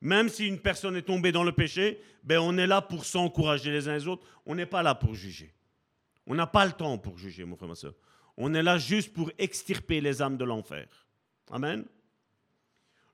Même 0.00 0.28
si 0.28 0.46
une 0.46 0.58
personne 0.58 0.96
est 0.96 1.02
tombée 1.02 1.32
dans 1.32 1.44
le 1.44 1.52
péché, 1.52 2.00
ben 2.22 2.38
on 2.38 2.56
est 2.58 2.66
là 2.66 2.82
pour 2.82 3.04
s'encourager 3.04 3.70
les 3.72 3.88
uns 3.88 3.94
les 3.94 4.06
autres. 4.06 4.26
On 4.46 4.54
n'est 4.54 4.66
pas 4.66 4.82
là 4.82 4.94
pour 4.94 5.14
juger. 5.14 5.54
On 6.26 6.34
n'a 6.34 6.46
pas 6.46 6.66
le 6.66 6.72
temps 6.72 6.98
pour 6.98 7.16
juger, 7.18 7.44
mon 7.44 7.56
frère, 7.56 7.68
ma 7.68 7.74
soeur. 7.74 7.94
On 8.36 8.54
est 8.54 8.62
là 8.62 8.78
juste 8.78 9.12
pour 9.12 9.32
extirper 9.38 10.00
les 10.00 10.20
âmes 10.22 10.36
de 10.36 10.44
l'enfer. 10.44 10.86
Amen. 11.50 11.84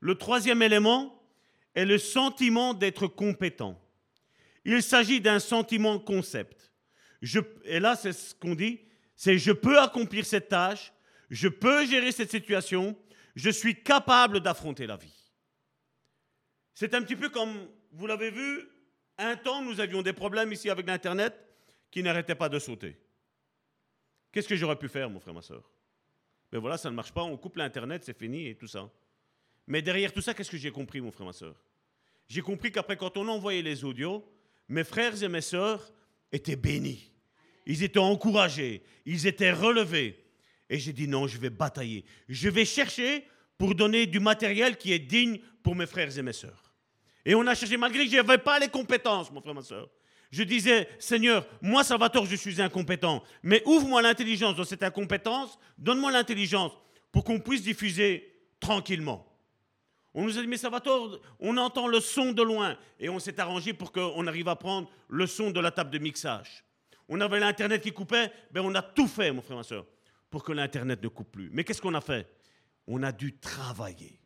Le 0.05 0.17
troisième 0.17 0.61
élément, 0.61 1.19
est 1.75 1.87
le 1.87 1.97
sentiment 1.97 2.75
d'être 2.75 3.07
compétent. 3.07 3.81
Il 4.67 4.83
s'agit 4.83 5.23
d'un 5.23 5.39
sentiment 5.39 5.99
concept. 5.99 6.73
Et 7.65 7.81
là, 7.81 7.97
c'est 7.97 8.13
ce 8.13 8.35
qu'on 8.35 8.55
dit, 8.55 8.81
c'est 9.17 9.39
je 9.39 9.51
peux 9.51 9.79
accomplir 9.79 10.27
cette 10.27 10.51
tâche, 10.51 10.93
je 11.31 11.49
peux 11.49 11.87
gérer 11.87 12.13
cette 12.13 12.31
situation, 12.31 12.95
je 13.35 13.49
suis 13.49 13.83
capable 13.83 14.41
d'affronter 14.41 14.87
la 14.87 14.99
vie. 14.99 15.33
C'est 16.75 16.93
un 16.93 17.01
petit 17.01 17.17
peu 17.17 17.31
comme, 17.31 17.67
vous 17.93 18.07
l'avez 18.07 18.31
vu, 18.31 18.69
un 19.17 19.37
temps, 19.37 19.63
nous 19.63 19.81
avions 19.81 20.03
des 20.03 20.13
problèmes 20.13 20.53
ici 20.53 20.69
avec 20.69 20.87
l'Internet 20.87 21.35
qui 21.91 22.03
n'arrêtaient 22.03 22.35
pas 22.35 22.51
de 22.51 22.59
sauter. 22.59 22.95
Qu'est-ce 24.33 24.49
que 24.49 24.57
j'aurais 24.57 24.79
pu 24.79 24.89
faire, 24.89 25.09
mon 25.09 25.19
frère, 25.19 25.33
ma 25.33 25.41
soeur 25.41 25.63
Ben 26.53 26.59
voilà, 26.59 26.77
ça 26.77 26.91
ne 26.91 26.95
marche 26.95 27.13
pas, 27.13 27.23
on 27.23 27.39
coupe 27.39 27.57
l'Internet, 27.57 28.05
c'est 28.05 28.19
fini 28.19 28.49
et 28.49 28.55
tout 28.55 28.67
ça. 28.67 28.91
Mais 29.67 29.83
derrière 29.83 30.13
tout 30.13 30.21
ça, 30.21 30.35
qu'est-ce 30.35 30.51
que 30.51 30.57
j'ai 30.57 30.71
compris, 30.71 31.01
mon 31.01 31.11
frère, 31.11 31.27
ma 31.27 31.33
soeur? 31.33 31.55
J'ai 32.29 32.41
compris 32.41 32.73
qu'après, 32.73 32.97
quand 32.97 33.17
on 33.17 33.29
envoyait 33.29 33.63
les 33.63 33.85
audios, 33.85 34.25
mes 34.69 34.85
frères 34.85 35.23
et 35.23 35.29
mes 35.29 35.41
sœurs 35.41 35.93
étaient 36.33 36.57
bénis. 36.57 37.11
Ils 37.67 37.83
étaient 37.83 37.99
encouragés, 37.99 38.83
ils 39.07 39.27
étaient 39.27 39.53
relevés. 39.53 40.23
Et 40.69 40.79
j'ai 40.79 40.93
dit 40.93 41.09
non, 41.09 41.27
je 41.27 41.39
vais 41.39 41.51
batailler. 41.51 42.05
Je 42.29 42.49
vais 42.49 42.65
chercher 42.65 43.27
pour 43.59 43.75
donner 43.75 44.07
du 44.07 44.21
matériel 44.21 44.77
qui 44.77 44.93
est 44.93 44.99
digne 44.99 45.39
pour 45.63 45.75
mes 45.75 45.87
frères 45.87 46.17
et 46.17 46.23
mes 46.23 46.33
sœurs. 46.33 46.73
Et 47.25 47.35
on 47.35 47.47
a 47.47 47.55
cherché, 47.55 47.77
malgré 47.77 48.05
que 48.05 48.11
je 48.11 48.17
n'avais 48.17 48.39
pas 48.39 48.59
les 48.59 48.69
compétences, 48.69 49.31
mon 49.31 49.41
frère, 49.41 49.55
ma 49.55 49.63
soeur. 49.63 49.89
Je 50.31 50.43
disais, 50.43 50.89
Seigneur, 50.99 51.47
moi, 51.63 51.85
Salvatore, 51.85 52.27
je 52.27 52.37
suis 52.37 52.61
incompétent. 52.61 53.23
Mais 53.43 53.63
ouvre-moi 53.67 54.03
l'intelligence 54.03 54.57
dans 54.57 54.65
cette 54.65 54.83
incompétence, 54.83 55.59
donne-moi 55.79 56.11
l'intelligence 56.11 56.73
pour 57.13 57.25
qu'on 57.25 57.39
puisse 57.39 57.63
diffuser 57.63 58.33
tranquillement. 58.59 59.25
On 60.15 60.23
nous 60.23 60.39
a 60.39 60.41
dit, 60.41 60.47
mais 60.47 60.57
ça 60.57 60.71
va 60.71 60.81
tordre, 60.81 61.21
on 61.41 61.57
entend 61.57 61.89
le 61.89 61.99
son 61.99 62.33
de 62.33 62.43
loin. 62.43 62.79
Et 63.01 63.09
on 63.09 63.19
s'est 63.19 63.41
arrangé 63.41 63.73
pour 63.73 63.91
qu'on 63.91 64.27
arrive 64.29 64.49
à 64.49 64.55
prendre 64.55 64.89
le 65.09 65.27
son 65.27 65.51
de 65.51 65.59
la 65.59 65.73
table 65.73 65.91
de 65.91 65.99
mixage. 65.99 66.65
On 67.09 67.21
avait 67.21 67.41
l'Internet 67.41 67.83
qui 67.83 67.93
coupait, 67.93 68.31
ben 68.53 68.63
on 68.65 68.75
a 68.75 68.83
tout 68.83 69.09
fait, 69.09 69.33
mon 69.33 69.43
frère, 69.43 69.57
ma 69.57 69.65
soeur, 69.65 69.85
pour 70.31 70.45
que 70.45 70.53
l'Internet 70.53 71.03
ne 71.03 71.09
coupe 71.09 71.33
plus. 71.33 71.51
Mais 71.53 71.65
qu'est-ce 71.65 71.83
qu'on 71.83 71.95
a 71.95 72.01
fait? 72.01 72.29
On 72.87 73.03
a 73.03 73.11
dû 73.11 73.39
travailler. 73.39 74.21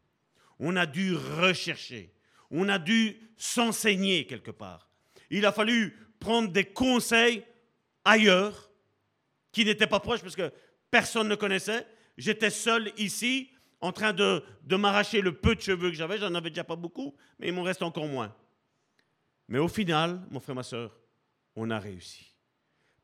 On 0.58 0.76
a 0.76 0.86
dû 0.86 1.14
rechercher. 1.14 2.12
On 2.50 2.68
a 2.68 2.78
dû 2.78 3.16
s'enseigner 3.36 4.26
quelque 4.26 4.50
part. 4.50 4.90
Il 5.30 5.46
a 5.46 5.52
fallu 5.52 5.96
prendre 6.20 6.50
des 6.50 6.64
conseils 6.64 7.44
ailleurs 8.04 8.70
qui 9.52 9.64
n'étaient 9.64 9.86
pas 9.86 10.00
proches 10.00 10.22
parce 10.22 10.36
que 10.36 10.52
personne 10.90 11.28
ne 11.28 11.34
connaissait. 11.34 11.86
J'étais 12.16 12.50
seul 12.50 12.92
ici 12.96 13.50
en 13.80 13.92
train 13.92 14.12
de, 14.12 14.42
m'arracher 14.70 15.20
le 15.20 15.32
peu 15.32 15.54
de 15.54 15.60
cheveux 15.60 15.90
que 15.90 15.96
j'avais. 15.96 16.18
J'en 16.18 16.34
avais 16.34 16.50
déjà 16.50 16.64
pas 16.64 16.76
beaucoup, 16.76 17.14
mais 17.38 17.48
il 17.48 17.54
m'en 17.54 17.62
reste 17.62 17.82
encore 17.82 18.06
moins. 18.06 18.34
Mais 19.48 19.58
au 19.58 19.68
final, 19.68 20.20
mon 20.30 20.40
frère, 20.40 20.54
ma 20.54 20.62
soeur, 20.62 20.96
on 21.56 21.70
a 21.70 21.78
réussi. 21.78 22.34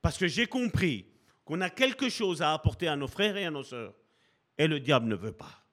Parce 0.03 0.19
que 0.19 0.27
j'ai 0.27 0.47
compris 0.47 1.07
qu'on 1.45 1.61
a 1.61 1.71
quelque 1.71 2.09
chose 2.09 2.43
à 2.43 2.53
apporter 2.53 2.89
à 2.89 2.97
nos 2.97 3.09
frères 3.09 3.37
et 3.37 3.45
à 3.45 3.51
nos 3.51 3.63
sœurs. 3.63 3.95
Et 4.59 4.67
le 4.67 4.81
diable 4.81 5.07
ne 5.07 5.15
veut 5.15 5.33
pas. 5.33 5.65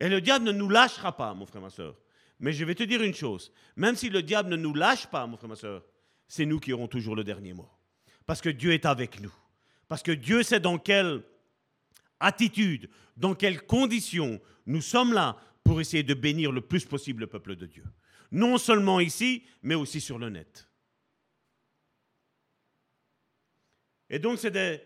Et 0.00 0.08
le 0.08 0.20
diable 0.20 0.44
ne 0.44 0.52
nous 0.52 0.68
lâchera 0.68 1.16
pas, 1.16 1.32
mon 1.34 1.46
frère, 1.46 1.62
ma 1.62 1.70
soeur. 1.70 1.96
Mais 2.40 2.52
je 2.52 2.64
vais 2.64 2.74
te 2.74 2.82
dire 2.82 3.02
une 3.02 3.14
chose. 3.14 3.52
Même 3.76 3.96
si 3.96 4.10
le 4.10 4.22
diable 4.22 4.50
ne 4.50 4.56
nous 4.56 4.74
lâche 4.74 5.06
pas, 5.06 5.26
mon 5.26 5.36
frère, 5.36 5.48
ma 5.48 5.56
soeur, 5.56 5.82
c'est 6.28 6.44
nous 6.44 6.60
qui 6.60 6.72
aurons 6.72 6.88
toujours 6.88 7.16
le 7.16 7.24
dernier 7.24 7.54
mot. 7.54 7.70
Parce 8.26 8.40
que 8.40 8.48
Dieu 8.48 8.72
est 8.72 8.84
avec 8.84 9.20
nous. 9.20 9.32
Parce 9.88 10.02
que 10.02 10.12
Dieu 10.12 10.42
sait 10.42 10.60
dans 10.60 10.78
quelle 10.78 11.22
attitude, 12.20 12.88
dans 13.16 13.34
quelles 13.34 13.62
conditions 13.62 14.40
nous 14.66 14.80
sommes 14.80 15.12
là 15.12 15.36
pour 15.64 15.80
essayer 15.80 16.02
de 16.02 16.14
bénir 16.14 16.52
le 16.52 16.60
plus 16.60 16.84
possible 16.84 17.20
le 17.20 17.26
peuple 17.26 17.56
de 17.56 17.66
Dieu. 17.66 17.84
Non 18.30 18.58
seulement 18.58 19.00
ici, 19.00 19.44
mais 19.62 19.74
aussi 19.74 20.00
sur 20.00 20.18
le 20.18 20.30
net. 20.30 20.68
Et 24.08 24.18
donc, 24.18 24.38
c'est 24.38 24.50
des, 24.50 24.80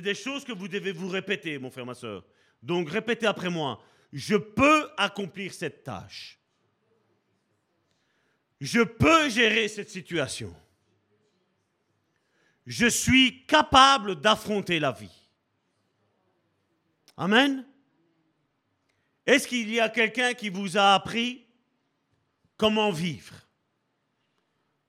des, 0.00 0.14
choses 0.14 0.44
que 0.44 0.52
vous 0.52 0.68
devez 0.68 0.92
vous 0.92 1.08
répéter, 1.08 1.58
mon 1.58 1.70
frère, 1.70 1.86
ma 1.86 1.94
soeur. 1.94 2.24
Donc, 2.62 2.88
répétez 2.88 3.26
après 3.26 3.50
moi. 3.50 3.82
Je 4.12 4.36
peux 4.36 4.88
accomplir 4.96 5.52
cette 5.52 5.84
tâche. 5.84 6.38
Je 8.60 8.80
peux 8.80 9.28
gérer 9.28 9.68
cette 9.68 9.90
situation. 9.90 10.54
Je 12.64 12.86
suis 12.86 13.44
capable 13.46 14.20
d'affronter 14.20 14.78
la 14.78 14.92
vie. 14.92 15.21
Amen. 17.16 17.64
Est-ce 19.26 19.46
qu'il 19.46 19.72
y 19.72 19.80
a 19.80 19.88
quelqu'un 19.88 20.34
qui 20.34 20.48
vous 20.48 20.76
a 20.76 20.94
appris 20.94 21.46
comment 22.56 22.90
vivre? 22.90 23.34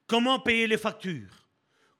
Comment 0.07 0.39
payer 0.39 0.67
les 0.67 0.77
factures? 0.77 1.47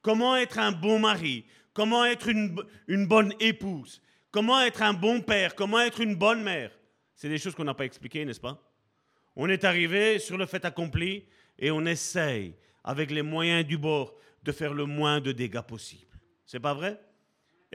Comment 0.02 0.36
être 0.36 0.60
un 0.60 0.72
bon 0.72 1.00
mari? 1.00 1.46
Comment 1.74 2.06
être 2.06 2.30
une, 2.30 3.08
bonne 3.08 3.34
épouse? 3.40 4.02
Comment 4.32 4.62
être 4.62 4.82
un 4.82 4.94
bon 4.94 5.22
père? 5.22 5.56
Comment 5.56 5.80
être 5.80 6.02
une 6.02 6.16
bonne 6.16 6.44
mère? 6.44 6.72
C'est 7.16 7.30
des 7.30 7.38
choses 7.38 7.56
qu'on 7.56 7.64
n'a 7.64 7.74
pas 7.74 7.86
expliquées, 7.86 8.26
n'est-ce 8.26 8.40
pas? 8.40 8.60
On 9.36 9.50
est 9.50 9.64
arrivé 9.64 10.20
sur 10.20 10.38
le 10.38 10.46
fait 10.46 10.66
accompli 10.66 11.26
et 11.58 11.72
on 11.72 11.86
essaye, 11.86 12.56
avec 12.84 13.10
les 13.12 13.22
moyens 13.22 13.66
du 13.66 13.78
bord, 13.78 14.14
de 14.44 14.52
faire 14.52 14.74
le 14.74 14.86
moins 14.86 15.22
de 15.22 15.32
dégâts 15.32 15.62
possible. 15.62 16.20
C'est 16.46 16.60
pas 16.60 16.74
vrai? 16.74 17.00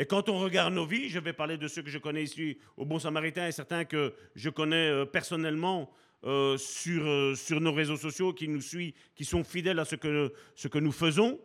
Et 0.00 0.06
quand 0.06 0.28
on 0.28 0.38
regarde 0.38 0.72
nos 0.72 0.86
vies, 0.86 1.08
je 1.08 1.18
vais 1.18 1.32
parler 1.32 1.58
de 1.58 1.66
ceux 1.66 1.82
que 1.82 1.90
je 1.90 1.98
connais 1.98 2.22
ici 2.22 2.56
au 2.76 2.86
Bon 2.86 3.00
Samaritain 3.00 3.48
et 3.48 3.52
certains 3.52 3.84
que 3.84 4.14
je 4.36 4.48
connais 4.48 4.90
euh, 4.90 5.04
personnellement 5.04 5.92
euh, 6.22 6.56
sur, 6.56 7.04
euh, 7.04 7.34
sur 7.34 7.60
nos 7.60 7.72
réseaux 7.72 7.96
sociaux, 7.96 8.32
qui 8.32 8.46
nous 8.46 8.60
suivent, 8.60 8.94
qui 9.16 9.24
sont 9.24 9.42
fidèles 9.42 9.80
à 9.80 9.84
ce 9.84 9.96
que, 9.96 10.32
ce 10.54 10.68
que 10.68 10.78
nous 10.78 10.92
faisons, 10.92 11.40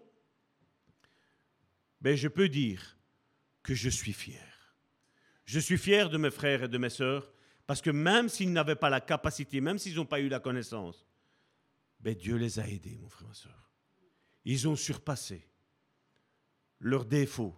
ben 2.00 2.16
je 2.16 2.28
peux 2.28 2.48
dire 2.48 2.96
que 3.64 3.74
je 3.74 3.90
suis 3.90 4.14
fier. 4.14 4.76
Je 5.46 5.60
suis 5.60 5.80
fier 5.80 6.12
de 6.12 6.20
mes 6.20 6.30
frères 6.30 6.62
et 6.62 6.68
de 6.68 6.78
mes 6.78 6.92
sœurs, 6.92 7.34
parce 7.66 7.82
que 7.82 7.90
même 7.90 8.30
s'ils 8.30 8.54
n'avaient 8.54 8.76
pas 8.76 8.92
la 8.92 9.02
capacité, 9.02 9.62
même 9.62 9.80
s'ils 9.80 9.96
n'ont 9.96 10.06
pas 10.06 10.20
eu 10.20 10.30
la 10.30 10.40
connaissance, 10.40 11.08
ben 12.00 12.14
Dieu 12.14 12.36
les 12.36 12.60
a 12.60 12.68
aidés, 12.68 13.00
mon 13.02 13.10
frère 13.10 13.26
et 13.26 13.30
ma 13.30 13.34
sœur. 13.34 13.72
Ils 14.46 14.68
ont 14.68 14.76
surpassé 14.76 15.48
leurs 16.80 17.06
défauts, 17.06 17.56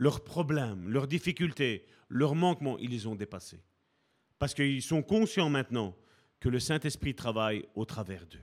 leurs 0.00 0.24
problèmes, 0.24 0.88
leurs 0.88 1.06
difficultés, 1.06 1.84
leurs 2.08 2.34
manquements, 2.34 2.78
ils 2.78 2.88
les 2.88 3.06
ont 3.06 3.14
dépassés. 3.14 3.62
Parce 4.38 4.54
qu'ils 4.54 4.82
sont 4.82 5.02
conscients 5.02 5.50
maintenant 5.50 5.94
que 6.40 6.48
le 6.48 6.58
Saint-Esprit 6.58 7.14
travaille 7.14 7.66
au 7.74 7.84
travers 7.84 8.26
d'eux. 8.26 8.40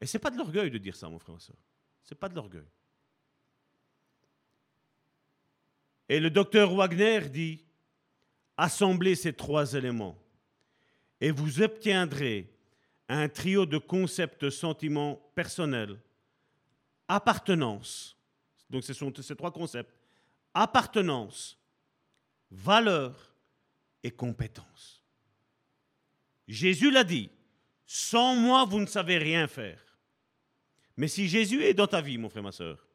Et 0.00 0.06
ce 0.06 0.16
n'est 0.16 0.20
pas 0.20 0.30
de 0.30 0.36
l'orgueil 0.36 0.68
de 0.72 0.78
dire 0.78 0.96
ça, 0.96 1.08
mon 1.08 1.20
frère 1.20 1.40
et. 1.40 1.54
Ce 2.02 2.12
n'est 2.12 2.18
pas 2.18 2.28
de 2.28 2.34
l'orgueil. 2.34 2.66
Et 6.08 6.18
le 6.18 6.28
docteur 6.28 6.74
Wagner 6.74 7.20
dit, 7.28 7.64
assemblez 8.56 9.14
ces 9.14 9.34
trois 9.34 9.74
éléments 9.74 10.18
et 11.20 11.30
vous 11.30 11.62
obtiendrez 11.62 12.52
un 13.08 13.28
trio 13.28 13.64
de 13.64 13.78
concepts, 13.78 14.50
sentiments 14.50 15.22
personnels, 15.36 16.00
appartenance, 17.06 18.16
donc 18.68 18.82
ce 18.82 18.92
sont 18.92 19.12
ces 19.22 19.36
trois 19.36 19.52
concepts, 19.52 19.97
appartenance, 20.54 21.58
valeur 22.50 23.34
et 24.02 24.10
compétence. 24.10 25.04
Jésus 26.46 26.90
l'a 26.90 27.04
dit, 27.04 27.30
sans 27.86 28.34
moi, 28.34 28.64
vous 28.64 28.80
ne 28.80 28.86
savez 28.86 29.18
rien 29.18 29.46
faire. 29.46 29.98
Mais 30.96 31.08
si 31.08 31.28
Jésus 31.28 31.62
est 31.62 31.74
dans 31.74 31.86
ta 31.86 32.00
vie, 32.00 32.18
mon 32.18 32.28
frère, 32.28 32.42
ma 32.42 32.52
soeur, 32.52 32.86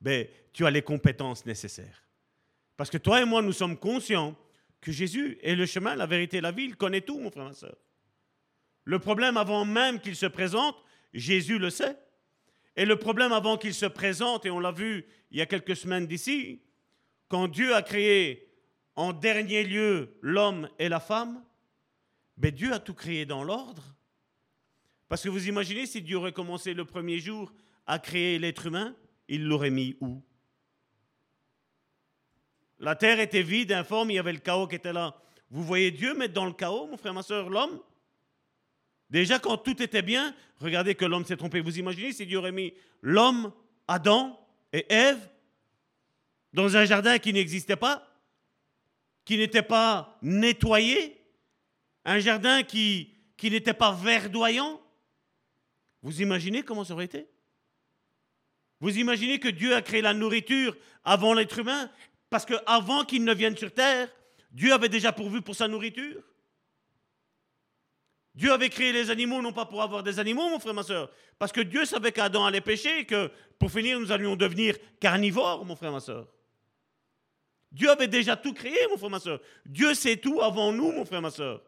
ben, 0.00 0.26
tu 0.52 0.64
as 0.66 0.70
les 0.70 0.82
compétences 0.82 1.44
nécessaires. 1.44 2.04
Parce 2.76 2.90
que 2.90 2.98
toi 2.98 3.20
et 3.20 3.24
moi, 3.24 3.42
nous 3.42 3.52
sommes 3.52 3.76
conscients 3.76 4.36
que 4.80 4.92
Jésus 4.92 5.38
est 5.42 5.56
le 5.56 5.66
chemin, 5.66 5.96
la 5.96 6.06
vérité, 6.06 6.40
la 6.40 6.52
vie. 6.52 6.64
Il 6.64 6.76
connaît 6.76 7.00
tout, 7.00 7.18
mon 7.18 7.30
frère, 7.30 7.46
ma 7.46 7.52
soeur. 7.52 7.76
Le 8.84 8.98
problème, 8.98 9.36
avant 9.36 9.64
même 9.64 10.00
qu'il 10.00 10.16
se 10.16 10.26
présente, 10.26 10.76
Jésus 11.12 11.58
le 11.58 11.70
sait. 11.70 11.98
Et 12.76 12.84
le 12.84 12.96
problème, 12.96 13.32
avant 13.32 13.58
qu'il 13.58 13.74
se 13.74 13.86
présente, 13.86 14.46
et 14.46 14.50
on 14.50 14.60
l'a 14.60 14.70
vu 14.70 15.04
il 15.30 15.38
y 15.38 15.42
a 15.42 15.46
quelques 15.46 15.76
semaines 15.76 16.06
d'ici, 16.06 16.62
quand 17.28 17.48
Dieu 17.48 17.74
a 17.74 17.82
créé 17.82 18.48
en 18.96 19.12
dernier 19.12 19.64
lieu 19.64 20.18
l'homme 20.22 20.68
et 20.78 20.88
la 20.88 21.00
femme, 21.00 21.44
ben 22.36 22.50
Dieu 22.50 22.72
a 22.72 22.78
tout 22.78 22.94
créé 22.94 23.26
dans 23.26 23.44
l'ordre. 23.44 23.94
Parce 25.08 25.22
que 25.22 25.28
vous 25.28 25.48
imaginez 25.48 25.86
si 25.86 26.02
Dieu 26.02 26.16
aurait 26.16 26.32
commencé 26.32 26.74
le 26.74 26.84
premier 26.84 27.18
jour 27.18 27.52
à 27.86 27.98
créer 27.98 28.38
l'être 28.38 28.66
humain, 28.66 28.94
il 29.28 29.44
l'aurait 29.44 29.70
mis 29.70 29.96
où? 30.00 30.22
La 32.78 32.94
terre 32.94 33.18
était 33.18 33.42
vide, 33.42 33.72
informe, 33.72 34.10
il 34.10 34.14
y 34.14 34.18
avait 34.18 34.32
le 34.32 34.38
chaos 34.38 34.68
qui 34.68 34.76
était 34.76 34.92
là. 34.92 35.20
Vous 35.50 35.64
voyez 35.64 35.90
Dieu 35.90 36.14
mettre 36.14 36.34
dans 36.34 36.46
le 36.46 36.52
chaos, 36.52 36.86
mon 36.86 36.96
frère, 36.96 37.14
ma 37.14 37.22
soeur, 37.22 37.48
l'homme? 37.48 37.80
Déjà, 39.10 39.38
quand 39.38 39.56
tout 39.56 39.82
était 39.82 40.02
bien, 40.02 40.34
regardez 40.58 40.94
que 40.94 41.04
l'homme 41.04 41.24
s'est 41.24 41.36
trompé. 41.36 41.60
Vous 41.60 41.78
imaginez 41.78 42.12
si 42.12 42.26
Dieu 42.26 42.38
aurait 42.38 42.52
mis 42.52 42.74
l'homme, 43.00 43.52
Adam 43.88 44.38
et 44.72 44.86
Ève 44.92 45.28
dans 46.52 46.76
un 46.76 46.84
jardin 46.84 47.18
qui 47.18 47.32
n'existait 47.32 47.76
pas, 47.76 48.06
qui 49.24 49.36
n'était 49.36 49.62
pas 49.62 50.18
nettoyé, 50.22 51.20
un 52.04 52.18
jardin 52.18 52.62
qui, 52.62 53.14
n'était 53.42 53.74
pas 53.74 53.92
verdoyant. 53.92 54.80
Vous 56.02 56.22
imaginez 56.22 56.62
comment 56.62 56.84
ça 56.84 56.94
aurait 56.94 57.04
été? 57.04 57.26
Vous 58.80 58.96
imaginez 58.96 59.38
que 59.38 59.48
Dieu 59.48 59.74
a 59.74 59.82
créé 59.82 60.00
la 60.00 60.14
nourriture 60.14 60.76
avant 61.04 61.34
l'être 61.34 61.58
humain? 61.58 61.90
Parce 62.30 62.46
qu'avant 62.46 63.04
qu'il 63.04 63.24
ne 63.24 63.34
vienne 63.34 63.56
sur 63.56 63.72
terre, 63.72 64.08
Dieu 64.50 64.72
avait 64.72 64.88
déjà 64.88 65.12
pourvu 65.12 65.42
pour 65.42 65.54
sa 65.54 65.68
nourriture. 65.68 66.22
Dieu 68.34 68.52
avait 68.52 68.70
créé 68.70 68.92
les 68.92 69.10
animaux 69.10 69.42
non 69.42 69.52
pas 69.52 69.66
pour 69.66 69.82
avoir 69.82 70.02
des 70.02 70.20
animaux, 70.20 70.48
mon 70.48 70.60
frère, 70.60 70.72
ma 70.72 70.84
soeur, 70.84 71.10
parce 71.38 71.50
que 71.50 71.60
Dieu 71.60 71.84
savait 71.84 72.12
qu'Adam 72.12 72.44
allait 72.44 72.60
pécher 72.60 73.00
et 73.00 73.04
que 73.04 73.32
pour 73.58 73.72
finir, 73.72 73.98
nous 73.98 74.12
allions 74.12 74.36
devenir 74.36 74.76
carnivores, 75.00 75.64
mon 75.64 75.74
frère, 75.74 75.90
ma 75.90 75.98
soeur. 75.98 76.28
Dieu 77.70 77.90
avait 77.90 78.08
déjà 78.08 78.36
tout 78.36 78.52
créé, 78.52 78.78
mon 78.90 78.96
frère, 78.96 79.10
ma 79.10 79.20
soeur. 79.20 79.40
Dieu 79.66 79.94
sait 79.94 80.16
tout 80.16 80.40
avant 80.40 80.72
nous, 80.72 80.92
mon 80.92 81.04
frère, 81.04 81.22
ma 81.22 81.30
soeur. 81.30 81.62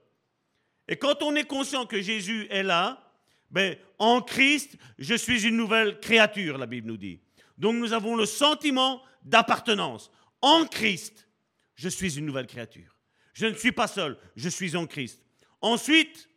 Et 0.88 0.96
quand 0.96 1.22
on 1.22 1.34
est 1.36 1.44
conscient 1.44 1.86
que 1.86 2.00
Jésus 2.00 2.46
est 2.50 2.62
là, 2.62 3.06
ben, 3.50 3.76
en 3.98 4.20
Christ, 4.22 4.76
je 4.98 5.14
suis 5.14 5.46
une 5.46 5.56
nouvelle 5.56 6.00
créature, 6.00 6.56
la 6.56 6.66
Bible 6.66 6.88
nous 6.88 6.96
dit. 6.96 7.20
Donc 7.58 7.76
nous 7.76 7.92
avons 7.92 8.16
le 8.16 8.26
sentiment 8.26 9.02
d'appartenance. 9.22 10.10
En 10.40 10.64
Christ, 10.64 11.28
je 11.74 11.88
suis 11.88 12.18
une 12.18 12.26
nouvelle 12.26 12.46
créature. 12.46 12.96
Je 13.34 13.46
ne 13.46 13.54
suis 13.54 13.72
pas 13.72 13.86
seul, 13.86 14.16
je 14.36 14.48
suis 14.48 14.76
en 14.76 14.86
Christ. 14.86 15.22
Ensuite, 15.60 16.28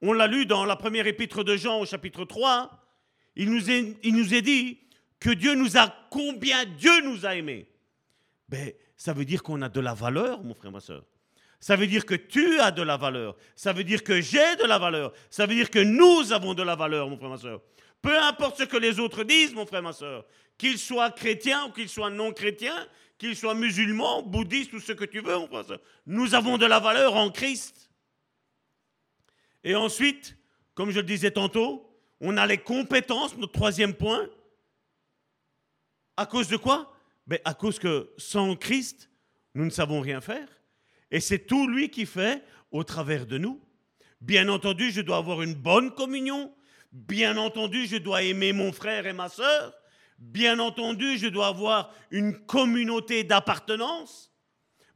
on 0.00 0.12
l'a 0.12 0.26
lu 0.26 0.46
dans 0.46 0.64
la 0.64 0.76
première 0.76 1.06
épître 1.06 1.44
de 1.44 1.56
Jean 1.56 1.80
au 1.80 1.86
chapitre 1.86 2.24
3. 2.24 2.70
Il 3.36 3.50
nous 3.50 3.70
est, 3.70 3.96
il 4.02 4.14
nous 4.14 4.34
est 4.34 4.42
dit 4.42 4.78
que 5.20 5.30
Dieu 5.30 5.54
nous 5.54 5.76
a, 5.76 5.88
combien 6.10 6.64
Dieu 6.64 7.02
nous 7.02 7.26
a 7.26 7.34
aimés. 7.36 7.68
Ben, 8.48 8.72
ça 9.04 9.12
veut 9.12 9.26
dire 9.26 9.42
qu'on 9.42 9.60
a 9.60 9.68
de 9.68 9.80
la 9.80 9.92
valeur, 9.92 10.42
mon 10.42 10.54
frère, 10.54 10.72
ma 10.72 10.80
soeur. 10.80 11.04
Ça 11.60 11.76
veut 11.76 11.86
dire 11.86 12.06
que 12.06 12.14
tu 12.14 12.58
as 12.58 12.70
de 12.70 12.80
la 12.80 12.96
valeur. 12.96 13.36
Ça 13.54 13.74
veut 13.74 13.84
dire 13.84 14.02
que 14.02 14.22
j'ai 14.22 14.56
de 14.56 14.64
la 14.64 14.78
valeur. 14.78 15.12
Ça 15.28 15.44
veut 15.44 15.54
dire 15.54 15.68
que 15.68 15.78
nous 15.78 16.32
avons 16.32 16.54
de 16.54 16.62
la 16.62 16.74
valeur, 16.74 17.10
mon 17.10 17.18
frère, 17.18 17.28
ma 17.28 17.36
soeur. 17.36 17.60
Peu 18.00 18.18
importe 18.18 18.56
ce 18.56 18.62
que 18.62 18.78
les 18.78 18.98
autres 18.98 19.22
disent, 19.24 19.52
mon 19.52 19.66
frère, 19.66 19.82
ma 19.82 19.92
soeur, 19.92 20.24
qu'ils 20.56 20.78
soient 20.78 21.10
chrétiens 21.10 21.66
ou 21.66 21.72
qu'ils 21.72 21.90
soient 21.90 22.08
non 22.08 22.32
chrétiens, 22.32 22.88
qu'ils 23.18 23.36
soient 23.36 23.54
musulmans, 23.54 24.22
bouddhistes 24.22 24.72
ou 24.72 24.80
ce 24.80 24.92
que 24.92 25.04
tu 25.04 25.20
veux, 25.20 25.36
mon 25.36 25.48
frère, 25.48 25.60
ma 25.60 25.68
soeur, 25.68 25.80
nous 26.06 26.34
avons 26.34 26.56
de 26.56 26.64
la 26.64 26.80
valeur 26.80 27.14
en 27.14 27.30
Christ. 27.30 27.90
Et 29.64 29.74
ensuite, 29.74 30.34
comme 30.74 30.90
je 30.90 31.00
le 31.00 31.06
disais 31.06 31.30
tantôt, 31.30 31.94
on 32.20 32.38
a 32.38 32.46
les 32.46 32.56
compétences, 32.56 33.36
notre 33.36 33.52
troisième 33.52 33.92
point. 33.92 34.30
À 36.16 36.24
cause 36.24 36.48
de 36.48 36.56
quoi? 36.56 36.93
Ben, 37.26 37.38
À 37.44 37.54
cause 37.54 37.78
que 37.78 38.10
sans 38.16 38.56
Christ, 38.56 39.10
nous 39.54 39.64
ne 39.64 39.70
savons 39.70 40.00
rien 40.00 40.20
faire. 40.20 40.48
Et 41.10 41.20
c'est 41.20 41.46
tout 41.46 41.68
lui 41.68 41.90
qui 41.90 42.06
fait 42.06 42.42
au 42.70 42.84
travers 42.84 43.26
de 43.26 43.38
nous. 43.38 43.62
Bien 44.20 44.48
entendu, 44.48 44.90
je 44.90 45.00
dois 45.00 45.18
avoir 45.18 45.42
une 45.42 45.54
bonne 45.54 45.94
communion. 45.94 46.54
Bien 46.92 47.36
entendu, 47.36 47.86
je 47.86 47.96
dois 47.96 48.22
aimer 48.22 48.52
mon 48.52 48.72
frère 48.72 49.06
et 49.06 49.12
ma 49.12 49.28
sœur. 49.28 49.74
Bien 50.18 50.58
entendu, 50.58 51.18
je 51.18 51.26
dois 51.26 51.48
avoir 51.48 51.92
une 52.10 52.44
communauté 52.46 53.24
d'appartenance. 53.24 54.32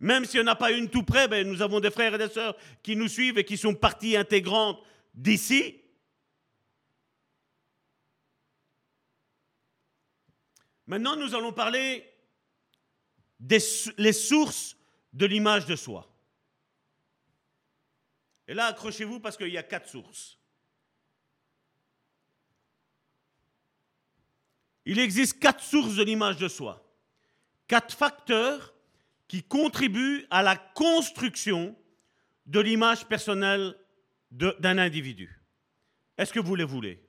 Même 0.00 0.24
si 0.24 0.38
on 0.38 0.44
n'a 0.44 0.54
pas 0.54 0.70
une 0.70 0.88
tout 0.88 1.02
près, 1.02 1.28
ben, 1.28 1.46
nous 1.46 1.60
avons 1.60 1.80
des 1.80 1.90
frères 1.90 2.14
et 2.14 2.18
des 2.18 2.28
sœurs 2.28 2.56
qui 2.82 2.94
nous 2.96 3.08
suivent 3.08 3.38
et 3.38 3.44
qui 3.44 3.56
sont 3.56 3.74
partie 3.74 4.16
intégrante 4.16 4.80
d'ici. 5.12 5.80
Maintenant, 10.86 11.16
nous 11.16 11.34
allons 11.34 11.52
parler 11.52 12.04
des 13.40 13.58
les 13.96 14.12
sources 14.12 14.76
de 15.12 15.26
l'image 15.26 15.66
de 15.66 15.76
soi. 15.76 16.12
Et 18.46 18.54
là, 18.54 18.66
accrochez-vous 18.66 19.20
parce 19.20 19.36
qu'il 19.36 19.48
y 19.48 19.58
a 19.58 19.62
quatre 19.62 19.88
sources. 19.88 20.38
Il 24.86 24.98
existe 24.98 25.38
quatre 25.38 25.62
sources 25.62 25.96
de 25.96 26.02
l'image 26.02 26.38
de 26.38 26.48
soi. 26.48 26.82
Quatre 27.66 27.94
facteurs 27.94 28.74
qui 29.28 29.42
contribue 29.42 30.26
à 30.30 30.42
la 30.42 30.56
construction 30.56 31.76
de 32.46 32.60
l'image 32.60 33.06
personnelle 33.06 33.78
d'un 34.30 34.78
individu. 34.78 35.42
Est-ce 36.16 36.32
que 36.32 36.40
vous 36.40 36.54
les 36.54 36.64
voulez? 36.64 37.06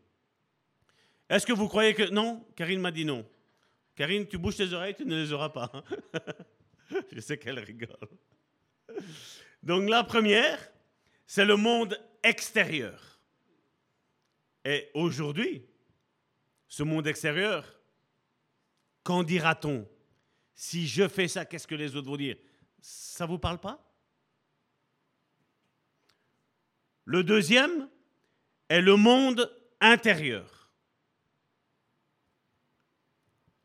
Est-ce 1.30 1.46
que 1.46 1.54
vous 1.54 1.70
croyez 1.70 1.94
que... 1.94 2.10
Non? 2.10 2.46
Karine 2.58 2.82
m'a 2.82 2.92
dit 2.92 3.06
non. 3.06 3.26
Karine, 4.00 4.26
tu 4.26 4.38
bouges 4.38 4.56
tes 4.56 4.72
oreilles, 4.72 4.96
tu 4.96 5.06
ne 5.06 5.14
les 5.14 5.34
auras 5.34 5.50
pas. 5.50 5.70
Je 7.12 7.20
sais 7.20 7.38
qu'elle 7.38 7.60
rigole. 7.60 7.98
Donc 9.62 9.90
la 9.90 10.06
première, 10.06 10.58
c'est 11.28 11.44
le 11.44 11.58
monde 11.58 12.00
extérieur. 12.24 13.20
Et 14.64 14.90
aujourd'hui, 14.94 15.66
ce 16.70 16.84
monde 16.84 17.08
extérieur, 17.08 17.78
qu'en 19.04 19.22
dira-t-on? 19.22 19.86
Si 20.56 20.88
je 20.88 21.06
fais 21.10 21.28
ça, 21.28 21.44
qu'est-ce 21.44 21.68
que 21.68 21.76
les 21.76 21.94
autres 21.98 22.08
vont 22.08 22.16
dire? 22.16 22.38
Ça 22.80 23.26
ne 23.26 23.32
vous 23.32 23.38
parle 23.38 23.60
pas? 23.60 23.86
Le 27.04 27.22
deuxième 27.22 27.90
est 28.70 28.80
le 28.80 28.96
monde 28.96 29.54
intérieur. 29.82 30.59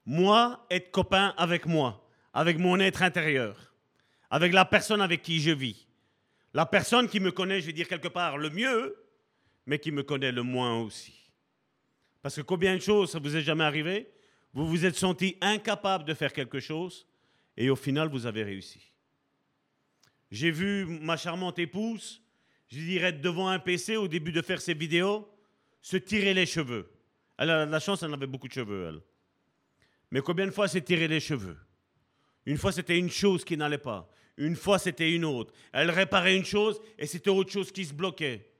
Moi, 0.07 0.65
être 0.71 0.91
copain 0.91 1.35
avec 1.37 1.67
moi, 1.67 2.07
avec 2.33 2.59
mon 2.59 2.79
être 2.81 3.03
intérieur, 3.03 3.75
avec 4.31 4.53
la 4.53 4.65
personne 4.65 5.01
avec 5.01 5.23
qui 5.23 5.41
je 5.41 5.51
vis. 5.51 5.87
La 6.53 6.67
personne 6.67 7.09
qui 7.09 7.21
me 7.21 7.33
connaît, 7.33 7.61
je 7.61 7.67
vais 7.67 7.73
dire 7.73 7.89
quelque 7.89 8.09
part, 8.09 8.39
le 8.39 8.51
mieux, 8.51 8.97
mais 9.67 9.79
qui 9.79 9.91
me 9.91 10.03
connaît 10.03 10.33
le 10.33 10.43
moins 10.43 10.81
aussi. 10.81 11.15
Parce 12.23 12.37
que 12.37 12.43
combien 12.43 12.75
de 12.75 12.81
choses, 12.81 13.11
ça 13.11 13.19
vous 13.19 13.37
est 13.37 13.43
jamais 13.43 13.65
arrivé? 13.65 14.11
Vous 14.53 14.67
vous 14.67 14.85
êtes 14.85 14.97
senti 14.97 15.37
incapable 15.41 16.05
de 16.05 16.15
faire 16.15 16.33
quelque 16.33 16.61
chose 16.61 17.07
et 17.57 17.71
au 17.71 17.77
final, 17.77 18.09
vous 18.09 18.27
avez 18.27 18.43
réussi. 18.43 18.81
J'ai 20.31 20.51
vu 20.51 20.87
ma 20.87 21.17
charmante 21.17 21.59
épouse, 21.59 22.23
je 22.69 22.79
dirais, 22.79 23.13
devant 23.13 23.49
un 23.49 23.59
PC 23.59 23.97
au 23.97 24.09
début 24.09 24.33
de 24.33 24.43
faire 24.43 24.61
ses 24.61 24.75
vidéos, 24.75 25.29
se 25.81 25.97
tirer 25.97 26.35
les 26.35 26.47
cheveux. 26.47 26.91
Elle 27.37 27.51
a 27.51 27.67
la 27.67 27.81
chance, 27.81 28.03
elle 28.03 28.13
avait 28.13 28.27
beaucoup 28.27 28.49
de 28.49 28.53
cheveux, 28.53 28.87
elle. 28.89 29.01
Mais 30.11 30.21
combien 30.21 30.47
de 30.47 30.51
fois 30.51 30.69
s'est 30.69 30.83
tiré 30.83 31.09
les 31.09 31.21
cheveux? 31.21 31.57
Une 32.47 32.59
fois, 32.59 32.73
c'était 32.73 32.99
une 32.99 33.11
chose 33.11 33.45
qui 33.45 33.57
n'allait 33.57 33.79
pas. 33.79 34.09
Une 34.37 34.57
fois, 34.57 34.79
c'était 34.79 35.13
une 35.13 35.25
autre. 35.25 35.53
Elle 35.73 35.91
réparait 35.91 36.37
une 36.37 36.45
chose 36.45 36.81
et 36.99 37.07
c'était 37.07 37.31
autre 37.31 37.51
chose 37.51 37.73
qui 37.73 37.85
se 37.85 37.95
bloquait. 37.95 38.51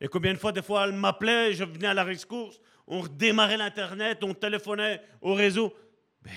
Et 0.00 0.08
combien 0.08 0.32
de 0.32 0.38
fois, 0.38 0.52
des 0.52 0.62
fois, 0.62 0.86
elle 0.86 0.94
m'appelait, 0.94 1.52
je 1.52 1.64
venais 1.64 1.88
à 1.88 1.94
la 1.94 2.04
rescourse, 2.04 2.60
on 2.86 3.00
redémarrait 3.00 3.56
l'Internet, 3.56 4.22
on 4.22 4.32
téléphonait 4.34 5.02
au 5.20 5.34
réseau. 5.34 5.74
Ben, 6.22 6.32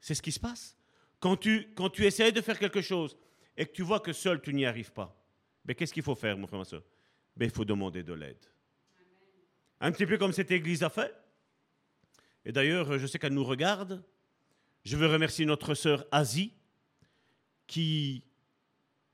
c'est 0.00 0.14
ce 0.14 0.22
qui 0.22 0.32
se 0.32 0.40
passe. 0.40 0.76
Quand 1.20 1.36
tu, 1.36 1.68
quand 1.74 1.90
tu 1.90 2.04
essayes 2.04 2.32
de 2.32 2.40
faire 2.40 2.58
quelque 2.58 2.80
chose 2.80 3.16
et 3.56 3.66
que 3.66 3.72
tu 3.72 3.82
vois 3.82 4.00
que 4.00 4.12
seul 4.12 4.40
tu 4.40 4.52
n'y 4.52 4.66
arrives 4.66 4.92
pas, 4.92 5.16
ben, 5.64 5.74
qu'est-ce 5.74 5.94
qu'il 5.94 6.02
faut 6.02 6.14
faire, 6.14 6.36
mon 6.36 6.46
frère, 6.46 6.58
ma 6.58 6.64
soeur? 6.64 6.82
Ben, 7.36 7.44
Il 7.46 7.52
faut 7.52 7.64
demander 7.64 8.02
de 8.02 8.12
l'aide. 8.12 8.44
Un 9.80 9.92
petit 9.92 10.06
peu 10.06 10.18
comme 10.18 10.32
cette 10.32 10.50
église 10.50 10.82
a 10.82 10.90
fait. 10.90 11.14
Et 12.44 12.52
d'ailleurs, 12.52 12.98
je 12.98 13.06
sais 13.06 13.18
qu'elle 13.18 13.34
nous 13.34 13.44
regarde. 13.44 14.02
Je 14.84 14.96
veux 14.96 15.06
remercier 15.06 15.44
notre 15.44 15.74
sœur 15.74 16.06
Asie 16.10 16.52
qui 17.66 18.24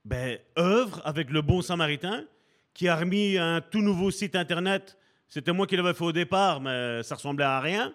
ben, 0.04 0.38
œuvre 0.56 1.02
avec 1.04 1.30
le 1.30 1.42
bon 1.42 1.62
samaritain, 1.62 2.24
qui 2.72 2.88
a 2.88 2.96
remis 2.96 3.36
un 3.36 3.60
tout 3.60 3.80
nouveau 3.80 4.10
site 4.10 4.36
internet 4.36 4.96
C'était 5.28 5.52
moi 5.52 5.66
qui 5.66 5.76
l'avais 5.76 5.94
fait 5.94 6.04
au 6.04 6.12
départ, 6.12 6.60
mais 6.60 7.02
ça 7.02 7.16
ressemblait 7.16 7.44
à 7.44 7.60
rien. 7.60 7.92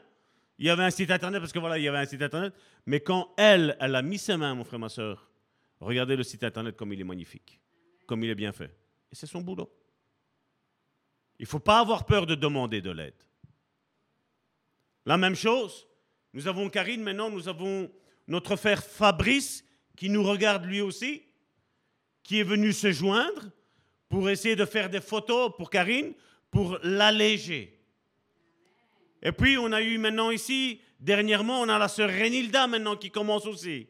Il 0.59 0.65
y 0.65 0.69
avait 0.69 0.83
un 0.83 0.91
site 0.91 1.09
internet, 1.09 1.39
parce 1.39 1.53
que 1.53 1.59
voilà, 1.59 1.77
il 1.79 1.83
y 1.83 1.87
avait 1.87 1.97
un 1.97 2.05
site 2.05 2.21
internet. 2.21 2.53
Mais 2.85 2.99
quand 2.99 3.33
elle, 3.37 3.77
elle 3.79 3.95
a 3.95 4.01
mis 4.01 4.17
ses 4.17 4.35
mains, 4.35 4.53
mon 4.53 4.65
frère, 4.65 4.79
ma 4.79 4.89
soeur, 4.89 5.31
regardez 5.79 6.15
le 6.15 6.23
site 6.23 6.43
internet 6.43 6.75
comme 6.75 6.91
il 6.91 6.99
est 6.99 7.05
magnifique, 7.05 7.59
comme 8.05 8.23
il 8.23 8.29
est 8.29 8.35
bien 8.35 8.51
fait. 8.51 8.75
Et 9.11 9.15
c'est 9.15 9.27
son 9.27 9.41
boulot. 9.41 9.71
Il 11.39 11.43
ne 11.43 11.47
faut 11.47 11.59
pas 11.59 11.79
avoir 11.79 12.05
peur 12.05 12.25
de 12.27 12.35
demander 12.35 12.81
de 12.81 12.91
l'aide. 12.91 13.15
La 15.05 15.17
même 15.17 15.35
chose, 15.35 15.87
nous 16.33 16.47
avons 16.47 16.69
Karine, 16.69 17.01
maintenant 17.01 17.29
nous 17.29 17.47
avons 17.47 17.91
notre 18.27 18.55
frère 18.55 18.83
Fabrice 18.83 19.65
qui 19.97 20.09
nous 20.09 20.23
regarde 20.23 20.65
lui 20.65 20.81
aussi, 20.81 21.23
qui 22.23 22.39
est 22.39 22.43
venu 22.43 22.71
se 22.71 22.91
joindre 22.91 23.51
pour 24.09 24.29
essayer 24.29 24.55
de 24.55 24.65
faire 24.65 24.89
des 24.89 25.01
photos 25.01 25.51
pour 25.57 25.69
Karine, 25.69 26.13
pour 26.49 26.77
l'alléger. 26.83 27.79
Et 29.21 29.31
puis 29.31 29.57
on 29.57 29.71
a 29.71 29.81
eu 29.81 29.97
maintenant 29.97 30.31
ici, 30.31 30.81
dernièrement, 30.99 31.61
on 31.61 31.69
a 31.69 31.77
la 31.77 31.87
sœur 31.87 32.09
Renilda 32.09 32.67
maintenant 32.67 32.95
qui 32.95 33.11
commence 33.11 33.45
aussi. 33.45 33.87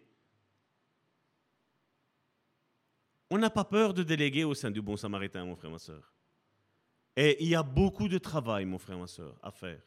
On 3.30 3.38
n'a 3.38 3.49
pas 3.49 3.64
peur 3.64 3.93
de 3.93 4.03
déléguer 4.03 4.43
au 4.43 4.53
sein 4.53 4.72
du 4.72 4.82
Bon 4.82 4.97
Samaritain, 4.97 5.45
mon 5.45 5.55
frère, 5.55 5.72
ma 5.72 5.80
soeur. 5.80 6.14
Et 7.16 7.41
il 7.43 7.49
y 7.49 7.55
a 7.55 7.64
beaucoup 7.64 8.09
de 8.09 8.18
travail, 8.18 8.66
mon 8.66 8.78
frère, 8.78 8.97
ma 8.97 9.07
soeur, 9.07 9.38
à 9.41 9.51
faire. 9.51 9.82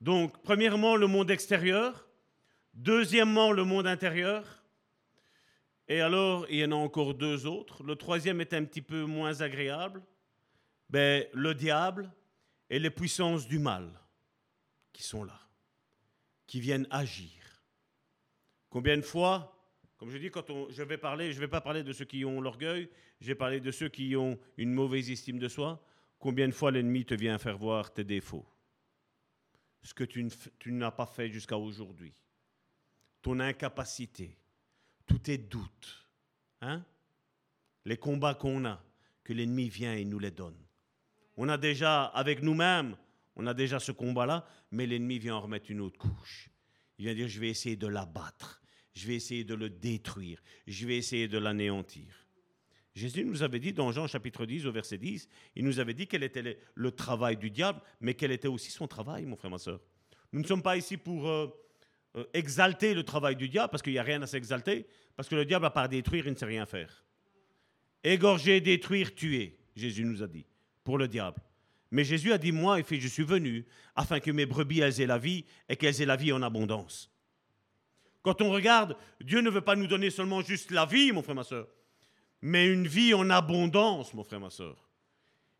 Donc, 0.00 0.42
premièrement, 0.42 0.96
le 0.96 1.06
monde 1.06 1.30
extérieur. 1.30 2.06
Deuxièmement, 2.74 3.52
le 3.52 3.64
monde 3.64 3.86
intérieur. 3.86 4.64
Et 5.88 6.00
alors, 6.00 6.46
il 6.48 6.58
y 6.58 6.64
en 6.64 6.72
a 6.72 6.76
encore 6.76 7.14
deux 7.14 7.46
autres. 7.46 7.82
Le 7.82 7.96
troisième 7.96 8.40
est 8.40 8.54
un 8.54 8.64
petit 8.64 8.82
peu 8.82 9.04
moins 9.04 9.40
agréable. 9.40 10.02
Ben, 10.88 11.26
le 11.32 11.54
diable 11.54 12.10
et 12.68 12.78
les 12.78 12.90
puissances 12.90 13.46
du 13.46 13.58
mal 13.58 13.90
qui 14.92 15.02
sont 15.02 15.24
là, 15.24 15.38
qui 16.46 16.60
viennent 16.60 16.86
agir. 16.90 17.62
Combien 18.68 18.96
de 18.96 19.02
fois 19.02 19.56
comme 20.00 20.08
je 20.08 20.16
dis, 20.16 20.30
quand 20.30 20.46
je 20.70 20.82
vais 20.82 20.96
parler, 20.96 21.30
je 21.30 21.36
ne 21.36 21.40
vais 21.40 21.48
pas 21.48 21.60
parler 21.60 21.82
de 21.82 21.92
ceux 21.92 22.06
qui 22.06 22.24
ont 22.24 22.40
l'orgueil, 22.40 22.88
je 23.20 23.26
vais 23.26 23.34
parler 23.34 23.60
de 23.60 23.70
ceux 23.70 23.90
qui 23.90 24.16
ont 24.16 24.38
une 24.56 24.72
mauvaise 24.72 25.10
estime 25.10 25.38
de 25.38 25.46
soi. 25.46 25.84
Combien 26.18 26.48
de 26.48 26.54
fois 26.54 26.70
l'ennemi 26.70 27.04
te 27.04 27.12
vient 27.12 27.36
faire 27.36 27.58
voir 27.58 27.92
tes 27.92 28.02
défauts? 28.02 28.46
Ce 29.82 29.94
que 29.94 30.04
tu, 30.04 30.28
n'as 30.72 30.90
pas 30.90 31.06
fait 31.06 31.30
jusqu'à 31.30 31.56
aujourd'hui. 31.56 32.12
Ton 33.22 33.40
incapacité, 33.40 34.36
tous 35.06 35.18
tes 35.18 35.38
doutes. 35.38 36.06
Hein 36.60 36.84
les 37.86 37.96
combats 37.96 38.34
qu'on 38.34 38.64
a, 38.66 38.82
que 39.24 39.32
l'ennemi 39.32 39.68
vient 39.68 39.94
et 39.94 40.04
nous 40.04 40.18
les 40.18 40.30
donne. 40.30 40.58
On 41.36 41.48
a 41.48 41.56
déjà, 41.56 42.04
avec 42.04 42.42
nous-mêmes, 42.42 42.96
on 43.36 43.46
a 43.46 43.54
déjà 43.54 43.80
ce 43.80 43.92
combat-là, 43.92 44.46
mais 44.70 44.86
l'ennemi 44.86 45.18
vient 45.18 45.36
en 45.36 45.40
remettre 45.40 45.70
une 45.70 45.80
autre 45.80 45.98
couche. 45.98 46.50
Il 46.98 47.06
vient 47.06 47.14
dire, 47.14 47.28
je 47.28 47.40
vais 47.40 47.48
essayer 47.48 47.76
de 47.76 47.86
l'abattre 47.86 48.60
je 48.94 49.06
vais 49.06 49.14
essayer 49.14 49.44
de 49.44 49.54
le 49.54 49.70
détruire, 49.70 50.42
je 50.66 50.86
vais 50.86 50.96
essayer 50.96 51.28
de 51.28 51.38
l'anéantir. 51.38 52.19
Jésus 52.94 53.24
nous 53.24 53.42
avait 53.42 53.60
dit 53.60 53.72
dans 53.72 53.92
Jean 53.92 54.06
chapitre 54.06 54.46
10 54.46 54.66
au 54.66 54.72
verset 54.72 54.98
10, 54.98 55.28
il 55.54 55.64
nous 55.64 55.78
avait 55.78 55.94
dit 55.94 56.06
quel 56.06 56.22
était 56.22 56.58
le, 56.74 56.90
travail 56.90 57.36
du 57.36 57.50
diable, 57.50 57.80
mais 58.00 58.14
quel 58.14 58.32
était 58.32 58.48
aussi 58.48 58.70
son 58.70 58.88
travail, 58.88 59.26
mon 59.26 59.36
frère, 59.36 59.50
ma 59.50 59.58
soeur. 59.58 59.80
Nous 60.32 60.40
ne 60.40 60.46
sommes 60.46 60.62
pas 60.62 60.76
ici 60.76 60.96
pour 60.96 61.28
euh, 61.28 61.46
euh, 62.16 62.24
exalter 62.34 62.94
le 62.94 63.04
travail 63.04 63.36
du 63.36 63.48
diable, 63.48 63.70
parce 63.70 63.82
qu'il 63.82 63.92
n'y 63.92 63.98
a 63.98 64.02
rien 64.02 64.20
à 64.22 64.26
s'exalter, 64.26 64.86
parce 65.16 65.28
que 65.28 65.36
le 65.36 65.44
diable, 65.44 65.66
à 65.66 65.70
part 65.70 65.88
détruire, 65.88 66.26
il 66.26 66.32
ne 66.32 66.36
sait 66.36 66.46
rien 66.46 66.66
faire. 66.66 67.04
Égorger, 68.02 68.60
détruire, 68.60 69.14
tuer, 69.14 69.58
Jésus 69.76 70.04
nous 70.04 70.22
a 70.22 70.26
dit, 70.26 70.46
pour 70.82 70.98
le 70.98 71.06
diable. 71.06 71.40
Mais 71.92 72.04
Jésus 72.04 72.32
a 72.32 72.38
dit, 72.38 72.52
moi, 72.52 72.80
je 72.88 73.08
suis 73.08 73.24
venu 73.24 73.66
afin 73.94 74.20
que 74.20 74.30
mes 74.30 74.46
brebis 74.46 74.80
aient 74.80 75.06
la 75.06 75.18
vie 75.18 75.44
et 75.68 75.76
qu'elles 75.76 76.00
aient 76.02 76.06
la 76.06 76.16
vie 76.16 76.32
en 76.32 76.42
abondance. 76.42 77.10
Quand 78.22 78.42
on 78.42 78.50
regarde, 78.50 78.96
Dieu 79.20 79.40
ne 79.40 79.50
veut 79.50 79.60
pas 79.60 79.76
nous 79.76 79.86
donner 79.86 80.10
seulement 80.10 80.42
juste 80.42 80.70
la 80.70 80.86
vie, 80.86 81.10
mon 81.12 81.22
frère, 81.22 81.34
ma 81.34 81.42
soeur, 81.42 81.68
mais 82.42 82.66
une 82.66 82.86
vie 82.86 83.14
en 83.14 83.28
abondance, 83.30 84.14
mon 84.14 84.24
frère, 84.24 84.40
ma 84.40 84.50
soeur. 84.50 84.88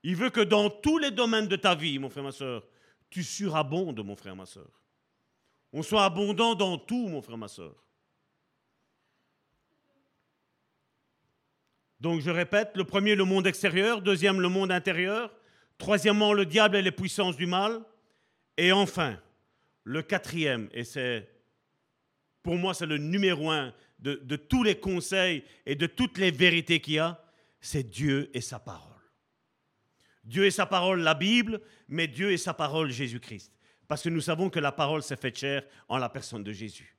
Il 0.02 0.16
veut 0.16 0.30
que 0.30 0.40
dans 0.40 0.70
tous 0.70 0.98
les 0.98 1.10
domaines 1.10 1.48
de 1.48 1.56
ta 1.56 1.74
vie, 1.74 1.98
mon 1.98 2.08
frère, 2.08 2.24
ma 2.24 2.32
soeur, 2.32 2.66
tu 3.10 3.22
surabondes, 3.22 4.02
mon 4.04 4.16
frère, 4.16 4.36
ma 4.36 4.46
soeur. 4.46 4.70
On 5.72 5.82
soit 5.82 6.04
abondant 6.04 6.54
dans 6.54 6.78
tout, 6.78 7.08
mon 7.08 7.20
frère, 7.20 7.36
ma 7.36 7.48
soeur. 7.48 7.74
Donc 12.00 12.20
je 12.22 12.30
répète, 12.30 12.70
le 12.76 12.84
premier, 12.84 13.14
le 13.14 13.24
monde 13.24 13.46
extérieur, 13.46 14.00
deuxième, 14.00 14.40
le 14.40 14.48
monde 14.48 14.72
intérieur, 14.72 15.30
troisièmement, 15.76 16.32
le 16.32 16.46
diable 16.46 16.76
et 16.76 16.82
les 16.82 16.92
puissances 16.92 17.36
du 17.36 17.46
mal, 17.46 17.82
et 18.56 18.72
enfin, 18.72 19.18
le 19.84 20.02
quatrième, 20.02 20.68
et 20.72 20.84
c'est 20.84 21.28
pour 22.42 22.56
moi, 22.56 22.72
c'est 22.72 22.86
le 22.86 22.96
numéro 22.96 23.50
un 23.50 23.74
de, 24.00 24.36
tous 24.36 24.62
les 24.62 24.78
conseils 24.78 25.44
et 25.66 25.74
de 25.74 25.86
toutes 25.86 26.18
les 26.18 26.30
vérités 26.30 26.80
qu'il 26.80 26.94
y 26.94 26.98
a, 26.98 27.22
c'est 27.60 27.88
Dieu 27.88 28.30
et 28.34 28.40
sa 28.40 28.58
parole. 28.58 28.88
Dieu 30.24 30.44
et 30.44 30.50
sa 30.50 30.66
parole, 30.66 31.00
la 31.00 31.14
Bible, 31.14 31.60
mais 31.88 32.06
Dieu 32.06 32.30
et 32.30 32.36
sa 32.36 32.54
parole, 32.54 32.90
Jésus-Christ. 32.90 33.52
Parce 33.88 34.02
que 34.02 34.08
nous 34.08 34.20
savons 34.20 34.48
que 34.50 34.60
la 34.60 34.72
parole 34.72 35.02
s'est 35.02 35.16
faite 35.16 35.38
chair 35.38 35.64
en 35.88 35.98
la 35.98 36.08
personne 36.08 36.44
de 36.44 36.52
Jésus. 36.52 36.96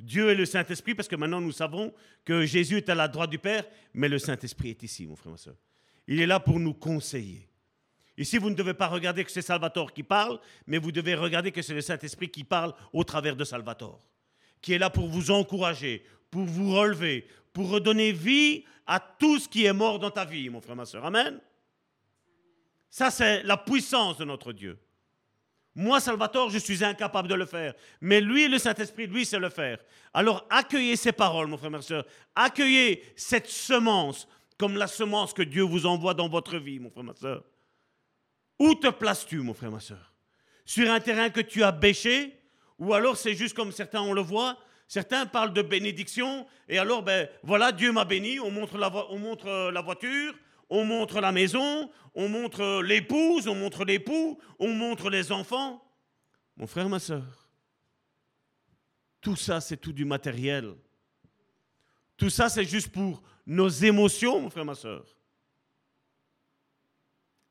Dieu 0.00 0.30
et 0.30 0.34
le 0.34 0.46
Saint-Esprit, 0.46 0.94
parce 0.94 1.08
que 1.08 1.16
maintenant 1.16 1.40
nous 1.40 1.52
savons 1.52 1.92
que 2.24 2.44
Jésus 2.44 2.78
est 2.78 2.88
à 2.88 2.94
la 2.94 3.06
droite 3.06 3.30
du 3.30 3.38
Père, 3.38 3.64
mais 3.94 4.08
le 4.08 4.18
Saint-Esprit 4.18 4.70
est 4.70 4.82
ici, 4.82 5.06
mon 5.06 5.14
frère, 5.14 5.32
ma 5.32 5.38
soeur. 5.38 5.56
Il 6.08 6.20
est 6.20 6.26
là 6.26 6.40
pour 6.40 6.58
nous 6.58 6.74
conseiller. 6.74 7.48
Ici, 8.16 8.38
vous 8.38 8.50
ne 8.50 8.54
devez 8.54 8.74
pas 8.74 8.88
regarder 8.88 9.24
que 9.24 9.30
c'est 9.30 9.42
Salvatore 9.42 9.92
qui 9.92 10.02
parle, 10.02 10.40
mais 10.66 10.78
vous 10.78 10.92
devez 10.92 11.14
regarder 11.14 11.52
que 11.52 11.62
c'est 11.62 11.74
le 11.74 11.80
Saint-Esprit 11.80 12.30
qui 12.30 12.44
parle 12.44 12.74
au 12.92 13.04
travers 13.04 13.36
de 13.36 13.44
Salvatore 13.44 14.00
qui 14.62 14.72
est 14.72 14.78
là 14.78 14.88
pour 14.88 15.08
vous 15.08 15.30
encourager, 15.30 16.04
pour 16.32 16.44
vous 16.44 16.74
relever, 16.74 17.28
pour 17.52 17.68
redonner 17.68 18.10
vie 18.10 18.64
à 18.86 18.98
tout 18.98 19.38
ce 19.38 19.48
qui 19.48 19.66
est 19.66 19.72
mort 19.72 20.00
dans 20.00 20.10
ta 20.10 20.24
vie, 20.24 20.48
mon 20.48 20.60
frère, 20.60 20.74
ma 20.74 20.86
soeur. 20.86 21.04
Amen. 21.04 21.38
Ça, 22.90 23.12
c'est 23.12 23.42
la 23.44 23.58
puissance 23.58 24.16
de 24.16 24.24
notre 24.24 24.52
Dieu. 24.52 24.78
Moi, 25.74 26.00
Salvatore, 26.00 26.50
je 26.50 26.58
suis 26.58 26.82
incapable 26.82 27.28
de 27.28 27.34
le 27.34 27.46
faire. 27.46 27.74
Mais 28.00 28.20
lui, 28.20 28.48
le 28.48 28.58
Saint-Esprit, 28.58 29.06
lui, 29.06 29.24
sait 29.24 29.38
le 29.38 29.50
faire. 29.50 29.78
Alors, 30.12 30.46
accueillez 30.50 30.96
ces 30.96 31.12
paroles, 31.12 31.46
mon 31.46 31.58
frère, 31.58 31.70
ma 31.70 31.82
soeur. 31.82 32.04
Accueillez 32.34 33.04
cette 33.14 33.48
semence 33.48 34.26
comme 34.58 34.76
la 34.76 34.86
semence 34.86 35.32
que 35.32 35.42
Dieu 35.42 35.62
vous 35.62 35.86
envoie 35.86 36.14
dans 36.14 36.28
votre 36.28 36.56
vie, 36.56 36.78
mon 36.78 36.90
frère, 36.90 37.04
ma 37.04 37.14
soeur. 37.14 37.44
Où 38.58 38.74
te 38.74 38.88
places-tu, 38.88 39.38
mon 39.38 39.54
frère, 39.54 39.70
ma 39.70 39.80
soeur? 39.80 40.12
Sur 40.64 40.90
un 40.90 41.00
terrain 41.00 41.30
que 41.30 41.40
tu 41.40 41.62
as 41.62 41.72
bêché 41.72 42.42
ou 42.82 42.94
alors 42.94 43.16
c'est 43.16 43.34
juste 43.34 43.54
comme 43.54 43.70
certains 43.70 44.00
on 44.00 44.12
le 44.12 44.22
voit, 44.22 44.58
certains 44.88 45.26
parlent 45.26 45.52
de 45.52 45.62
bénédiction, 45.62 46.46
et 46.68 46.78
alors, 46.78 47.02
ben 47.02 47.28
voilà, 47.42 47.72
Dieu 47.72 47.92
m'a 47.92 48.04
béni, 48.04 48.40
on 48.40 48.50
montre, 48.50 48.78
la, 48.78 48.90
on 49.10 49.18
montre 49.18 49.46
euh, 49.46 49.70
la 49.70 49.80
voiture, 49.80 50.34
on 50.68 50.84
montre 50.84 51.20
la 51.20 51.32
maison, 51.32 51.90
on 52.14 52.28
montre 52.28 52.82
l'épouse, 52.82 53.48
on 53.48 53.54
montre 53.54 53.84
l'époux, 53.84 54.38
on 54.58 54.72
montre 54.72 55.10
les 55.10 55.32
enfants. 55.32 55.82
Mon 56.56 56.66
frère, 56.66 56.88
ma 56.88 56.98
soeur, 56.98 57.48
tout 59.20 59.36
ça, 59.36 59.60
c'est 59.60 59.76
tout 59.76 59.92
du 59.92 60.04
matériel. 60.04 60.74
Tout 62.16 62.30
ça, 62.30 62.48
c'est 62.48 62.64
juste 62.64 62.88
pour 62.88 63.22
nos 63.46 63.68
émotions, 63.68 64.40
mon 64.40 64.50
frère, 64.50 64.64
ma 64.64 64.74
soeur. 64.74 65.04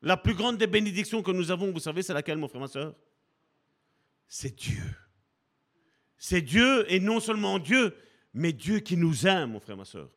La 0.02 0.18
plus 0.18 0.34
grande 0.34 0.58
des 0.58 0.68
bénédictions 0.68 1.22
que 1.22 1.32
nous 1.32 1.52
avons, 1.52 1.72
vous 1.72 1.80
savez, 1.80 2.02
c'est 2.02 2.14
laquelle, 2.14 2.38
mon 2.38 2.48
frère, 2.48 2.62
ma 2.62 2.68
soeur 2.68 2.96
C'est 4.28 4.56
Dieu. 4.56 4.84
C'est 6.24 6.44
Dieu, 6.44 6.86
et 6.88 7.00
non 7.00 7.20
seulement 7.20 7.58
Dieu, 7.58 7.96
mais 8.36 8.54
Dieu 8.54 8.78
qui 8.78 8.96
nous 8.96 9.26
aime, 9.26 9.54
mon 9.54 9.60
frère, 9.60 9.76
ma 9.76 9.86
soeur. 9.86 10.08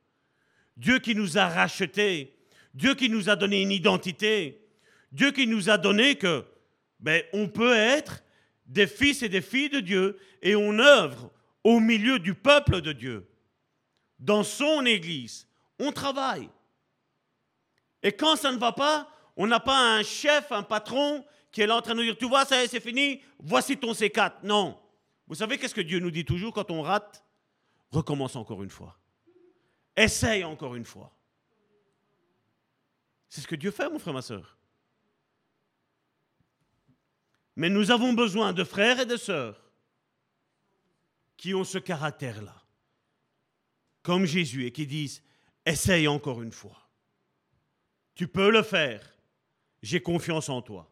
Dieu 0.76 0.98
qui 0.98 1.14
nous 1.14 1.38
a 1.38 1.48
rachetés. 1.48 2.36
Dieu 2.74 2.94
qui 2.94 3.08
nous 3.08 3.30
a 3.30 3.36
donné 3.36 3.62
une 3.62 3.72
identité. 3.72 4.68
Dieu 5.12 5.30
qui 5.30 5.46
nous 5.46 5.70
a 5.70 5.78
donné 5.78 6.16
que, 6.16 6.44
ben, 7.00 7.22
on 7.32 7.48
peut 7.48 7.72
être 7.74 8.22
des 8.66 8.86
fils 8.86 9.22
et 9.22 9.30
des 9.30 9.40
filles 9.40 9.70
de 9.70 9.80
Dieu 9.80 10.18
et 10.42 10.54
on 10.54 10.78
œuvre 10.78 11.30
au 11.64 11.80
milieu 11.80 12.18
du 12.18 12.34
peuple 12.34 12.82
de 12.82 12.92
Dieu, 12.92 13.26
dans 14.18 14.42
son 14.42 14.84
Église. 14.84 15.48
On 15.78 15.90
travaille. 15.90 16.50
Et 18.02 18.12
quand 18.12 18.36
ça 18.36 18.52
ne 18.52 18.58
va 18.58 18.72
pas, 18.72 19.08
on 19.38 19.46
n'a 19.46 19.58
pas 19.58 19.96
un 19.96 20.02
chef, 20.02 20.52
un 20.52 20.64
patron 20.64 21.24
qui 21.50 21.62
est 21.62 21.66
là 21.66 21.76
en 21.76 21.80
train 21.80 21.94
de 21.94 22.00
nous 22.00 22.04
dire, 22.04 22.18
tu 22.18 22.28
vois, 22.28 22.44
ça 22.44 22.56
c'est 22.68 22.78
fini, 22.78 23.22
voici 23.38 23.78
ton 23.78 23.92
C4. 23.92 24.32
Non. 24.42 24.78
Vous 25.26 25.34
savez 25.34 25.58
qu'est-ce 25.58 25.74
que 25.74 25.80
Dieu 25.80 26.00
nous 26.00 26.10
dit 26.10 26.24
toujours 26.24 26.52
quand 26.52 26.70
on 26.70 26.82
rate? 26.82 27.24
Recommence 27.90 28.36
encore 28.36 28.62
une 28.62 28.70
fois. 28.70 28.98
Essaye 29.96 30.44
encore 30.44 30.74
une 30.74 30.84
fois. 30.84 31.16
C'est 33.28 33.40
ce 33.40 33.46
que 33.46 33.56
Dieu 33.56 33.70
fait, 33.70 33.88
mon 33.88 33.98
frère, 33.98 34.14
ma 34.14 34.22
soeur. 34.22 34.58
Mais 37.56 37.68
nous 37.68 37.90
avons 37.90 38.12
besoin 38.12 38.52
de 38.52 38.64
frères 38.64 39.00
et 39.00 39.06
de 39.06 39.16
sœurs 39.16 39.60
qui 41.36 41.54
ont 41.54 41.64
ce 41.64 41.78
caractère-là. 41.78 42.64
comme 44.04 44.26
Jésus 44.26 44.66
et 44.66 44.70
qui 44.70 44.86
disent, 44.86 45.22
essaye 45.66 46.06
encore 46.06 46.42
une 46.42 46.52
fois. 46.52 46.88
Tu 48.14 48.28
peux 48.28 48.50
le 48.50 48.62
faire. 48.62 49.02
J'ai 49.82 50.00
confiance 50.00 50.48
en 50.48 50.62
toi. 50.62 50.88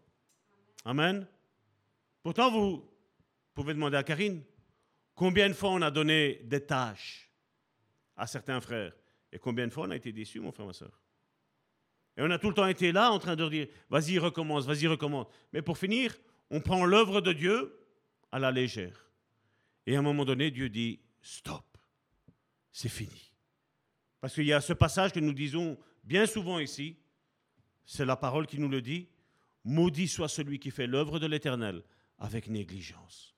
Amen. 0.85 1.29
Pourtant, 2.23 2.51
vous 2.51 2.85
pouvez 3.55 3.75
demander 3.75 3.97
à 3.97 4.03
Karine, 4.03 4.43
combien 5.15 5.49
de 5.49 5.55
fois 5.55 5.71
on 5.71 5.83
a 5.83 5.91
donné 5.91 6.41
des 6.45 6.65
tâches 6.65 7.31
à 8.17 8.27
certains 8.27 8.61
frères 8.61 8.93
et 9.33 9.39
combien 9.39 9.67
de 9.67 9.73
fois 9.73 9.87
on 9.87 9.91
a 9.91 9.97
été 9.97 10.13
déçus, 10.13 10.41
mon 10.41 10.53
frère, 10.53 10.67
ma 10.67 10.73
soeur? 10.73 11.03
Et 12.17 12.23
on 12.23 12.31
a 12.31 12.39
tout 12.39 12.49
le 12.49 12.55
temps 12.55 12.67
été 12.67 12.93
là 12.93 13.11
en 13.11 13.19
train 13.19 13.37
de 13.37 13.49
dire, 13.49 13.69
vas-y, 13.89 14.19
recommence, 14.19 14.67
vas-y, 14.67 14.87
recommence. 14.87 15.27
Mais 15.53 15.63
pour 15.63 15.79
finir, 15.79 16.15
on 16.51 16.61
prend 16.61 16.85
l'œuvre 16.85 17.21
de 17.21 17.33
Dieu 17.33 17.79
à 18.31 18.39
la 18.39 18.51
légère. 18.51 19.11
Et 19.87 19.97
à 19.97 19.99
un 19.99 20.03
moment 20.03 20.25
donné, 20.25 20.51
Dieu 20.51 20.69
dit, 20.69 21.01
stop, 21.23 21.65
c'est 22.71 22.91
fini. 22.91 23.33
Parce 24.21 24.35
qu'il 24.35 24.45
y 24.45 24.53
a 24.53 24.61
ce 24.61 24.73
passage 24.73 25.13
que 25.13 25.21
nous 25.21 25.33
disons 25.33 25.79
bien 26.05 26.27
souvent 26.27 26.59
ici, 26.59 26.97
c'est 27.85 28.05
la 28.05 28.17
parole 28.17 28.47
qui 28.47 28.59
nous 28.59 28.69
le 28.69 28.83
dit, 28.83 29.09
maudit 29.65 30.09
soit 30.09 30.29
celui 30.29 30.59
qui 30.59 30.71
fait 30.71 30.87
l'œuvre 30.87 31.19
de 31.19 31.27
l'Éternel 31.27 31.83
avec 32.19 32.49
négligence. 32.49 33.35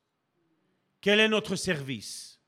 Quel 1.04 1.20
est 1.20 1.28
notre 1.28 1.54
service? 1.54 2.40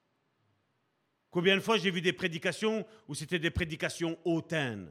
Combien 1.31 1.57
de 1.57 1.61
fois 1.61 1.77
j'ai 1.77 1.91
vu 1.91 2.01
des 2.01 2.15
prédications 2.15 2.87
où 3.07 3.15
c'était 3.15 3.39
des 3.39 3.51
prédications 3.51 4.19
hautaines? 4.25 4.91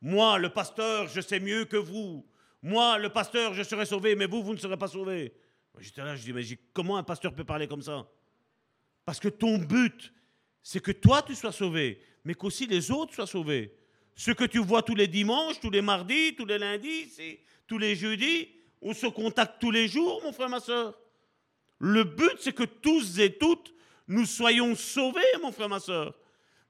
Moi, 0.00 0.38
le 0.38 0.48
pasteur, 0.48 1.08
je 1.08 1.20
sais 1.20 1.40
mieux 1.40 1.66
que 1.66 1.76
vous. 1.76 2.26
Moi, 2.62 2.96
le 2.96 3.10
pasteur, 3.10 3.52
je 3.52 3.62
serai 3.62 3.84
sauvé, 3.84 4.16
mais 4.16 4.24
vous, 4.24 4.42
vous 4.42 4.54
ne 4.54 4.58
serez 4.58 4.78
pas 4.78 4.88
sauvé. 4.88 5.34
J'étais 5.78 6.02
là, 6.02 6.16
je 6.16 6.22
dis, 6.22 6.32
mais 6.32 6.42
comment 6.72 6.96
un 6.96 7.02
pasteur 7.02 7.34
peut 7.34 7.44
parler 7.44 7.68
comme 7.68 7.82
ça? 7.82 8.10
Parce 9.04 9.20
que 9.20 9.28
ton 9.28 9.58
but, 9.58 10.10
c'est 10.62 10.80
que 10.80 10.92
toi, 10.92 11.20
tu 11.20 11.34
sois 11.34 11.52
sauvé, 11.52 12.00
mais 12.24 12.32
qu'aussi 12.32 12.66
les 12.66 12.90
autres 12.90 13.12
soient 13.12 13.26
sauvés. 13.26 13.76
Ce 14.14 14.30
que 14.30 14.44
tu 14.44 14.58
vois 14.58 14.80
tous 14.80 14.94
les 14.94 15.06
dimanches, 15.06 15.60
tous 15.60 15.68
les 15.68 15.82
mardis, 15.82 16.34
tous 16.34 16.46
les 16.46 16.56
lundis, 16.56 17.10
tous 17.66 17.76
les 17.76 17.94
jeudis, 17.94 18.48
on 18.80 18.94
se 18.94 19.06
contacte 19.06 19.60
tous 19.60 19.70
les 19.70 19.86
jours, 19.86 20.22
mon 20.24 20.32
frère, 20.32 20.48
ma 20.48 20.60
soeur. 20.60 20.98
Le 21.82 22.04
but, 22.04 22.36
c'est 22.38 22.52
que 22.52 22.62
tous 22.62 23.18
et 23.18 23.36
toutes, 23.38 23.74
nous 24.06 24.24
soyons 24.24 24.76
sauvés, 24.76 25.20
mon 25.42 25.50
frère, 25.50 25.68
ma 25.68 25.80
soeur. 25.80 26.14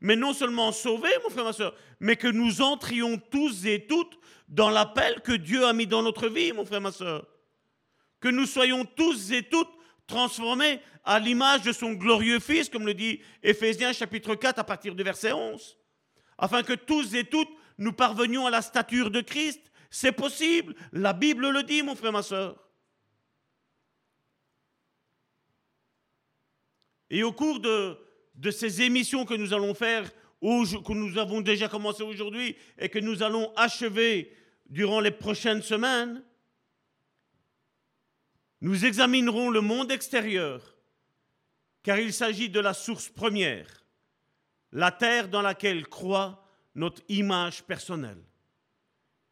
Mais 0.00 0.16
non 0.16 0.32
seulement 0.32 0.72
sauvés, 0.72 1.12
mon 1.22 1.28
frère, 1.28 1.44
ma 1.44 1.52
soeur, 1.52 1.74
mais 2.00 2.16
que 2.16 2.28
nous 2.28 2.62
entrions 2.62 3.18
tous 3.18 3.66
et 3.66 3.86
toutes 3.86 4.18
dans 4.48 4.70
l'appel 4.70 5.20
que 5.20 5.32
Dieu 5.32 5.66
a 5.66 5.74
mis 5.74 5.86
dans 5.86 6.02
notre 6.02 6.28
vie, 6.28 6.52
mon 6.52 6.64
frère, 6.64 6.80
ma 6.80 6.92
soeur. 6.92 7.26
Que 8.20 8.28
nous 8.28 8.46
soyons 8.46 8.86
tous 8.86 9.32
et 9.32 9.42
toutes 9.42 9.68
transformés 10.06 10.80
à 11.04 11.18
l'image 11.18 11.60
de 11.60 11.72
son 11.72 11.92
glorieux 11.92 12.40
Fils, 12.40 12.70
comme 12.70 12.86
le 12.86 12.94
dit 12.94 13.20
Éphésiens 13.42 13.92
chapitre 13.92 14.34
4 14.34 14.60
à 14.60 14.64
partir 14.64 14.94
du 14.94 15.02
verset 15.02 15.32
11. 15.32 15.76
Afin 16.38 16.62
que 16.62 16.72
tous 16.72 17.14
et 17.14 17.24
toutes 17.24 17.50
nous 17.76 17.92
parvenions 17.92 18.46
à 18.46 18.50
la 18.50 18.62
stature 18.62 19.10
de 19.10 19.20
Christ. 19.20 19.60
C'est 19.90 20.12
possible. 20.12 20.74
La 20.92 21.12
Bible 21.12 21.50
le 21.50 21.64
dit, 21.64 21.82
mon 21.82 21.96
frère, 21.96 22.12
ma 22.12 22.22
soeur. 22.22 22.61
Et 27.12 27.22
au 27.22 27.30
cours 27.30 27.60
de, 27.60 27.98
ces 28.50 28.80
émissions 28.80 29.26
que 29.26 29.34
nous 29.34 29.52
allons 29.52 29.74
faire, 29.74 30.10
que 30.40 30.92
nous 30.94 31.18
avons 31.18 31.42
déjà 31.42 31.68
commencé 31.68 32.02
aujourd'hui 32.02 32.56
et 32.78 32.88
que 32.88 32.98
nous 32.98 33.22
allons 33.22 33.52
achever 33.54 34.34
durant 34.64 34.98
les 34.98 35.10
prochaines 35.10 35.60
semaines, 35.60 36.24
nous 38.62 38.86
examinerons 38.86 39.50
le 39.50 39.60
monde 39.60 39.92
extérieur, 39.92 40.74
car 41.82 41.98
il 41.98 42.14
s'agit 42.14 42.48
de 42.48 42.60
la 42.60 42.72
source 42.72 43.10
première, 43.10 43.84
la 44.72 44.90
terre 44.90 45.28
dans 45.28 45.42
laquelle 45.42 45.86
croit 45.88 46.42
notre 46.74 47.02
image 47.10 47.62
personnelle. 47.64 48.24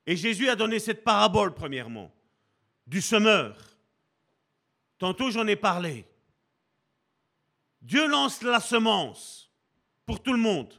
Et 0.06 0.16
Jésus 0.16 0.50
a 0.50 0.56
donné 0.56 0.80
cette 0.80 1.02
parabole, 1.02 1.54
premièrement, 1.54 2.12
du 2.86 3.00
semeur. 3.00 3.56
Tantôt 4.98 5.30
j'en 5.30 5.46
ai 5.46 5.56
parlé. 5.56 6.09
Dieu 7.80 8.06
lance 8.08 8.42
la 8.42 8.60
semence 8.60 9.50
pour 10.04 10.22
tout 10.22 10.32
le 10.32 10.38
monde. 10.38 10.74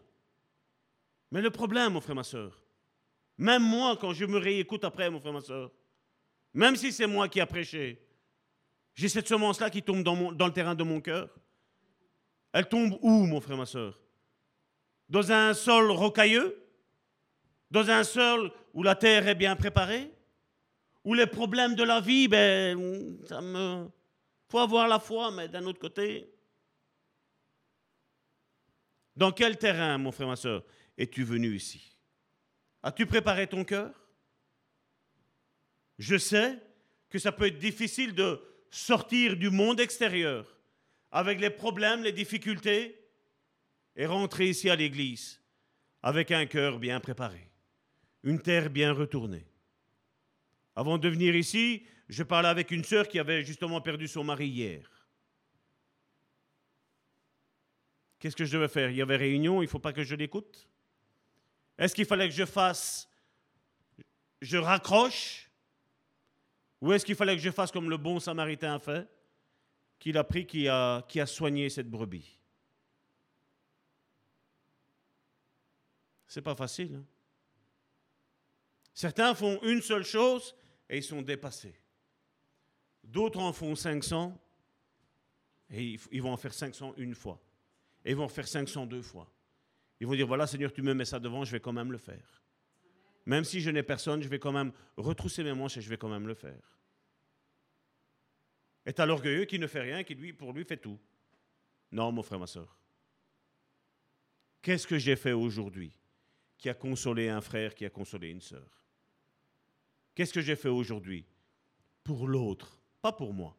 Mais 1.31 1.41
le 1.41 1.49
problème, 1.49 1.93
mon 1.93 2.01
frère, 2.01 2.15
ma 2.15 2.23
soeur, 2.23 2.61
même 3.37 3.63
moi, 3.63 3.97
quand 3.97 4.13
je 4.13 4.25
me 4.25 4.37
réécoute 4.37 4.83
après, 4.83 5.09
mon 5.09 5.19
frère, 5.19 5.33
ma 5.33 5.41
soeur, 5.41 5.71
même 6.53 6.75
si 6.75 6.91
c'est 6.91 7.07
moi 7.07 7.27
qui 7.29 7.39
ai 7.39 7.45
prêché, 7.45 8.05
j'ai 8.93 9.09
cette 9.09 9.27
semence-là 9.27 9.69
qui 9.69 9.81
tombe 9.81 10.03
dans, 10.03 10.31
dans, 10.31 10.47
le 10.47 10.53
terrain 10.53 10.75
de 10.75 10.83
mon 10.83 10.99
cœur. 10.99 11.29
Elle 12.53 12.67
tombe 12.67 12.97
où, 13.01 13.25
mon 13.25 13.39
frère, 13.39 13.57
ma 13.57 13.65
soeur? 13.65 13.99
Dans 15.07 15.31
un 15.31 15.53
sol 15.53 15.91
rocailleux? 15.91 16.57
Dans 17.71 17.89
un 17.89 18.03
sol 18.03 18.51
où 18.73 18.83
la 18.83 18.95
terre 18.95 19.27
est 19.27 19.35
bien 19.35 19.55
préparée? 19.55 20.11
Où 21.05 21.13
les 21.13 21.25
problèmes 21.25 21.73
de 21.73 21.83
la 21.83 22.01
vie, 22.01 22.27
ben, 22.27 23.17
ça 23.25 23.41
me... 23.41 23.87
faut 24.49 24.59
avoir 24.59 24.87
la 24.87 24.99
foi, 24.99 25.31
mais 25.31 25.47
d'un 25.47 25.65
autre 25.65 25.79
côté, 25.79 26.30
dans 29.15 29.31
quel 29.31 29.57
terrain, 29.57 29.97
mon 29.97 30.11
frère, 30.11 30.27
ma 30.27 30.35
soeur, 30.35 30.63
es-tu 30.97 31.23
venu 31.23 31.55
ici? 31.55 31.97
As-tu 32.83 33.05
préparé 33.05 33.47
ton 33.47 33.63
cœur? 33.63 33.93
Je 35.99 36.17
sais 36.17 36.57
que 37.09 37.19
ça 37.19 37.31
peut 37.31 37.47
être 37.47 37.59
difficile 37.59 38.15
de 38.15 38.41
sortir 38.69 39.35
du 39.35 39.49
monde 39.49 39.79
extérieur 39.79 40.57
avec 41.11 41.39
les 41.39 41.49
problèmes, 41.49 42.03
les 42.03 42.13
difficultés 42.13 42.97
et 43.95 44.05
rentrer 44.05 44.49
ici 44.49 44.69
à 44.69 44.75
l'église 44.75 45.41
avec 46.01 46.31
un 46.31 46.45
cœur 46.45 46.79
bien 46.79 46.99
préparé, 46.99 47.51
une 48.23 48.41
terre 48.41 48.69
bien 48.69 48.93
retournée. 48.93 49.45
Avant 50.75 50.97
de 50.97 51.09
venir 51.09 51.35
ici, 51.35 51.85
je 52.09 52.23
parlais 52.23 52.49
avec 52.49 52.71
une 52.71 52.83
sœur 52.83 53.07
qui 53.07 53.19
avait 53.19 53.43
justement 53.43 53.81
perdu 53.81 54.07
son 54.07 54.23
mari 54.23 54.47
hier. 54.47 54.89
Qu'est-ce 58.21 58.35
que 58.35 58.45
je 58.45 58.53
devais 58.53 58.67
faire? 58.67 58.91
Il 58.91 58.97
y 58.97 59.01
avait 59.01 59.17
réunion, 59.17 59.63
il 59.63 59.65
ne 59.65 59.69
faut 59.69 59.79
pas 59.79 59.93
que 59.93 60.03
je 60.03 60.13
l'écoute? 60.13 60.69
Est-ce 61.75 61.95
qu'il 61.95 62.05
fallait 62.05 62.29
que 62.29 62.35
je 62.35 62.45
fasse, 62.45 63.09
je 64.41 64.57
raccroche? 64.57 65.49
Ou 66.81 66.93
est-ce 66.93 67.03
qu'il 67.03 67.15
fallait 67.15 67.35
que 67.35 67.41
je 67.41 67.49
fasse 67.49 67.71
comme 67.71 67.89
le 67.89 67.97
bon 67.97 68.19
samaritain 68.19 68.75
a 68.75 68.79
fait, 68.79 69.09
qu'il 69.97 70.19
a 70.19 70.23
pris, 70.23 70.45
qui 70.45 70.67
a, 70.67 70.97
a 70.97 71.25
soigné 71.25 71.67
cette 71.71 71.89
brebis? 71.89 72.37
C'est 76.27 76.43
pas 76.43 76.55
facile. 76.55 76.97
Hein? 76.97 77.05
Certains 78.93 79.33
font 79.33 79.59
une 79.63 79.81
seule 79.81 80.05
chose 80.05 80.55
et 80.87 80.97
ils 80.97 81.03
sont 81.03 81.23
dépassés. 81.23 81.73
D'autres 83.03 83.39
en 83.39 83.51
font 83.51 83.75
500 83.75 84.39
et 85.71 85.97
ils 86.11 86.21
vont 86.21 86.33
en 86.33 86.37
faire 86.37 86.53
500 86.53 86.93
une 86.97 87.15
fois. 87.15 87.41
Et 88.05 88.11
ils 88.11 88.15
vont 88.15 88.27
refaire 88.27 88.47
502 88.47 89.01
fois. 89.01 89.31
Ils 89.99 90.07
vont 90.07 90.15
dire, 90.15 90.27
voilà 90.27 90.47
Seigneur, 90.47 90.73
tu 90.73 90.81
me 90.81 90.93
mets 90.93 91.05
ça 91.05 91.19
devant, 91.19 91.43
je 91.43 91.51
vais 91.51 91.59
quand 91.59 91.73
même 91.73 91.91
le 91.91 91.97
faire. 91.97 92.41
Même 93.25 93.43
si 93.43 93.61
je 93.61 93.69
n'ai 93.69 93.83
personne, 93.83 94.21
je 94.21 94.27
vais 94.27 94.39
quand 94.39 94.51
même 94.51 94.71
retrousser 94.97 95.43
mes 95.43 95.53
manches 95.53 95.77
et 95.77 95.81
je 95.81 95.89
vais 95.89 95.97
quand 95.97 96.09
même 96.09 96.27
le 96.27 96.33
faire. 96.33 96.79
Et 98.85 98.99
à 98.99 99.05
l'orgueilleux 99.05 99.45
qui 99.45 99.59
ne 99.59 99.67
fait 99.67 99.81
rien, 99.81 100.03
qui 100.03 100.15
lui, 100.15 100.33
pour 100.33 100.53
lui, 100.53 100.65
fait 100.65 100.77
tout. 100.77 100.99
Non, 101.91 102.11
mon 102.11 102.23
frère, 102.23 102.39
ma 102.39 102.47
soeur. 102.47 102.77
Qu'est-ce 104.61 104.87
que 104.87 104.97
j'ai 104.97 105.15
fait 105.15 105.33
aujourd'hui 105.33 105.91
qui 106.57 106.69
a 106.69 106.73
consolé 106.73 107.29
un 107.29 107.41
frère, 107.41 107.75
qui 107.75 107.85
a 107.85 107.89
consolé 107.89 108.29
une 108.29 108.41
sœur? 108.41 108.83
Qu'est-ce 110.15 110.33
que 110.33 110.41
j'ai 110.41 110.55
fait 110.55 110.69
aujourd'hui 110.69 111.25
Pour 112.03 112.27
l'autre, 112.27 112.79
pas 113.01 113.11
pour 113.11 113.33
moi, 113.33 113.55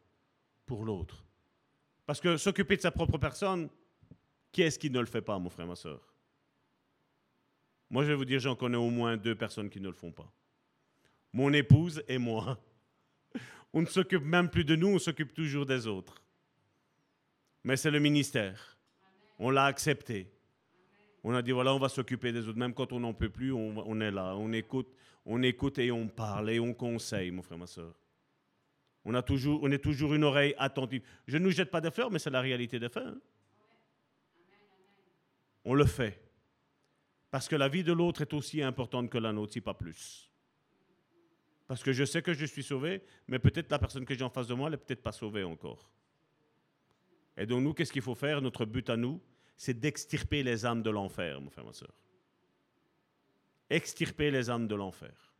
pour 0.65 0.83
l'autre. 0.83 1.25
Parce 2.05 2.19
que 2.19 2.37
s'occuper 2.37 2.75
de 2.75 2.81
sa 2.81 2.91
propre 2.91 3.17
personne, 3.17 3.69
qui 4.53 4.61
est-ce 4.61 4.79
qui 4.79 4.89
ne 4.89 4.99
le 4.99 5.07
fait 5.07 5.21
pas, 5.21 5.37
mon 5.39 5.49
frère, 5.49 5.67
ma 5.67 5.75
soeur? 5.75 5.99
Moi, 7.89 8.03
je 8.03 8.09
vais 8.09 8.15
vous 8.15 8.23
dire, 8.23 8.39
j'en 8.39 8.55
connais 8.55 8.77
au 8.77 8.89
moins 8.89 9.17
deux 9.17 9.35
personnes 9.35 9.69
qui 9.69 9.81
ne 9.81 9.87
le 9.87 9.93
font 9.93 10.11
pas. 10.11 10.31
Mon 11.33 11.51
épouse 11.51 12.01
et 12.07 12.19
moi. 12.19 12.59
On 13.73 13.81
ne 13.81 13.87
s'occupe 13.87 14.23
même 14.23 14.49
plus 14.49 14.63
de 14.63 14.75
nous, 14.75 14.87
on 14.87 14.99
s'occupe 14.99 15.33
toujours 15.33 15.65
des 15.65 15.87
autres. 15.87 16.21
Mais 17.63 17.75
c'est 17.75 17.89
le 17.89 17.99
ministère. 17.99 18.77
On 19.39 19.49
l'a 19.49 19.65
accepté. 19.65 20.31
On 21.23 21.33
a 21.33 21.41
dit, 21.41 21.51
voilà, 21.51 21.73
on 21.73 21.79
va 21.79 21.89
s'occuper 21.89 22.31
des 22.31 22.47
autres. 22.47 22.59
Même 22.59 22.75
quand 22.75 22.93
on 22.93 22.99
n'en 22.99 23.13
peut 23.13 23.29
plus, 23.29 23.51
on, 23.51 23.77
on, 23.77 23.99
est 24.01 24.11
là. 24.11 24.35
On 24.35 24.51
écoute, 24.51 24.93
on 25.25 25.41
écoute 25.41 25.79
et 25.79 25.91
on 25.91 26.07
parle 26.07 26.51
et 26.51 26.59
on 26.59 26.73
conseille, 26.73 27.31
mon 27.31 27.41
frère, 27.41 27.57
ma 27.57 27.67
soeur. 27.67 27.95
On, 29.05 29.15
a 29.15 29.23
toujours, 29.23 29.63
on 29.63 29.71
est 29.71 29.83
toujours 29.83 30.13
une 30.13 30.23
oreille 30.23 30.53
attentive. 30.59 31.01
Je 31.27 31.37
ne 31.37 31.45
nous 31.45 31.51
jette 31.51 31.71
pas 31.71 31.81
des 31.81 31.91
fleurs, 31.91 32.11
mais 32.11 32.19
c'est 32.19 32.29
la 32.29 32.41
réalité 32.41 32.79
des 32.79 32.89
faits. 32.89 33.07
Hein 33.07 33.17
on 35.65 35.73
le 35.73 35.85
fait. 35.85 36.21
Parce 37.31 37.47
que 37.47 37.55
la 37.55 37.67
vie 37.67 37.83
de 37.83 37.93
l'autre 37.93 38.21
est 38.21 38.33
aussi 38.33 38.61
importante 38.61 39.09
que 39.09 39.17
la 39.17 39.33
nôtre, 39.33 39.53
si 39.53 39.61
pas 39.61 39.73
plus. 39.73 40.29
Parce 41.67 41.81
que 41.81 41.93
je 41.93 42.03
sais 42.03 42.21
que 42.21 42.33
je 42.33 42.45
suis 42.45 42.63
sauvé, 42.63 43.01
mais 43.27 43.39
peut-être 43.39 43.71
la 43.71 43.79
personne 43.79 44.05
que 44.05 44.13
j'ai 44.13 44.23
en 44.23 44.29
face 44.29 44.47
de 44.47 44.53
moi, 44.53 44.67
elle 44.67 44.73
n'est 44.73 44.77
peut-être 44.77 45.01
pas 45.01 45.11
sauvée 45.11 45.43
encore. 45.43 45.89
Et 47.37 47.45
donc 47.45 47.63
nous, 47.63 47.73
qu'est-ce 47.73 47.91
qu'il 47.91 48.01
faut 48.01 48.15
faire? 48.15 48.41
Notre 48.41 48.65
but 48.65 48.89
à 48.89 48.97
nous, 48.97 49.21
c'est 49.57 49.79
d'extirper 49.79 50.43
les 50.43 50.65
âmes 50.65 50.83
de 50.83 50.89
l'enfer, 50.89 51.41
mon 51.41 51.49
frère, 51.49 51.65
ma 51.65 51.73
soeur. 51.73 51.93
Extirper 53.69 54.29
les 54.29 54.49
âmes 54.49 54.67
de 54.67 54.75
l'enfer. 54.75 55.33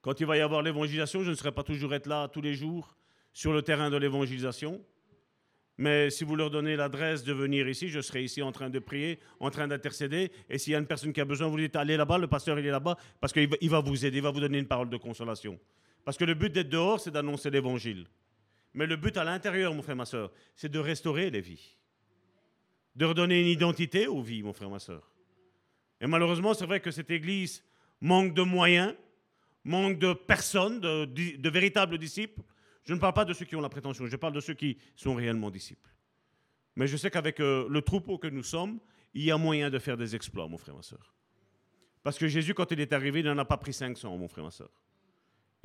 Quand 0.00 0.20
il 0.20 0.26
va 0.26 0.36
y 0.36 0.40
avoir 0.40 0.62
l'évangélisation, 0.62 1.24
je 1.24 1.30
ne 1.30 1.34
serai 1.34 1.52
pas 1.52 1.64
toujours 1.64 1.92
être 1.92 2.06
là 2.06 2.28
tous 2.28 2.40
les 2.40 2.54
jours 2.54 2.96
sur 3.32 3.52
le 3.52 3.60
terrain 3.62 3.90
de 3.90 3.96
l'évangélisation. 3.96 4.82
Mais 5.78 6.08
si 6.08 6.24
vous 6.24 6.36
leur 6.36 6.50
donnez 6.50 6.74
l'adresse 6.74 7.22
de 7.22 7.34
venir 7.34 7.68
ici, 7.68 7.88
je 7.88 8.00
serai 8.00 8.24
ici 8.24 8.40
en 8.40 8.50
train 8.50 8.70
de 8.70 8.78
prier, 8.78 9.18
en 9.40 9.50
train 9.50 9.68
d'intercéder. 9.68 10.32
Et 10.48 10.56
s'il 10.56 10.72
y 10.72 10.76
a 10.76 10.78
une 10.78 10.86
personne 10.86 11.12
qui 11.12 11.20
a 11.20 11.24
besoin, 11.24 11.48
vous 11.48 11.58
dites 11.58 11.76
allez 11.76 11.96
là-bas, 11.96 12.16
le 12.16 12.28
pasteur 12.28 12.58
il 12.58 12.66
est 12.66 12.70
là-bas, 12.70 12.96
parce 13.20 13.32
qu'il 13.32 13.48
va, 13.68 13.80
vous 13.80 14.06
aider, 14.06 14.16
il 14.16 14.22
va 14.22 14.30
vous 14.30 14.40
donner 14.40 14.58
une 14.58 14.66
parole 14.66 14.88
de 14.88 14.96
consolation. 14.96 15.58
Parce 16.04 16.16
que 16.16 16.24
le 16.24 16.34
but 16.34 16.50
d'être 16.50 16.70
dehors, 16.70 17.00
c'est 17.00 17.10
d'annoncer 17.10 17.50
l'évangile. 17.50 18.06
Mais 18.72 18.86
le 18.86 18.96
but 18.96 19.16
à 19.18 19.24
l'intérieur, 19.24 19.74
mon 19.74 19.82
frère, 19.82 19.96
ma 19.96 20.06
soeur, 20.06 20.32
c'est 20.54 20.70
de 20.70 20.78
restaurer 20.78 21.30
les 21.30 21.40
vies. 21.40 21.76
De 22.94 23.04
redonner 23.04 23.40
une 23.40 23.48
identité 23.48 24.06
aux 24.06 24.22
vies, 24.22 24.42
mon 24.42 24.54
frère, 24.54 24.70
ma 24.70 24.78
soeur. 24.78 25.10
Et 26.00 26.06
malheureusement, 26.06 26.54
c'est 26.54 26.66
vrai 26.66 26.80
que 26.80 26.90
cette 26.90 27.10
église 27.10 27.62
manque 28.00 28.32
de 28.32 28.42
moyens, 28.42 28.94
manque 29.64 29.98
de 29.98 30.14
personnes, 30.14 30.80
de, 30.80 31.04
de 31.04 31.50
véritables 31.50 31.98
disciples. 31.98 32.40
Je 32.86 32.94
ne 32.94 33.00
parle 33.00 33.14
pas 33.14 33.24
de 33.24 33.32
ceux 33.32 33.44
qui 33.44 33.56
ont 33.56 33.60
la 33.60 33.68
prétention, 33.68 34.06
je 34.06 34.16
parle 34.16 34.32
de 34.32 34.40
ceux 34.40 34.54
qui 34.54 34.78
sont 34.94 35.14
réellement 35.14 35.50
disciples. 35.50 35.90
Mais 36.76 36.86
je 36.86 36.96
sais 36.96 37.10
qu'avec 37.10 37.40
euh, 37.40 37.66
le 37.68 37.82
troupeau 37.82 38.16
que 38.16 38.28
nous 38.28 38.44
sommes, 38.44 38.78
il 39.12 39.24
y 39.24 39.30
a 39.30 39.36
moyen 39.36 39.70
de 39.70 39.78
faire 39.78 39.96
des 39.96 40.14
exploits, 40.14 40.46
mon 40.46 40.58
frère, 40.58 40.76
ma 40.76 40.82
soeur. 40.82 41.14
Parce 42.02 42.18
que 42.18 42.28
Jésus, 42.28 42.54
quand 42.54 42.70
il 42.70 42.80
est 42.80 42.92
arrivé, 42.92 43.20
il 43.20 43.26
n'en 43.26 43.38
a 43.38 43.44
pas 43.44 43.56
pris 43.56 43.72
500, 43.72 44.16
mon 44.16 44.28
frère, 44.28 44.44
ma 44.44 44.50
soeur. 44.50 44.70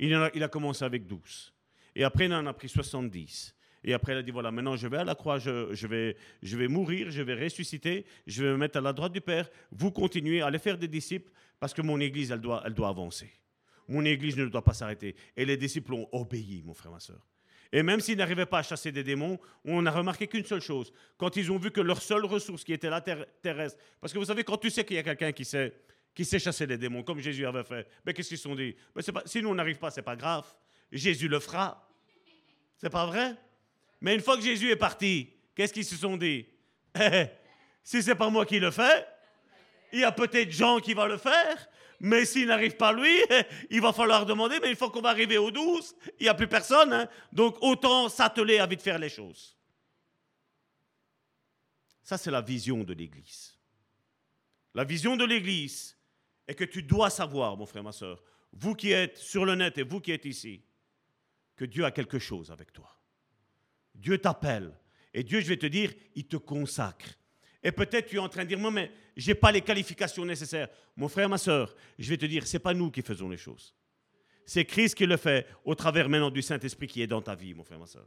Il, 0.00 0.12
a, 0.14 0.48
commencé 0.48 0.84
avec 0.84 1.06
12. 1.06 1.54
Et 1.94 2.02
après, 2.02 2.24
il 2.24 2.34
en 2.34 2.44
a 2.46 2.52
pris 2.52 2.68
70. 2.68 3.54
Et 3.84 3.94
après, 3.94 4.14
il 4.14 4.18
a 4.18 4.22
dit, 4.22 4.32
voilà, 4.32 4.50
maintenant 4.50 4.74
je 4.74 4.88
vais 4.88 4.96
à 4.96 5.04
la 5.04 5.14
croix, 5.14 5.38
je, 5.38 5.86
vais, 5.86 6.68
mourir, 6.68 7.10
je 7.10 7.22
vais 7.22 7.34
ressusciter, 7.34 8.04
je 8.26 8.42
vais 8.42 8.50
me 8.50 8.56
mettre 8.56 8.78
à 8.78 8.80
la 8.80 8.92
droite 8.92 9.12
du 9.12 9.20
Père. 9.20 9.48
Vous 9.70 9.92
continuez 9.92 10.40
à 10.40 10.46
aller 10.46 10.58
faire 10.58 10.78
des 10.78 10.88
disciples 10.88 11.30
parce 11.60 11.72
que 11.72 11.82
mon 11.82 12.00
Église, 12.00 12.32
elle 12.32 12.40
doit 12.40 12.88
avancer. 12.88 13.30
Mon 13.88 14.04
Église 14.04 14.36
ne 14.36 14.46
doit 14.46 14.64
pas 14.64 14.74
s'arrêter. 14.74 15.14
Et 15.36 15.44
les 15.44 15.56
disciples 15.56 15.94
ont 15.94 16.08
obéi, 16.12 16.62
mon 16.64 16.74
frère, 16.74 16.92
ma 16.92 17.00
soeur. 17.00 17.20
Et 17.72 17.82
même 17.82 18.00
s'ils 18.00 18.18
n'arrivaient 18.18 18.46
pas 18.46 18.58
à 18.58 18.62
chasser 18.62 18.92
des 18.92 19.02
démons, 19.02 19.38
on 19.64 19.80
n'a 19.80 19.90
remarqué 19.90 20.26
qu'une 20.26 20.44
seule 20.44 20.60
chose. 20.60 20.92
Quand 21.16 21.36
ils 21.36 21.50
ont 21.50 21.56
vu 21.56 21.70
que 21.70 21.80
leur 21.80 22.02
seule 22.02 22.26
ressource 22.26 22.64
qui 22.64 22.72
était 22.74 22.90
la 22.90 23.00
terre, 23.00 23.24
terrestre, 23.40 23.78
parce 24.00 24.12
que 24.12 24.18
vous 24.18 24.26
savez, 24.26 24.44
quand 24.44 24.58
tu 24.58 24.68
sais 24.68 24.84
qu'il 24.84 24.96
y 24.96 24.98
a 24.98 25.02
quelqu'un 25.02 25.32
qui 25.32 25.46
sait, 25.46 25.72
qui 26.14 26.26
sait 26.26 26.38
chasser 26.38 26.66
les 26.66 26.76
démons, 26.76 27.02
comme 27.02 27.20
Jésus 27.20 27.46
avait 27.46 27.64
fait, 27.64 27.88
mais 28.04 28.12
qu'est-ce 28.12 28.28
qu'ils 28.28 28.36
se 28.36 28.44
sont 28.44 28.54
dit? 28.54 28.76
Mais 28.94 29.02
pas, 29.02 29.22
Si 29.24 29.40
nous, 29.40 29.48
on 29.48 29.54
n'arrive 29.54 29.78
pas, 29.78 29.90
c'est 29.90 30.02
pas 30.02 30.16
grave. 30.16 30.44
Jésus 30.90 31.28
le 31.28 31.40
fera. 31.40 31.88
C'est 32.76 32.90
pas 32.90 33.06
vrai? 33.06 33.34
Mais 34.02 34.14
une 34.14 34.20
fois 34.20 34.36
que 34.36 34.42
Jésus 34.42 34.70
est 34.70 34.76
parti, 34.76 35.30
qu'est-ce 35.54 35.72
qu'ils 35.72 35.84
se 35.84 35.96
sont 35.96 36.16
dit? 36.16 36.46
Si 37.84 38.00
c'est 38.00 38.14
pas 38.14 38.30
moi 38.30 38.46
qui 38.46 38.60
le 38.60 38.70
fais, 38.70 39.04
il 39.92 39.98
y 40.00 40.04
a 40.04 40.12
peut-être 40.12 40.52
Jean 40.52 40.78
qui 40.78 40.94
va 40.94 41.08
le 41.08 41.16
faire, 41.16 41.68
mais 42.02 42.24
s'il 42.24 42.48
n'arrive 42.48 42.76
pas 42.76 42.92
lui, 42.92 43.16
il 43.70 43.80
va 43.80 43.92
falloir 43.92 44.26
demander, 44.26 44.58
mais 44.60 44.70
une 44.70 44.76
fois 44.76 44.90
qu'on 44.90 45.00
va 45.00 45.10
arriver 45.10 45.38
au 45.38 45.52
12, 45.52 45.94
il 46.18 46.24
n'y 46.24 46.28
a 46.28 46.34
plus 46.34 46.48
personne. 46.48 46.92
Hein. 46.92 47.08
Donc 47.32 47.56
autant 47.60 48.08
s'atteler 48.08 48.58
à 48.58 48.66
vite 48.66 48.82
faire 48.82 48.98
les 48.98 49.08
choses. 49.08 49.56
Ça, 52.02 52.18
c'est 52.18 52.32
la 52.32 52.40
vision 52.40 52.82
de 52.82 52.92
l'Église. 52.92 53.56
La 54.74 54.82
vision 54.82 55.16
de 55.16 55.24
l'Église 55.24 55.96
est 56.48 56.56
que 56.56 56.64
tu 56.64 56.82
dois 56.82 57.08
savoir, 57.08 57.56
mon 57.56 57.66
frère, 57.66 57.84
ma 57.84 57.92
soeur, 57.92 58.20
vous 58.52 58.74
qui 58.74 58.90
êtes 58.90 59.16
sur 59.16 59.44
le 59.44 59.54
net 59.54 59.78
et 59.78 59.84
vous 59.84 60.00
qui 60.00 60.10
êtes 60.10 60.24
ici, 60.24 60.64
que 61.54 61.64
Dieu 61.64 61.84
a 61.84 61.92
quelque 61.92 62.18
chose 62.18 62.50
avec 62.50 62.72
toi. 62.72 62.90
Dieu 63.94 64.18
t'appelle. 64.18 64.76
Et 65.14 65.22
Dieu, 65.22 65.40
je 65.40 65.46
vais 65.46 65.56
te 65.56 65.66
dire, 65.66 65.92
il 66.16 66.26
te 66.26 66.36
consacre. 66.36 67.14
Et 67.62 67.70
peut-être 67.70 68.08
tu 68.08 68.16
es 68.16 68.18
en 68.18 68.28
train 68.28 68.42
de 68.42 68.48
dire, 68.48 68.58
moi, 68.58 68.72
mais 68.72 68.90
je 69.16 69.30
n'ai 69.30 69.34
pas 69.34 69.52
les 69.52 69.60
qualifications 69.60 70.24
nécessaires. 70.24 70.68
Mon 70.96 71.08
frère, 71.08 71.28
ma 71.28 71.38
soeur, 71.38 71.74
je 71.98 72.08
vais 72.08 72.16
te 72.16 72.26
dire, 72.26 72.46
ce 72.46 72.56
n'est 72.56 72.60
pas 72.60 72.74
nous 72.74 72.90
qui 72.90 73.02
faisons 73.02 73.28
les 73.28 73.36
choses. 73.36 73.74
C'est 74.44 74.64
Christ 74.64 74.94
qui 74.94 75.06
le 75.06 75.16
fait 75.16 75.46
au 75.64 75.74
travers 75.74 76.08
maintenant 76.08 76.30
du 76.30 76.42
Saint-Esprit 76.42 76.86
qui 76.86 77.02
est 77.02 77.06
dans 77.06 77.22
ta 77.22 77.34
vie, 77.34 77.54
mon 77.54 77.64
frère, 77.64 77.78
ma 77.78 77.86
soeur. 77.86 78.06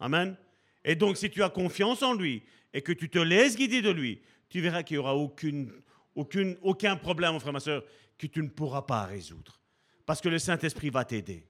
Amen. 0.00 0.36
Et 0.84 0.94
donc, 0.94 1.16
si 1.16 1.28
tu 1.30 1.42
as 1.42 1.50
confiance 1.50 2.02
en 2.02 2.14
lui 2.14 2.42
et 2.72 2.82
que 2.82 2.92
tu 2.92 3.10
te 3.10 3.18
laisses 3.18 3.56
guider 3.56 3.82
de 3.82 3.90
lui, 3.90 4.22
tu 4.48 4.60
verras 4.60 4.82
qu'il 4.82 4.96
n'y 4.96 4.98
aura 5.00 5.14
aucune, 5.14 5.72
aucun 6.14 6.96
problème, 6.96 7.32
mon 7.32 7.40
frère, 7.40 7.52
ma 7.52 7.60
soeur, 7.60 7.84
que 8.16 8.26
tu 8.26 8.42
ne 8.42 8.48
pourras 8.48 8.82
pas 8.82 9.04
résoudre. 9.04 9.60
Parce 10.06 10.20
que 10.20 10.28
le 10.28 10.38
Saint-Esprit 10.38 10.90
va 10.90 11.04
t'aider. 11.04 11.46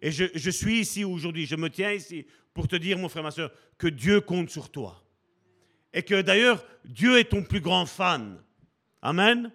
Et 0.00 0.10
je, 0.10 0.24
je 0.34 0.50
suis 0.50 0.80
ici 0.80 1.04
aujourd'hui, 1.04 1.46
je 1.46 1.56
me 1.56 1.70
tiens 1.70 1.92
ici 1.92 2.26
pour 2.54 2.66
te 2.66 2.76
dire, 2.76 2.98
mon 2.98 3.08
frère, 3.08 3.22
ma 3.22 3.30
soeur, 3.30 3.52
que 3.76 3.86
Dieu 3.86 4.20
compte 4.20 4.50
sur 4.50 4.70
toi 4.70 5.04
et 5.92 6.02
que 6.02 6.20
d'ailleurs 6.20 6.64
Dieu 6.84 7.18
est 7.18 7.30
ton 7.30 7.42
plus 7.42 7.60
grand 7.60 7.86
fan. 7.86 8.38
Amen. 9.02 9.52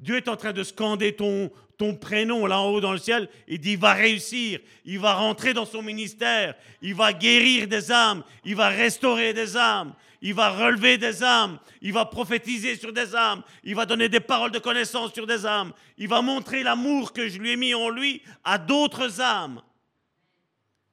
Dieu 0.00 0.16
est 0.16 0.28
en 0.28 0.36
train 0.36 0.52
de 0.52 0.62
scander 0.62 1.14
ton, 1.14 1.50
ton 1.78 1.94
prénom 1.94 2.46
là 2.46 2.60
en 2.60 2.68
haut 2.68 2.80
dans 2.80 2.92
le 2.92 2.98
ciel. 2.98 3.28
Il 3.48 3.58
dit, 3.58 3.72
il 3.72 3.78
va 3.78 3.94
réussir, 3.94 4.60
il 4.84 4.98
va 4.98 5.14
rentrer 5.14 5.54
dans 5.54 5.64
son 5.64 5.82
ministère, 5.82 6.54
il 6.82 6.94
va 6.94 7.12
guérir 7.12 7.66
des 7.68 7.90
âmes, 7.90 8.22
il 8.44 8.54
va 8.54 8.68
restaurer 8.68 9.32
des 9.32 9.56
âmes, 9.56 9.94
il 10.20 10.34
va 10.34 10.50
relever 10.50 10.98
des 10.98 11.22
âmes, 11.22 11.58
il 11.80 11.92
va 11.92 12.04
prophétiser 12.04 12.76
sur 12.76 12.92
des 12.92 13.14
âmes, 13.14 13.42
il 13.62 13.74
va 13.74 13.86
donner 13.86 14.08
des 14.08 14.20
paroles 14.20 14.52
de 14.52 14.58
connaissance 14.58 15.12
sur 15.12 15.26
des 15.26 15.46
âmes, 15.46 15.72
il 15.96 16.08
va 16.08 16.22
montrer 16.22 16.62
l'amour 16.62 17.12
que 17.12 17.28
je 17.28 17.38
lui 17.38 17.52
ai 17.52 17.56
mis 17.56 17.74
en 17.74 17.88
lui 17.88 18.22
à 18.42 18.58
d'autres 18.58 19.20
âmes. 19.20 19.62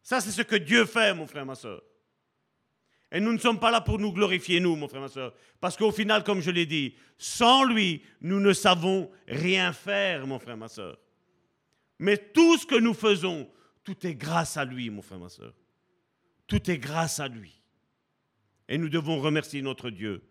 Ça, 0.03 0.19
c'est 0.19 0.31
ce 0.31 0.41
que 0.41 0.55
Dieu 0.55 0.85
fait, 0.85 1.13
mon 1.13 1.27
frère, 1.27 1.45
ma 1.45 1.55
soeur. 1.55 1.81
Et 3.11 3.19
nous 3.19 3.33
ne 3.33 3.37
sommes 3.37 3.59
pas 3.59 3.71
là 3.71 3.81
pour 3.81 3.99
nous 3.99 4.13
glorifier, 4.13 4.59
nous, 4.59 4.75
mon 4.75 4.87
frère, 4.87 5.01
ma 5.01 5.09
soeur. 5.09 5.33
Parce 5.59 5.75
qu'au 5.75 5.91
final, 5.91 6.23
comme 6.23 6.41
je 6.41 6.49
l'ai 6.49 6.65
dit, 6.65 6.95
sans 7.17 7.65
lui, 7.65 8.01
nous 8.21 8.39
ne 8.39 8.53
savons 8.53 9.11
rien 9.27 9.73
faire, 9.73 10.25
mon 10.25 10.39
frère, 10.39 10.55
ma 10.55 10.69
soeur. 10.69 10.97
Mais 11.99 12.17
tout 12.17 12.57
ce 12.57 12.65
que 12.65 12.79
nous 12.79 12.93
faisons, 12.93 13.49
tout 13.83 14.07
est 14.07 14.15
grâce 14.15 14.55
à 14.55 14.63
lui, 14.63 14.89
mon 14.89 15.01
frère, 15.01 15.19
ma 15.19 15.29
soeur. 15.29 15.53
Tout 16.47 16.71
est 16.71 16.77
grâce 16.77 17.19
à 17.19 17.27
lui. 17.27 17.61
Et 18.69 18.77
nous 18.77 18.89
devons 18.89 19.19
remercier 19.19 19.61
notre 19.61 19.89
Dieu 19.89 20.23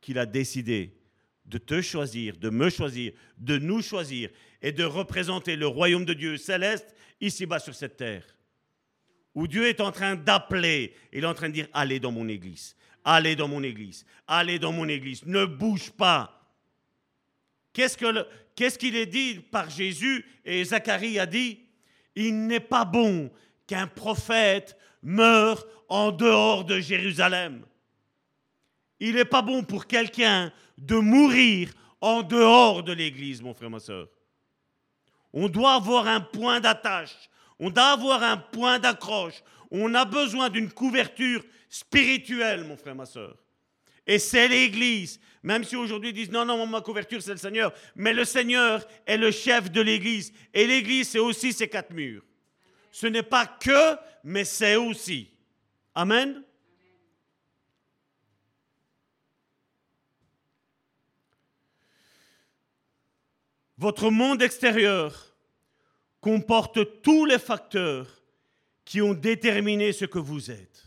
qu'il 0.00 0.18
a 0.18 0.26
décidé 0.26 0.98
de 1.44 1.58
te 1.58 1.80
choisir, 1.80 2.36
de 2.36 2.50
me 2.50 2.68
choisir, 2.68 3.12
de 3.38 3.58
nous 3.58 3.80
choisir 3.80 4.30
et 4.60 4.72
de 4.72 4.84
représenter 4.84 5.54
le 5.54 5.68
royaume 5.68 6.04
de 6.04 6.14
Dieu 6.14 6.36
céleste 6.36 6.96
ici-bas 7.20 7.60
sur 7.60 7.74
cette 7.74 7.96
terre 7.96 8.24
où 9.34 9.46
Dieu 9.46 9.66
est 9.68 9.80
en 9.80 9.92
train 9.92 10.16
d'appeler, 10.16 10.94
il 11.12 11.24
est 11.24 11.26
en 11.26 11.34
train 11.34 11.48
de 11.48 11.54
dire, 11.54 11.68
allez 11.72 12.00
dans 12.00 12.12
mon 12.12 12.28
église, 12.28 12.76
allez 13.04 13.36
dans 13.36 13.48
mon 13.48 13.62
église, 13.62 14.04
allez 14.26 14.58
dans 14.58 14.72
mon 14.72 14.88
église, 14.88 15.24
ne 15.26 15.44
bouge 15.44 15.90
pas. 15.90 16.36
Qu'est-ce 17.72 17.96
qu'il 18.78 18.96
est 18.96 19.06
dit 19.06 19.36
par 19.38 19.70
Jésus 19.70 20.24
et 20.44 20.64
Zacharie 20.64 21.18
a 21.18 21.26
dit? 21.26 21.60
Il 22.16 22.46
n'est 22.46 22.60
pas 22.60 22.84
bon 22.84 23.30
qu'un 23.66 23.86
prophète 23.86 24.76
meure 25.02 25.64
en 25.88 26.10
dehors 26.10 26.64
de 26.64 26.80
Jérusalem. 26.80 27.64
Il 28.98 29.14
n'est 29.14 29.24
pas 29.24 29.42
bon 29.42 29.62
pour 29.62 29.86
quelqu'un 29.86 30.52
de 30.76 30.96
mourir 30.96 31.72
en 32.00 32.22
dehors 32.22 32.82
de 32.82 32.92
l'église, 32.92 33.40
mon 33.40 33.54
frère, 33.54 33.70
ma 33.70 33.80
soeur. 33.80 34.08
On 35.32 35.48
doit 35.48 35.74
avoir 35.74 36.08
un 36.08 36.20
point 36.20 36.60
d'attache 36.60 37.29
on 37.60 37.70
doit 37.70 37.92
avoir 37.92 38.22
un 38.22 38.38
point 38.38 38.78
d'accroche. 38.78 39.42
On 39.70 39.94
a 39.94 40.04
besoin 40.06 40.48
d'une 40.48 40.72
couverture 40.72 41.44
spirituelle, 41.68 42.64
mon 42.64 42.76
frère, 42.76 42.94
ma 42.94 43.06
soeur. 43.06 43.36
Et 44.06 44.18
c'est 44.18 44.48
l'Église. 44.48 45.20
Même 45.42 45.62
si 45.62 45.76
aujourd'hui 45.76 46.10
ils 46.10 46.14
disent 46.14 46.30
non, 46.30 46.44
non, 46.44 46.66
ma 46.66 46.80
couverture, 46.80 47.22
c'est 47.22 47.32
le 47.32 47.36
Seigneur. 47.36 47.72
Mais 47.94 48.14
le 48.14 48.24
Seigneur 48.24 48.84
est 49.06 49.18
le 49.18 49.30
chef 49.30 49.70
de 49.70 49.82
l'Église. 49.82 50.32
Et 50.54 50.66
l'Église, 50.66 51.10
c'est 51.10 51.18
aussi 51.18 51.52
ces 51.52 51.68
quatre 51.68 51.92
murs. 51.92 52.24
Ce 52.90 53.06
n'est 53.06 53.22
pas 53.22 53.46
que, 53.46 53.96
mais 54.24 54.44
c'est 54.44 54.76
aussi. 54.76 55.30
Amen. 55.94 56.42
Votre 63.76 64.10
monde 64.10 64.42
extérieur 64.42 65.29
comporte 66.20 67.02
tous 67.02 67.24
les 67.24 67.38
facteurs 67.38 68.22
qui 68.84 69.00
ont 69.00 69.14
déterminé 69.14 69.92
ce 69.92 70.04
que 70.04 70.18
vous 70.18 70.50
êtes. 70.50 70.86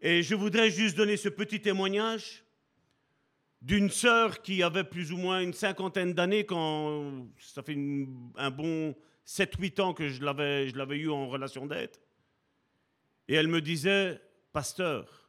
Et 0.00 0.22
je 0.22 0.34
voudrais 0.34 0.70
juste 0.70 0.96
donner 0.96 1.16
ce 1.16 1.28
petit 1.28 1.60
témoignage 1.60 2.44
d'une 3.60 3.90
sœur 3.90 4.40
qui 4.40 4.62
avait 4.62 4.84
plus 4.84 5.12
ou 5.12 5.16
moins 5.16 5.40
une 5.40 5.52
cinquantaine 5.52 6.14
d'années 6.14 6.44
quand 6.46 7.26
ça 7.38 7.62
fait 7.62 7.76
un 8.36 8.50
bon 8.50 8.94
7-8 9.26 9.80
ans 9.80 9.94
que 9.94 10.08
je 10.08 10.22
l'avais, 10.22 10.68
je 10.68 10.76
l'avais 10.76 10.96
eu 10.96 11.10
en 11.10 11.28
relation 11.28 11.66
d'aide. 11.66 11.96
Et 13.26 13.34
elle 13.34 13.48
me 13.48 13.60
disait, 13.60 14.20
pasteur, 14.52 15.28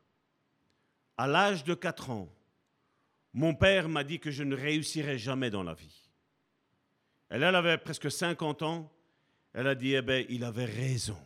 à 1.17 1.27
l'âge 1.27 1.63
de 1.63 1.73
4 1.73 2.11
ans, 2.11 2.29
mon 3.33 3.53
père 3.55 3.89
m'a 3.89 4.03
dit 4.03 4.19
que 4.19 4.31
je 4.31 4.43
ne 4.43 4.55
réussirais 4.55 5.17
jamais 5.17 5.49
dans 5.49 5.63
la 5.63 5.73
vie. 5.73 5.98
Elle, 7.29 7.43
avait 7.43 7.77
presque 7.77 8.11
50 8.11 8.63
ans. 8.63 8.91
Elle 9.53 9.67
a 9.67 9.75
dit, 9.75 9.93
eh 9.93 10.01
bien, 10.01 10.23
il 10.29 10.43
avait 10.43 10.65
raison. 10.65 11.17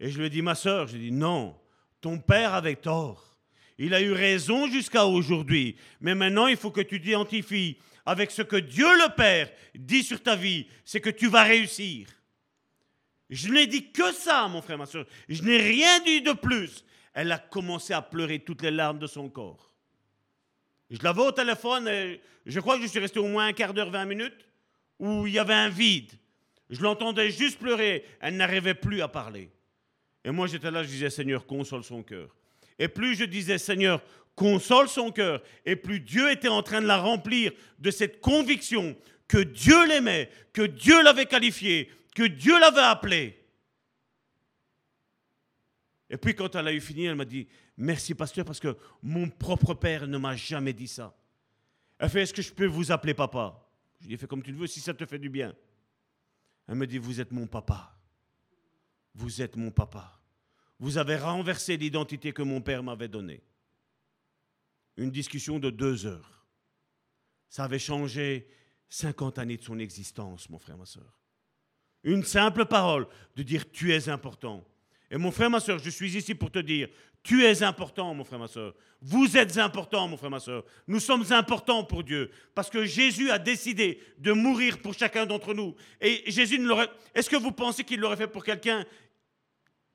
Et 0.00 0.10
je 0.10 0.18
lui 0.18 0.26
ai 0.26 0.30
dit, 0.30 0.42
ma 0.42 0.54
soeur, 0.54 0.86
j'ai 0.86 0.98
dit, 0.98 1.12
non, 1.12 1.58
ton 2.00 2.18
père 2.18 2.54
avait 2.54 2.76
tort. 2.76 3.36
Il 3.78 3.94
a 3.94 4.00
eu 4.00 4.12
raison 4.12 4.66
jusqu'à 4.68 5.06
aujourd'hui. 5.06 5.76
Mais 6.00 6.14
maintenant, 6.14 6.46
il 6.46 6.56
faut 6.56 6.70
que 6.70 6.80
tu 6.80 7.00
t'identifies 7.00 7.78
avec 8.04 8.30
ce 8.30 8.42
que 8.42 8.56
Dieu 8.56 8.86
le 8.86 9.14
Père 9.14 9.50
dit 9.74 10.02
sur 10.02 10.22
ta 10.22 10.34
vie. 10.34 10.66
C'est 10.84 11.00
que 11.00 11.10
tu 11.10 11.28
vas 11.28 11.44
réussir. 11.44 12.08
Je 13.30 13.48
n'ai 13.48 13.66
dit 13.66 13.92
que 13.92 14.12
ça, 14.12 14.48
mon 14.48 14.62
frère, 14.62 14.78
ma 14.78 14.86
soeur. 14.86 15.06
Je 15.28 15.42
n'ai 15.42 15.58
rien 15.58 16.00
dit 16.00 16.22
de 16.22 16.32
plus. 16.32 16.84
Elle 17.12 17.30
a 17.30 17.38
commencé 17.38 17.92
à 17.92 18.02
pleurer 18.02 18.40
toutes 18.40 18.62
les 18.62 18.70
larmes 18.70 18.98
de 18.98 19.06
son 19.06 19.28
corps. 19.28 19.67
Je 20.90 21.02
l'avais 21.02 21.22
au 21.22 21.32
téléphone 21.32 21.88
et 21.88 22.20
je 22.46 22.60
crois 22.60 22.76
que 22.76 22.82
je 22.82 22.88
suis 22.88 22.98
resté 22.98 23.18
au 23.18 23.28
moins 23.28 23.46
un 23.46 23.52
quart 23.52 23.74
d'heure, 23.74 23.90
vingt 23.90 24.06
minutes, 24.06 24.46
où 24.98 25.26
il 25.26 25.34
y 25.34 25.38
avait 25.38 25.54
un 25.54 25.68
vide. 25.68 26.12
Je 26.70 26.82
l'entendais 26.82 27.30
juste 27.30 27.58
pleurer. 27.58 28.04
Elle 28.20 28.36
n'arrivait 28.36 28.74
plus 28.74 29.00
à 29.02 29.08
parler. 29.08 29.50
Et 30.24 30.30
moi, 30.30 30.46
j'étais 30.46 30.70
là, 30.70 30.82
je 30.82 30.88
disais, 30.88 31.10
Seigneur, 31.10 31.46
console 31.46 31.84
son 31.84 32.02
cœur. 32.02 32.34
Et 32.78 32.88
plus 32.88 33.16
je 33.16 33.24
disais, 33.24 33.58
Seigneur, 33.58 34.02
console 34.38 34.88
son 34.88 35.10
cœur, 35.10 35.42
et 35.66 35.74
plus 35.74 35.98
Dieu 35.98 36.30
était 36.30 36.48
en 36.48 36.62
train 36.62 36.80
de 36.80 36.86
la 36.86 36.98
remplir 36.98 37.50
de 37.80 37.90
cette 37.90 38.20
conviction 38.20 38.96
que 39.26 39.38
Dieu 39.38 39.86
l'aimait, 39.86 40.30
que 40.52 40.62
Dieu 40.62 41.02
l'avait 41.02 41.26
qualifié, 41.26 41.90
que 42.14 42.22
Dieu 42.22 42.58
l'avait 42.60 42.80
appelé. 42.80 43.44
Et 46.08 46.16
puis 46.16 46.34
quand 46.34 46.54
elle 46.54 46.68
a 46.68 46.72
eu 46.72 46.80
fini, 46.80 47.06
elle 47.06 47.16
m'a 47.16 47.24
dit, 47.24 47.48
merci 47.78 48.14
pasteur, 48.14 48.44
parce 48.44 48.60
que 48.60 48.76
mon 49.02 49.30
propre 49.30 49.72
père 49.72 50.06
ne 50.06 50.18
m'a 50.18 50.36
jamais 50.36 50.74
dit 50.74 50.88
ça. 50.88 51.16
Elle 51.98 52.10
fait, 52.10 52.22
est-ce 52.22 52.34
que 52.34 52.42
je 52.42 52.52
peux 52.52 52.66
vous 52.66 52.92
appeler 52.92 53.14
papa? 53.14 53.64
Je 54.00 54.06
lui 54.06 54.14
ai 54.14 54.16
fait 54.16 54.26
comme 54.26 54.42
tu 54.42 54.52
le 54.52 54.58
veux, 54.58 54.66
si 54.66 54.80
ça 54.80 54.92
te 54.92 55.06
fait 55.06 55.18
du 55.18 55.30
bien. 55.30 55.54
Elle 56.66 56.74
me 56.74 56.86
dit, 56.86 56.98
vous 56.98 57.20
êtes 57.20 57.32
mon 57.32 57.46
papa. 57.46 57.96
Vous 59.14 59.40
êtes 59.40 59.56
mon 59.56 59.70
papa. 59.70 60.20
Vous 60.78 60.98
avez 60.98 61.16
renversé 61.16 61.76
l'identité 61.76 62.32
que 62.32 62.42
mon 62.42 62.60
père 62.60 62.82
m'avait 62.82 63.08
donnée. 63.08 63.42
Une 64.96 65.10
discussion 65.10 65.58
de 65.58 65.70
deux 65.70 66.06
heures. 66.06 66.46
Ça 67.48 67.64
avait 67.64 67.78
changé 67.78 68.48
50 68.88 69.38
années 69.38 69.56
de 69.56 69.62
son 69.62 69.78
existence, 69.78 70.48
mon 70.50 70.58
frère, 70.58 70.76
ma 70.76 70.86
soeur. 70.86 71.18
Une 72.04 72.22
simple 72.22 72.66
parole 72.66 73.08
de 73.34 73.42
dire 73.42 73.70
tu 73.70 73.92
es 73.92 74.08
important. 74.08 74.64
Et 75.10 75.16
mon 75.16 75.32
frère, 75.32 75.50
ma 75.50 75.60
soeur, 75.60 75.78
je 75.78 75.90
suis 75.90 76.16
ici 76.16 76.34
pour 76.34 76.50
te 76.50 76.58
dire, 76.58 76.88
tu 77.22 77.44
es 77.44 77.62
important, 77.62 78.14
mon 78.14 78.24
frère, 78.24 78.38
ma 78.38 78.48
soeur. 78.48 78.74
Vous 79.00 79.36
êtes 79.36 79.58
important, 79.58 80.08
mon 80.08 80.16
frère, 80.16 80.30
ma 80.30 80.40
soeur. 80.40 80.64
Nous 80.86 81.00
sommes 81.00 81.24
importants 81.30 81.84
pour 81.84 82.02
Dieu. 82.02 82.30
Parce 82.54 82.70
que 82.70 82.84
Jésus 82.84 83.30
a 83.30 83.38
décidé 83.38 84.00
de 84.18 84.32
mourir 84.32 84.80
pour 84.80 84.94
chacun 84.94 85.26
d'entre 85.26 85.54
nous. 85.54 85.74
Et 86.00 86.30
Jésus 86.30 86.58
ne 86.58 86.66
l'aurait. 86.66 86.88
Est-ce 87.14 87.28
que 87.28 87.36
vous 87.36 87.52
pensez 87.52 87.84
qu'il 87.84 88.00
l'aurait 88.00 88.16
fait 88.16 88.28
pour 88.28 88.44
quelqu'un 88.44 88.84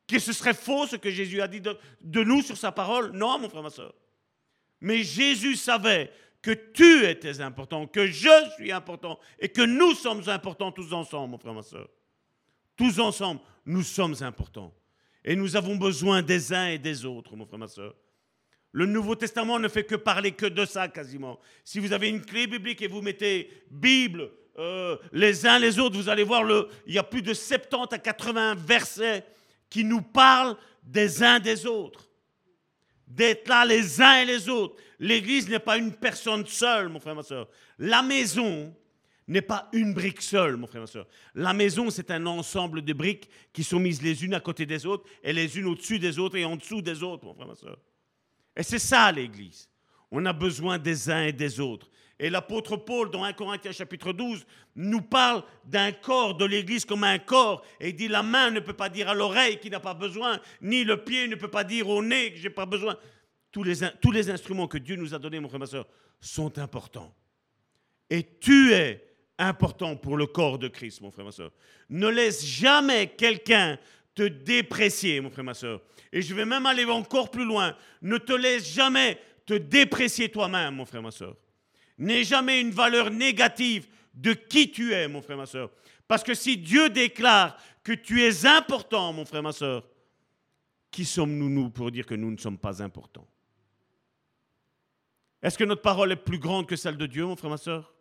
que 0.08 0.20
ce 0.20 0.32
serait 0.32 0.54
faux 0.54 0.86
ce 0.86 0.96
que 0.96 1.10
Jésus 1.10 1.42
a 1.42 1.48
dit 1.48 1.62
de, 1.62 1.78
de 2.02 2.24
nous 2.24 2.42
sur 2.42 2.58
sa 2.58 2.72
parole? 2.72 3.12
Non, 3.12 3.40
mon 3.40 3.50
frère, 3.50 3.64
ma 3.64 3.70
soeur. 3.70 3.94
Mais 4.80 5.04
Jésus 5.04 5.56
savait 5.56 6.12
que 6.42 6.52
tu 6.52 7.06
étais 7.06 7.40
important, 7.42 7.88
que 7.88 8.06
je 8.06 8.52
suis 8.58 8.72
important 8.72 9.18
et 9.40 9.50
que 9.50 9.62
nous 9.62 9.94
sommes 9.96 10.28
importants 10.28 10.72
tous 10.72 10.94
ensemble, 10.94 11.32
mon 11.32 11.38
frère, 11.38 11.54
ma 11.54 11.64
soeur. 11.64 11.90
Tous 12.76 13.00
ensemble, 13.00 13.40
nous 13.66 13.84
sommes 13.84 14.16
importants. 14.22 14.74
Et 15.24 15.36
nous 15.36 15.56
avons 15.56 15.76
besoin 15.76 16.22
des 16.22 16.54
uns 16.54 16.68
et 16.68 16.78
des 16.78 17.06
autres, 17.06 17.36
mon 17.36 17.46
frère, 17.46 17.60
ma 17.60 17.68
soeur. 17.68 17.96
Le 18.72 18.86
Nouveau 18.86 19.16
Testament 19.16 19.60
ne 19.60 19.68
fait 19.68 19.84
que 19.84 19.96
parler 19.96 20.32
que 20.32 20.48
de 20.48 20.66
ça 20.66 20.88
quasiment. 20.88 21.40
Si 21.64 21.80
vous 21.80 21.94
avez 21.94 22.10
une 22.10 22.22
clé 22.22 22.48
biblique 22.48 22.82
et 22.82 22.88
vous 22.88 23.02
mettez 23.02 23.50
Bible, 23.70 24.32
euh, 24.58 24.98
les 25.12 25.46
uns 25.46 25.60
les 25.60 25.80
autres, 25.80 25.96
vous 25.96 26.10
allez 26.10 26.24
voir, 26.24 26.44
le, 26.44 26.68
il 26.88 26.94
y 26.94 27.00
a 27.00 27.04
plus 27.04 27.22
de 27.22 27.34
70 27.34 27.94
à 27.94 27.98
80 28.00 28.56
versets 28.56 29.24
qui 29.70 29.84
nous 29.84 30.02
parlent 30.02 30.58
des 30.84 31.24
uns 31.24 31.40
des 31.40 31.66
autres 31.66 32.10
d'être 33.08 33.48
là 33.48 33.66
les 33.66 34.02
uns 34.02 34.22
et 34.22 34.26
les 34.26 34.50
autres. 34.50 34.76
L'église 35.00 35.50
n'est 35.50 35.60
pas 35.60 35.78
une 35.78 35.94
personne 35.94 36.46
seule, 36.46 36.90
mon 36.90 37.00
frère, 37.00 37.16
ma 37.16 37.24
soeur. 37.24 37.48
La 37.78 38.02
maison 38.02 38.76
n'est 39.28 39.42
pas 39.42 39.70
une 39.74 39.94
brique 39.94 40.22
seule, 40.22 40.58
mon 40.58 40.68
frère, 40.68 40.82
ma 40.82 40.88
soeur. 40.88 41.08
La 41.36 41.54
maison, 41.54 41.90
c'est 41.90 42.12
un 42.12 42.26
ensemble 42.26 42.82
de 42.82 42.94
briques 42.94 43.30
qui 43.54 43.64
sont 43.64 43.80
mises 43.80 44.02
les 44.02 44.24
unes 44.26 44.34
à 44.34 44.40
côté 44.40 44.66
des 44.66 44.86
autres 44.86 45.06
et 45.24 45.34
les 45.34 45.58
unes 45.58 45.66
au-dessus 45.66 46.00
des 46.00 46.20
autres 46.20 46.38
et 46.38 46.46
en 46.46 46.56
dessous 46.56 46.82
des 46.82 47.04
autres, 47.04 47.26
mon 47.26 47.34
frère, 47.34 47.48
ma 47.48 47.56
soeur. 47.56 47.78
Et 48.56 48.64
c'est 48.64 48.80
ça 48.80 49.12
l'église. 49.12 49.70
On 50.12 50.26
a 50.26 50.34
besoin 50.34 50.78
des 50.78 51.10
uns 51.10 51.24
et 51.24 51.34
des 51.34 51.60
autres. 51.60 51.90
Et 52.20 52.30
l'apôtre 52.30 52.78
Paul, 52.78 53.10
dans 53.10 53.24
1 53.24 53.34
Corinthiens 53.34 53.72
chapitre 53.72 54.14
12, 54.14 54.46
nous 54.76 55.02
parle 55.02 55.44
d'un 55.66 55.92
corps 55.92 56.36
de 56.36 56.46
l'Église 56.46 56.86
comme 56.86 57.04
un 57.04 57.18
corps. 57.18 57.66
Et 57.80 57.90
il 57.90 57.96
dit, 57.96 58.08
la 58.08 58.24
main 58.24 58.52
ne 58.52 58.60
peut 58.60 58.74
pas 58.74 58.90
dire 58.90 59.10
à 59.10 59.14
l'oreille 59.14 59.60
qu'il 59.60 59.72
n'a 59.72 59.80
pas 59.80 59.96
besoin, 59.96 60.40
ni 60.62 60.84
le 60.84 61.04
pied 61.04 61.28
ne 61.28 61.36
peut 61.36 61.50
pas 61.50 61.64
dire 61.64 61.90
au 61.90 62.04
nez 62.04 62.32
que 62.32 62.38
je 62.38 62.44
n'ai 62.44 62.50
pas 62.50 62.66
besoin. 62.66 62.98
Tous 63.52 63.64
les, 63.64 64.30
instruments 64.30 64.68
que 64.68 64.78
Dieu 64.78 64.96
nous 64.96 65.14
a 65.14 65.20
donnés, 65.20 65.40
mon 65.40 65.48
frère, 65.48 65.60
ma 65.60 65.66
soeur, 65.66 65.88
sont 66.20 66.58
importants. 66.60 67.14
Et 68.10 68.38
tu 68.40 68.74
es 68.74 69.13
important 69.38 69.96
pour 69.96 70.18
le 70.18 70.26
corps 70.28 70.60
de 70.60 70.68
Christ, 70.68 71.02
mon 71.02 71.12
frère, 71.12 71.26
ma 71.26 71.32
soeur. 71.32 71.52
Ne 71.90 72.08
laisse 72.08 72.46
jamais 72.46 73.08
quelqu'un 73.08 73.78
te 74.16 74.24
déprécier, 74.24 75.22
mon 75.22 75.30
frère, 75.30 75.46
ma 75.46 75.54
soeur. 75.54 75.82
Et 76.12 76.22
je 76.22 76.34
vais 76.34 76.46
même 76.46 76.66
aller 76.66 76.86
encore 76.86 77.32
plus 77.32 77.46
loin. 77.46 77.76
Ne 78.02 78.18
te 78.18 78.34
laisse 78.34 78.72
jamais 78.72 79.20
te 79.46 79.56
déprécier 79.56 80.30
toi-même, 80.30 80.76
mon 80.76 80.86
frère, 80.86 81.02
ma 81.02 81.12
soeur 81.12 81.36
n'est 81.98 82.24
jamais 82.24 82.62
une 82.62 82.72
valeur 82.72 83.10
négative 83.10 83.88
de 84.14 84.34
qui 84.34 84.72
tu 84.72 84.94
es, 84.94 85.08
mon 85.08 85.22
frère, 85.22 85.38
ma 85.38 85.46
soeur. 85.46 85.72
Parce 86.08 86.24
que 86.24 86.34
si 86.34 86.58
Dieu 86.58 86.90
déclare 86.90 87.58
que 87.84 87.94
tu 87.94 88.22
es 88.22 88.46
important, 88.46 89.14
mon 89.14 89.26
frère, 89.26 89.44
ma 89.44 89.52
soeur, 89.52 89.88
qui 90.92 91.06
sommes-nous, 91.06 91.50
nous, 91.50 91.70
pour 91.70 91.92
dire 91.92 92.06
que 92.06 92.16
nous 92.16 92.32
ne 92.32 92.38
sommes 92.38 92.58
pas 92.58 92.84
importants? 92.84 93.28
Est-ce 95.42 95.58
que 95.58 95.64
notre 95.64 95.82
parole 95.82 96.12
est 96.12 96.18
plus 96.18 96.40
grande 96.40 96.68
que 96.68 96.76
celle 96.76 96.98
de 96.98 97.06
Dieu, 97.06 97.26
mon 97.26 97.36
frère, 97.36 97.50
ma 97.50 97.58
soeur? 97.58 97.93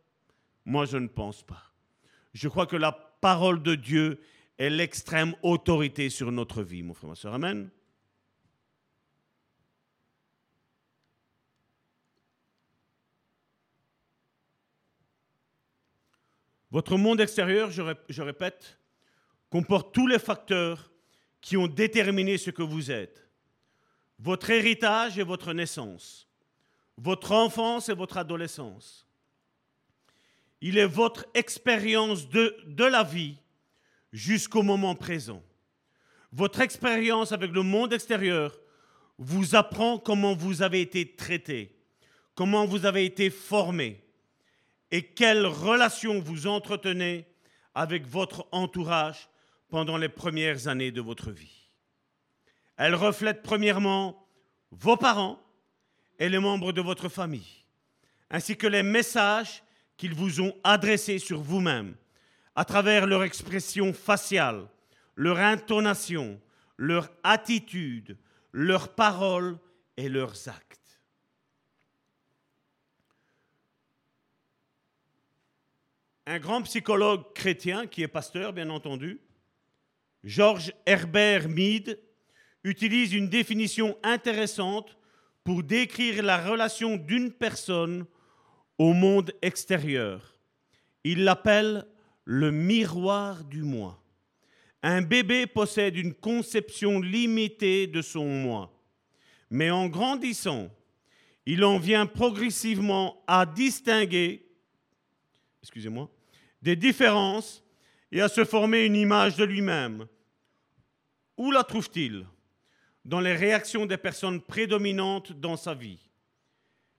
Moi, 0.65 0.85
je 0.85 0.97
ne 0.97 1.09
pense 1.09 1.43
pas. 1.43 1.73
Je 2.35 2.49
crois 2.49 2.67
que 2.67 2.77
la 2.77 2.93
parole 2.93 3.63
de 3.63 3.75
Dieu 3.75 4.21
est 4.59 4.71
l'extrême 4.71 5.35
autorité 5.43 6.09
sur 6.09 6.31
notre 6.33 6.63
vie, 6.63 6.83
mon 6.83 6.95
frère, 6.95 7.11
ma 7.11 7.17
soeur. 7.17 7.35
Amen. 7.35 7.71
Votre 16.71 16.97
monde 16.97 17.21
extérieur, 17.21 17.71
je 17.71 18.23
répète, 18.23 18.79
comporte 19.51 19.95
tous 19.95 20.07
les 20.07 20.19
facteurs 20.19 20.91
qui 21.43 21.59
ont 21.59 21.67
déterminé 21.67 22.39
ce 22.39 22.51
que 22.51 22.63
vous 22.63 22.91
êtes. 22.91 23.29
Votre 24.19 24.51
héritage 24.51 25.19
et 25.19 25.23
votre 25.23 25.53
naissance, 25.53 26.29
votre 26.97 27.33
enfance 27.33 27.91
et 27.91 27.95
votre 27.95 28.17
adolescence. 28.17 29.07
Il 30.63 30.79
est 30.79 30.87
votre 30.87 31.27
expérience 31.35 32.29
de, 32.29 32.57
de 32.67 32.85
la 32.85 33.03
vie 33.03 33.37
jusqu'au 34.13 34.63
moment 34.63 34.95
présent. 34.95 35.43
Votre 36.33 36.61
expérience 36.61 37.33
avec 37.33 37.51
le 37.51 37.63
monde 37.63 37.93
extérieur 37.93 38.59
vous 39.19 39.57
apprend 39.57 39.99
comment 39.99 40.35
vous 40.35 40.63
avez 40.63 40.81
été 40.81 41.15
traité, 41.15 41.77
comment 42.35 42.65
vous 42.65 42.87
avez 42.87 43.05
été 43.05 43.29
formé, 43.29 44.03
et 44.93 45.03
quelle 45.03 45.47
relation 45.47 46.21
vous 46.21 46.47
entretenez 46.47 47.27
avec 47.75 48.07
votre 48.07 48.47
entourage 48.53 49.29
pendant 49.69 49.97
les 49.97 50.09
premières 50.09 50.69
années 50.69 50.93
de 50.93 51.01
votre 51.01 51.31
vie. 51.31 51.71
Elle 52.77 52.95
reflète 52.95 53.43
premièrement 53.43 54.29
vos 54.71 54.97
parents 54.97 55.43
et 56.19 56.29
les 56.29 56.39
membres 56.39 56.73
de 56.73 56.81
votre 56.81 57.09
famille, 57.09 57.65
ainsi 58.31 58.57
que 58.57 58.67
les 58.67 58.83
messages 58.83 59.63
qu'ils 60.03 60.15
vous 60.15 60.41
ont 60.41 60.53
adressés 60.65 61.21
sur 61.21 61.41
vous-même 61.41 61.95
à 62.57 62.65
travers 62.65 63.07
leur 63.07 63.23
expression 63.23 63.93
faciale, 63.93 64.67
leur 65.15 65.39
intonation, 65.39 66.41
leur 66.77 67.09
attitude, 67.23 68.17
leurs 68.51 68.97
paroles 68.97 69.57
et 69.97 70.09
leurs 70.09 70.49
actes. 70.49 70.81
un 76.27 76.39
grand 76.41 76.63
psychologue 76.63 77.33
chrétien, 77.33 77.87
qui 77.87 78.03
est 78.03 78.09
pasteur 78.09 78.53
bien 78.53 78.71
entendu, 78.71 79.21
Georges 80.25 80.73
Herbert 80.85 81.49
Mead, 81.49 81.99
utilise 82.65 83.13
une 83.13 83.29
définition 83.29 83.97
intéressante 84.03 84.97
pour 85.45 85.63
décrire 85.63 86.25
la 86.25 86.39
relation 86.39 86.97
d'une 86.97 87.31
personne 87.31 88.05
au 88.79 88.93
monde 88.93 89.33
extérieur. 89.43 90.37
Il 91.05 91.25
l'appelle 91.25 91.87
le 92.25 92.51
miroir 92.51 93.45
du 93.45 93.63
moi. 93.63 94.03
Un 94.83 95.03
bébé 95.03 95.47
possède 95.47 95.97
une 95.97 96.15
conception 96.15 97.01
limitée 97.01 97.87
de 97.87 98.03
son 98.03 98.27
moi, 98.27 98.73
mais 99.51 99.71
en 99.71 99.89
grandissant, 99.89 100.69
il 101.47 101.65
en 101.65 101.79
vient 101.79 102.07
progressivement 102.07 103.23
à 103.27 103.47
distinguer 103.47 104.53
excusez-moi, 105.63 106.11
des 106.61 106.77
différences 106.77 107.65
et 108.11 108.21
à 108.21 108.29
se 108.29 108.45
former 108.45 108.85
une 108.85 108.97
image 108.97 109.37
de 109.37 109.45
lui-même. 109.45 110.07
Où 111.37 111.51
la 111.51 111.65
trouve-t-il? 111.65 112.27
Dans 113.05 113.21
les 113.21 113.35
réactions 113.35 113.87
des 113.87 113.97
personnes 113.97 114.41
prédominantes 114.41 115.33
dans 115.33 115.57
sa 115.57 115.75
vie, 115.75 115.99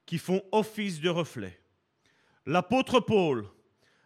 qui 0.05 0.17
font 0.17 0.43
office 0.51 0.99
de 0.99 1.09
reflet. 1.09 1.61
L'apôtre 2.45 2.99
Paul 2.99 3.47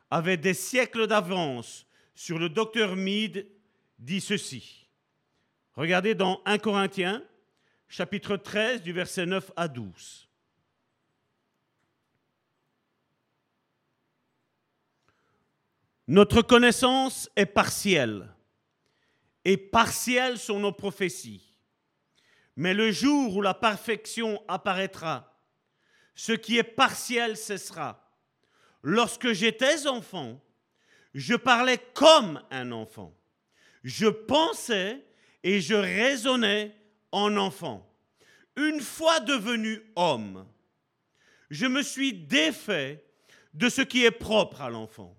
avait 0.09 0.37
des 0.37 0.53
siècles 0.53 1.07
d'avance 1.07 1.85
sur 2.13 2.39
le 2.39 2.49
docteur 2.49 2.95
Meade, 2.95 3.47
dit 3.99 4.21
ceci. 4.21 4.87
Regardez 5.73 6.15
dans 6.15 6.41
1 6.45 6.57
Corinthiens, 6.59 7.23
chapitre 7.87 8.37
13, 8.37 8.81
du 8.81 8.93
verset 8.93 9.25
9 9.25 9.51
à 9.55 9.67
12. 9.67 10.27
Notre 16.07 16.41
connaissance 16.41 17.29
est 17.35 17.45
partielle, 17.45 18.33
et 19.43 19.57
partielles 19.57 20.37
sont 20.37 20.59
nos 20.59 20.71
prophéties. 20.71 21.43
Mais 22.55 22.73
le 22.73 22.91
jour 22.91 23.35
où 23.35 23.41
la 23.41 23.53
perfection 23.53 24.41
apparaîtra, 24.47 25.37
ce 26.15 26.31
qui 26.31 26.57
est 26.57 26.63
partiel 26.63 27.37
cessera. 27.37 28.06
Lorsque 28.89 29.33
j'étais 29.33 29.85
enfant, 29.85 30.39
je 31.13 31.35
parlais 31.35 31.77
comme 31.93 32.41
un 32.49 32.71
enfant. 32.71 33.13
Je 33.83 34.07
pensais 34.07 35.03
et 35.43 35.59
je 35.59 35.73
raisonnais 35.73 36.73
en 37.11 37.35
enfant. 37.35 37.85
Une 38.55 38.79
fois 38.79 39.19
devenu 39.19 39.81
homme, 39.97 40.47
je 41.49 41.65
me 41.65 41.81
suis 41.81 42.13
défait 42.13 43.03
de 43.53 43.67
ce 43.67 43.81
qui 43.81 44.05
est 44.05 44.11
propre 44.11 44.61
à 44.61 44.69
l'enfant. 44.69 45.17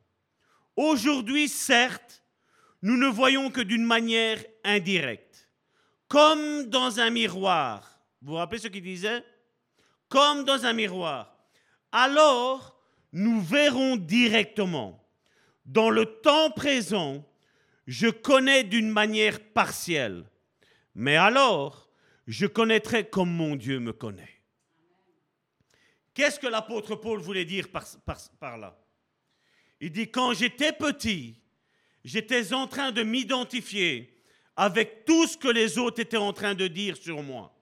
Aujourd'hui, 0.74 1.46
certes, 1.46 2.24
nous 2.80 2.96
ne 2.96 3.08
voyons 3.08 3.50
que 3.50 3.60
d'une 3.60 3.84
manière 3.84 4.42
indirecte 4.64 5.50
comme 6.08 6.70
dans 6.70 7.00
un 7.00 7.10
miroir. 7.10 8.00
Vous 8.22 8.32
vous 8.32 8.38
rappelez 8.38 8.62
ce 8.62 8.68
qu'il 8.68 8.82
disait? 8.82 9.22
Comme 10.08 10.44
dans 10.44 10.64
un 10.64 10.72
miroir. 10.72 11.36
Alors, 11.92 12.77
nous 13.12 13.40
verrons 13.40 13.96
directement. 13.96 15.04
Dans 15.64 15.90
le 15.90 16.04
temps 16.20 16.50
présent, 16.50 17.24
je 17.86 18.08
connais 18.08 18.64
d'une 18.64 18.90
manière 18.90 19.40
partielle. 19.52 20.24
Mais 20.94 21.16
alors, 21.16 21.90
je 22.26 22.46
connaîtrai 22.46 23.08
comme 23.08 23.30
mon 23.30 23.56
Dieu 23.56 23.78
me 23.78 23.92
connaît. 23.92 24.42
Qu'est-ce 26.12 26.40
que 26.40 26.46
l'apôtre 26.46 26.96
Paul 26.96 27.20
voulait 27.20 27.44
dire 27.44 27.68
par, 27.68 28.58
là? 28.58 28.78
Il 29.80 29.92
dit, 29.92 30.10
quand 30.10 30.34
j'étais 30.34 30.72
petit, 30.72 31.40
j'étais 32.04 32.52
en 32.52 32.66
train 32.66 32.90
de 32.90 33.02
m'identifier 33.02 34.14
avec 34.56 35.04
tout 35.04 35.26
ce 35.28 35.36
que 35.36 35.48
les 35.48 35.78
autres 35.78 36.00
étaient 36.00 36.16
en 36.16 36.32
train 36.32 36.54
de 36.54 36.66
dire 36.66 36.96
sur 36.96 37.22
moi. 37.22 37.54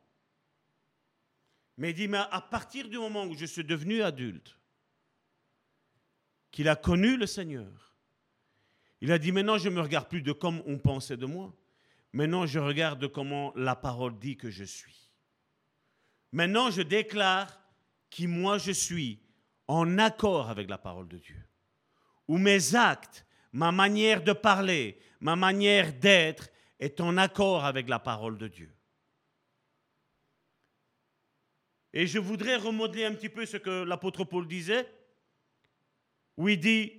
Mais 1.77 1.91
il 1.91 1.95
dit, 1.95 2.17
à 2.17 2.41
partir 2.41 2.89
du 2.89 2.97
moment 2.97 3.27
où 3.27 3.37
je 3.37 3.45
suis 3.45 3.65
devenu 3.65 4.03
adulte, 4.03 4.56
qu'il 6.57 6.71
a 6.71 6.77
connu 6.77 7.19
le 7.19 7.27
Seigneur, 7.27 7.95
il 9.03 9.13
a 9.13 9.19
dit, 9.19 9.31
maintenant 9.31 9.59
je 9.59 9.69
ne 9.69 9.75
me 9.75 9.83
regarde 9.83 10.09
plus 10.09 10.23
de 10.23 10.33
comme 10.33 10.63
on 10.65 10.79
pensait 10.79 11.19
de 11.19 11.27
moi. 11.27 11.55
Maintenant 12.15 12.47
je 12.47 12.59
regarde 12.59 12.99
de 12.99 13.07
comment 13.07 13.53
la 13.57 13.77
parole 13.77 14.19
dit 14.19 14.39
que 14.39 14.49
je 14.49 14.65
suis. 14.65 15.11
Maintenant 16.33 16.71
je 16.71 16.81
déclare 16.81 17.61
qui 18.09 18.27
moi 18.27 18.57
je 18.57 18.73
suis 18.73 19.21
en 19.69 19.99
accord 19.99 20.49
avec 20.49 20.71
la 20.71 20.79
parole 20.79 21.09
de 21.09 21.19
Dieu. 21.19 21.45
Où 22.27 22.39
mes 22.39 22.75
actes, 22.75 23.27
ma 23.53 23.71
manière 23.71 24.25
de 24.25 24.33
parler, 24.33 24.99
ma 25.21 25.37
manière 25.37 25.93
d'être 25.93 26.49
est 26.81 27.03
en 27.03 27.19
accord 27.19 27.67
avec 27.67 27.87
la 27.87 27.99
parole 27.99 28.39
de 28.39 28.49
Dieu. 28.49 28.75
Et 31.93 32.07
je 32.07 32.19
voudrais 32.19 32.57
remodeler 32.57 33.05
un 33.05 33.13
petit 33.13 33.29
peu 33.29 33.45
ce 33.45 33.59
que 33.59 33.85
l'apôtre 33.85 34.25
Paul 34.25 34.49
disait, 34.49 34.91
où 36.37 36.49
il 36.49 36.59
dit, 36.59 36.93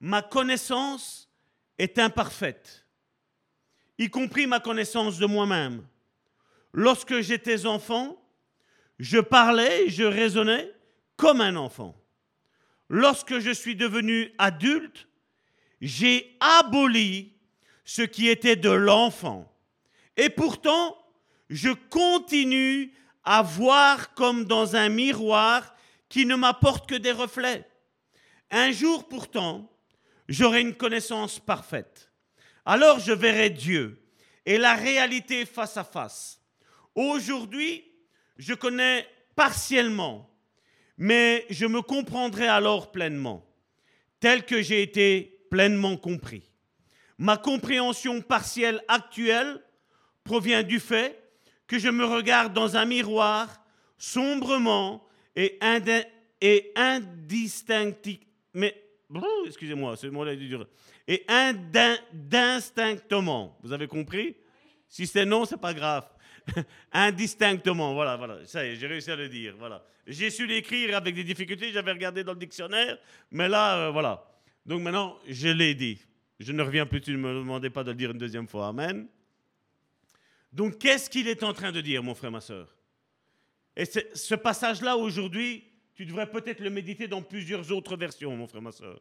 ma 0.00 0.22
connaissance 0.22 1.30
est 1.78 1.98
imparfaite, 1.98 2.86
y 3.98 4.08
compris 4.08 4.46
ma 4.46 4.60
connaissance 4.60 5.18
de 5.18 5.26
moi-même. 5.26 5.86
Lorsque 6.72 7.20
j'étais 7.20 7.66
enfant, 7.66 8.22
je 8.98 9.18
parlais 9.18 9.88
je 9.88 10.04
raisonnais 10.04 10.72
comme 11.16 11.40
un 11.40 11.56
enfant. 11.56 11.94
Lorsque 12.88 13.38
je 13.38 13.50
suis 13.50 13.76
devenu 13.76 14.32
adulte, 14.38 15.08
j'ai 15.80 16.36
aboli 16.40 17.34
ce 17.84 18.02
qui 18.02 18.28
était 18.28 18.56
de 18.56 18.70
l'enfant. 18.70 19.52
Et 20.16 20.30
pourtant, 20.30 20.96
je 21.48 21.70
continue 21.70 22.92
à 23.24 23.42
voir 23.42 24.14
comme 24.14 24.44
dans 24.44 24.74
un 24.74 24.88
miroir 24.88 25.74
qui 26.08 26.26
ne 26.26 26.34
m'apporte 26.34 26.88
que 26.88 26.94
des 26.94 27.12
reflets. 27.12 27.67
Un 28.50 28.72
jour 28.72 29.08
pourtant, 29.08 29.70
j'aurai 30.28 30.60
une 30.60 30.74
connaissance 30.74 31.38
parfaite. 31.38 32.10
Alors 32.64 32.98
je 32.98 33.12
verrai 33.12 33.50
Dieu 33.50 34.02
et 34.46 34.58
la 34.58 34.74
réalité 34.74 35.44
face 35.44 35.76
à 35.76 35.84
face. 35.84 36.40
Aujourd'hui, 36.94 37.84
je 38.38 38.54
connais 38.54 39.06
partiellement, 39.36 40.30
mais 40.96 41.44
je 41.50 41.66
me 41.66 41.82
comprendrai 41.82 42.48
alors 42.48 42.90
pleinement, 42.90 43.46
tel 44.20 44.44
que 44.44 44.62
j'ai 44.62 44.82
été 44.82 45.46
pleinement 45.50 45.96
compris. 45.96 46.50
Ma 47.18 47.36
compréhension 47.36 48.20
partielle 48.20 48.82
actuelle 48.88 49.62
provient 50.24 50.62
du 50.62 50.80
fait 50.80 51.22
que 51.66 51.78
je 51.78 51.88
me 51.88 52.04
regarde 52.04 52.54
dans 52.54 52.76
un 52.76 52.84
miroir 52.84 53.62
sombrement 53.98 55.06
et, 55.36 55.58
et 56.40 56.72
indistinctement. 56.76 58.27
Mais, 58.58 58.74
excusez-moi, 59.46 59.96
ce 59.96 60.08
mot-là 60.08 60.34
dur. 60.34 60.66
Et 61.06 61.24
indistinctement. 61.28 63.56
Vous 63.62 63.72
avez 63.72 63.86
compris? 63.86 64.34
Si 64.88 65.06
c'est 65.06 65.24
non, 65.24 65.44
c'est 65.44 65.60
pas 65.60 65.72
grave. 65.72 66.08
indistinctement, 66.92 67.94
voilà, 67.94 68.16
voilà. 68.16 68.44
Ça 68.46 68.66
y 68.66 68.70
est, 68.70 68.76
j'ai 68.76 68.88
réussi 68.88 69.12
à 69.12 69.16
le 69.16 69.28
dire. 69.28 69.54
Voilà. 69.58 69.84
J'ai 70.06 70.30
su 70.30 70.44
l'écrire 70.44 70.96
avec 70.96 71.14
des 71.14 71.22
difficultés, 71.22 71.70
j'avais 71.70 71.92
regardé 71.92 72.24
dans 72.24 72.32
le 72.32 72.38
dictionnaire, 72.38 72.98
mais 73.30 73.48
là, 73.48 73.76
euh, 73.76 73.90
voilà. 73.90 74.26
Donc 74.66 74.82
maintenant, 74.82 75.16
je 75.28 75.50
l'ai 75.50 75.76
dit. 75.76 76.00
Je 76.40 76.50
ne 76.50 76.62
reviens 76.62 76.86
plus, 76.86 77.00
tu 77.00 77.12
ne 77.12 77.18
me 77.18 77.34
demandais 77.34 77.70
pas 77.70 77.84
de 77.84 77.92
le 77.92 77.96
dire 77.96 78.10
une 78.10 78.18
deuxième 78.18 78.48
fois. 78.48 78.66
Amen. 78.68 79.06
Donc, 80.52 80.78
qu'est-ce 80.78 81.08
qu'il 81.08 81.28
est 81.28 81.44
en 81.44 81.52
train 81.52 81.70
de 81.70 81.80
dire, 81.80 82.02
mon 82.02 82.16
frère, 82.16 82.32
ma 82.32 82.40
soeur 82.40 82.74
Et 83.76 83.84
ce 83.84 84.34
passage-là, 84.34 84.96
aujourd'hui, 84.96 85.67
tu 85.98 86.06
devrais 86.06 86.30
peut-être 86.30 86.60
le 86.60 86.70
méditer 86.70 87.08
dans 87.08 87.22
plusieurs 87.22 87.72
autres 87.72 87.96
versions, 87.96 88.36
mon 88.36 88.46
frère, 88.46 88.62
ma 88.62 88.70
soeur. 88.70 89.00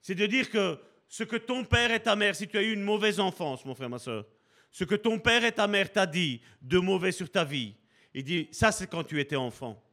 C'est 0.00 0.14
de 0.14 0.24
dire 0.24 0.48
que 0.48 0.78
ce 1.06 1.22
que 1.22 1.36
ton 1.36 1.66
père 1.66 1.92
et 1.92 2.00
ta 2.00 2.16
mère, 2.16 2.34
si 2.34 2.48
tu 2.48 2.56
as 2.56 2.62
eu 2.62 2.72
une 2.72 2.80
mauvaise 2.80 3.20
enfance, 3.20 3.62
mon 3.66 3.74
frère, 3.74 3.90
ma 3.90 3.98
soeur, 3.98 4.24
ce 4.70 4.84
que 4.84 4.94
ton 4.94 5.18
père 5.18 5.44
et 5.44 5.52
ta 5.52 5.66
mère 5.66 5.92
t'a 5.92 6.06
dit 6.06 6.40
de 6.62 6.78
mauvais 6.78 7.12
sur 7.12 7.30
ta 7.30 7.44
vie, 7.44 7.74
il 8.14 8.24
dit, 8.24 8.48
ça 8.52 8.72
c'est 8.72 8.86
quand 8.86 9.04
tu 9.04 9.20
étais 9.20 9.36
enfant. 9.36 9.84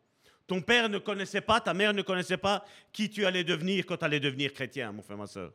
Ton 0.48 0.62
père 0.62 0.88
ne 0.88 1.00
connaissait 1.00 1.42
pas, 1.42 1.60
ta 1.60 1.74
mère 1.74 1.94
ne 1.94 2.02
connaissait 2.02 2.38
pas 2.38 2.64
qui 2.94 3.10
tu 3.10 3.26
allais 3.26 3.44
devenir 3.44 3.86
quand 3.86 3.98
tu 3.98 4.06
allais 4.06 4.22
devenir 4.22 4.54
chrétien, 4.54 4.94
mon 4.94 5.02
frère, 5.02 5.18
ma 5.18 5.28
soeur. 5.28 5.52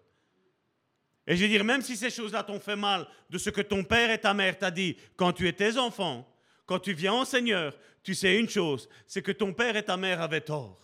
Et 1.27 1.39
je 1.39 1.43
veux 1.43 1.49
dire, 1.49 1.65
même 1.65 1.81
si 1.81 1.97
ces 1.97 2.11
choses-là 2.11 2.43
t'ont 2.43 2.61
fait 2.61 2.77
mal 2.77 3.09
de 3.31 3.39
ce 3.39 3.49
que 3.49 3.63
ton 3.63 3.83
père 3.83 4.11
et 4.11 4.21
ta 4.21 4.35
mère 4.35 4.59
t'a 4.59 4.71
dit 4.71 4.95
quand 5.17 5.33
tu 5.33 5.49
étais 5.49 5.79
enfant, 5.79 6.31
quand 6.67 6.81
tu 6.81 6.93
viens 6.93 7.15
au 7.15 7.25
Seigneur, 7.25 7.75
tu 8.05 8.15
sais 8.15 8.39
une 8.39 8.49
chose, 8.49 8.89
c'est 9.07 9.23
que 9.23 9.33
ton 9.33 9.53
père 9.53 9.75
et 9.77 9.83
ta 9.83 9.97
mère 9.97 10.21
avaient 10.21 10.43
tort. 10.43 10.79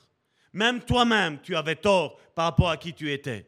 Même 0.54 0.80
toi-même, 0.80 1.38
tu 1.42 1.54
avais 1.54 1.76
tort 1.76 2.18
par 2.34 2.46
rapport 2.46 2.70
à 2.70 2.78
qui 2.78 2.94
tu 2.94 3.12
étais. 3.12 3.46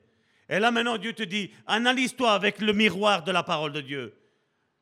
Et 0.48 0.58
là 0.58 0.70
maintenant, 0.70 0.98
Dieu 0.98 1.14
te 1.14 1.22
dit, 1.22 1.50
analyse-toi 1.66 2.32
avec 2.32 2.60
le 2.60 2.74
miroir 2.74 3.24
de 3.24 3.32
la 3.32 3.42
parole 3.42 3.72
de 3.72 3.80
Dieu. 3.80 4.14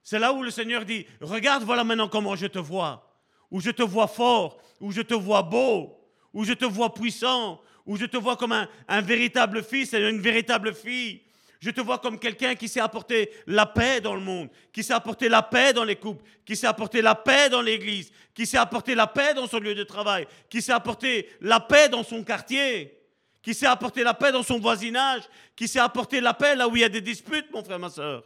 C'est 0.02 0.18
là 0.18 0.32
où 0.32 0.42
le 0.42 0.50
Seigneur 0.50 0.84
dit, 0.84 1.06
regarde, 1.20 1.62
voilà 1.62 1.84
maintenant 1.84 2.08
comment 2.08 2.34
je 2.34 2.46
te 2.46 2.58
vois. 2.58 3.06
Où 3.50 3.60
je 3.60 3.70
te 3.70 3.82
vois 3.82 4.08
fort, 4.08 4.60
où 4.80 4.90
je 4.90 5.02
te 5.02 5.14
vois 5.14 5.42
beau, 5.42 5.96
où 6.32 6.44
je 6.44 6.52
te 6.52 6.64
vois 6.64 6.92
puissant, 6.92 7.60
où 7.86 7.96
je 7.96 8.06
te 8.06 8.16
vois 8.16 8.36
comme 8.36 8.52
un, 8.52 9.00
véritable 9.00 9.62
fils 9.62 9.94
et 9.94 10.08
une 10.08 10.20
véritable 10.20 10.74
fille 10.74 11.22
je 11.60 11.70
te 11.70 11.80
vois 11.82 11.98
comme 11.98 12.18
quelqu'un 12.18 12.54
qui 12.54 12.68
sait 12.68 12.80
apporter 12.80 13.30
la 13.46 13.66
paix 13.66 14.00
dans 14.00 14.14
le 14.14 14.20
monde, 14.20 14.48
qui 14.72 14.82
sait 14.82 14.94
apporter 14.94 15.28
la 15.28 15.42
paix 15.42 15.74
dans 15.74 15.84
les 15.84 15.96
couples, 15.96 16.24
qui 16.46 16.56
sait 16.56 16.66
apporter 16.66 17.02
la 17.02 17.14
paix 17.14 17.50
dans 17.50 17.60
l'église, 17.60 18.10
qui 18.34 18.46
sait 18.46 18.58
apporter 18.58 18.94
la 18.94 19.06
paix 19.06 19.34
dans 19.34 19.46
son 19.46 19.58
lieu 19.58 19.74
de 19.74 19.84
travail, 19.84 20.26
qui 20.48 20.62
sait 20.62 20.72
apporter 20.72 21.28
la 21.40 21.60
paix 21.60 21.88
dans 21.88 22.02
son 22.02 22.22
quartier, 22.22 22.96
qui 23.42 23.54
sait 23.54 23.66
apporter 23.66 24.02
la 24.02 24.14
paix 24.14 24.32
dans 24.32 24.42
son 24.42 24.58
voisinage, 24.58 25.22
qui 25.56 25.66
sait 25.66 25.78
apporter 25.78 26.20
la 26.20 26.34
paix 26.34 26.54
là 26.54 26.68
où 26.68 26.76
il 26.76 26.82
y 26.82 26.84
a 26.84 26.88
des 26.88 27.00
disputes, 27.00 27.50
mon 27.52 27.64
frère, 27.64 27.78
ma 27.78 27.90
soeur. 27.90 28.24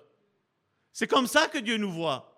C'est 0.92 1.06
comme 1.06 1.26
ça 1.26 1.48
que 1.48 1.58
Dieu 1.58 1.76
nous 1.76 1.92
voit. 1.92 2.30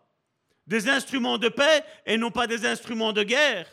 Des 0.66 0.88
instruments 0.88 1.38
de 1.38 1.48
paix 1.48 1.84
et 2.05 2.16
non 2.16 2.30
pas 2.30 2.47
des 2.47 2.66
instruments 2.66 3.12
de 3.12 3.22
guerre. 3.22 3.68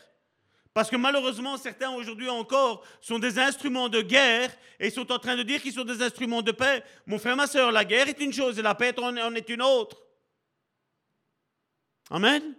Parce 0.72 0.90
que 0.90 0.96
malheureusement, 0.96 1.56
certains 1.56 1.90
aujourd'hui 1.90 2.28
encore 2.28 2.84
sont 3.00 3.18
des 3.18 3.38
instruments 3.38 3.88
de 3.88 4.00
guerre 4.00 4.50
et 4.80 4.90
sont 4.90 5.10
en 5.12 5.18
train 5.18 5.36
de 5.36 5.42
dire 5.44 5.62
qu'ils 5.62 5.72
sont 5.72 5.84
des 5.84 6.02
instruments 6.02 6.42
de 6.42 6.52
paix. 6.52 6.82
Mon 7.06 7.18
frère, 7.18 7.36
ma 7.36 7.46
soeur, 7.46 7.70
la 7.70 7.84
guerre 7.84 8.08
est 8.08 8.20
une 8.20 8.32
chose 8.32 8.58
et 8.58 8.62
la 8.62 8.74
paix 8.74 8.92
en 8.98 9.34
est 9.34 9.48
une 9.48 9.62
autre. 9.62 10.02
Amen. 12.10 12.54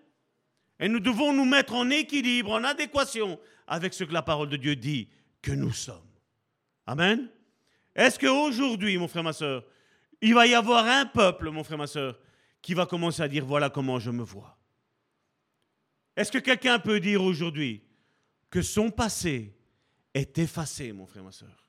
Et 0.79 0.89
nous 0.89 0.99
devons 0.99 1.33
nous 1.33 1.45
mettre 1.45 1.73
en 1.73 1.89
équilibre, 1.89 2.51
en 2.51 2.63
adéquation 2.63 3.39
avec 3.67 3.93
ce 3.93 4.03
que 4.03 4.13
la 4.13 4.21
parole 4.21 4.49
de 4.49 4.57
Dieu 4.57 4.75
dit 4.75 5.09
que 5.41 5.51
nous 5.51 5.71
sommes. 5.71 6.01
Amen. 6.85 7.29
Est-ce 7.95 8.19
qu'aujourd'hui, 8.19 8.97
mon 8.97 9.07
frère, 9.07 9.23
ma 9.23 9.33
soeur, 9.33 9.63
il 10.21 10.33
va 10.33 10.47
y 10.47 10.53
avoir 10.53 10.85
un 10.85 11.05
peuple, 11.05 11.49
mon 11.49 11.63
frère, 11.63 11.77
ma 11.77 11.87
soeur, 11.87 12.19
qui 12.61 12.73
va 12.73 12.85
commencer 12.85 13.21
à 13.21 13.27
dire 13.27 13.45
voilà 13.45 13.69
comment 13.69 13.99
je 13.99 14.11
me 14.11 14.23
vois? 14.23 14.57
Est-ce 16.15 16.31
que 16.31 16.37
quelqu'un 16.39 16.79
peut 16.79 16.99
dire 16.99 17.21
aujourd'hui 17.21 17.83
que 18.49 18.61
son 18.61 18.89
passé 18.89 19.55
est 20.13 20.37
effacé, 20.37 20.91
mon 20.93 21.05
frère, 21.05 21.23
ma 21.23 21.31
soeur? 21.31 21.67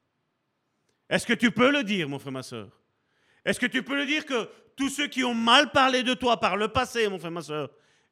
Est-ce 1.08 1.26
que 1.26 1.32
tu 1.32 1.50
peux 1.50 1.70
le 1.70 1.84
dire, 1.84 2.08
mon 2.08 2.18
frère, 2.18 2.32
ma 2.32 2.42
soeur? 2.42 2.80
Est-ce 3.44 3.60
que 3.60 3.66
tu 3.66 3.82
peux 3.82 3.96
le 3.96 4.06
dire 4.06 4.24
que 4.26 4.48
tous 4.74 4.88
ceux 4.88 5.06
qui 5.06 5.22
ont 5.22 5.34
mal 5.34 5.70
parlé 5.70 6.02
de 6.02 6.14
toi 6.14 6.38
par 6.38 6.56
le 6.56 6.68
passé, 6.68 7.08
mon 7.08 7.18
frère, 7.18 7.30
ma 7.30 7.42
soeur, 7.42 7.70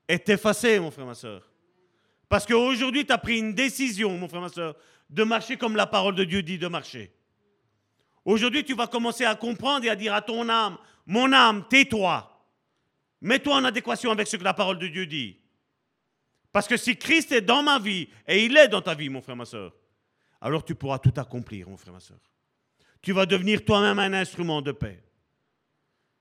est 0.08 0.28
effacé, 0.28 0.78
mon 0.78 0.90
frère, 0.90 1.06
ma 1.06 1.14
soeur 1.14 1.50
Parce 2.28 2.46
qu'aujourd'hui, 2.46 3.06
tu 3.06 3.12
as 3.12 3.18
pris 3.18 3.38
une 3.38 3.54
décision, 3.54 4.16
mon 4.16 4.28
frère, 4.28 4.40
ma 4.40 4.48
soeur, 4.48 4.76
de 5.10 5.22
marcher 5.22 5.56
comme 5.56 5.76
la 5.76 5.86
parole 5.86 6.14
de 6.14 6.24
Dieu 6.24 6.42
dit 6.42 6.58
de 6.58 6.66
marcher. 6.66 7.12
Aujourd'hui, 8.24 8.64
tu 8.64 8.74
vas 8.74 8.86
commencer 8.86 9.24
à 9.24 9.34
comprendre 9.34 9.84
et 9.84 9.90
à 9.90 9.96
dire 9.96 10.14
à 10.14 10.22
ton 10.22 10.48
âme, 10.48 10.78
mon 11.06 11.32
âme, 11.32 11.66
tais-toi. 11.68 12.30
Mets-toi 13.20 13.56
en 13.56 13.64
adéquation 13.64 14.10
avec 14.10 14.26
ce 14.26 14.36
que 14.36 14.44
la 14.44 14.54
parole 14.54 14.78
de 14.78 14.88
Dieu 14.88 15.06
dit. 15.06 15.38
Parce 16.52 16.68
que 16.68 16.76
si 16.76 16.96
Christ 16.96 17.32
est 17.32 17.40
dans 17.40 17.62
ma 17.62 17.78
vie, 17.78 18.08
et 18.26 18.44
il 18.44 18.56
est 18.56 18.68
dans 18.68 18.80
ta 18.80 18.94
vie, 18.94 19.08
mon 19.08 19.20
frère, 19.20 19.36
ma 19.36 19.44
soeur, 19.44 19.74
alors 20.40 20.64
tu 20.64 20.74
pourras 20.74 20.98
tout 20.98 21.12
accomplir, 21.16 21.68
mon 21.68 21.76
frère, 21.76 21.92
ma 21.92 22.00
soeur. 22.00 22.18
Tu 23.02 23.12
vas 23.12 23.26
devenir 23.26 23.64
toi-même 23.64 23.98
un 23.98 24.12
instrument 24.12 24.62
de 24.62 24.72
paix. 24.72 25.02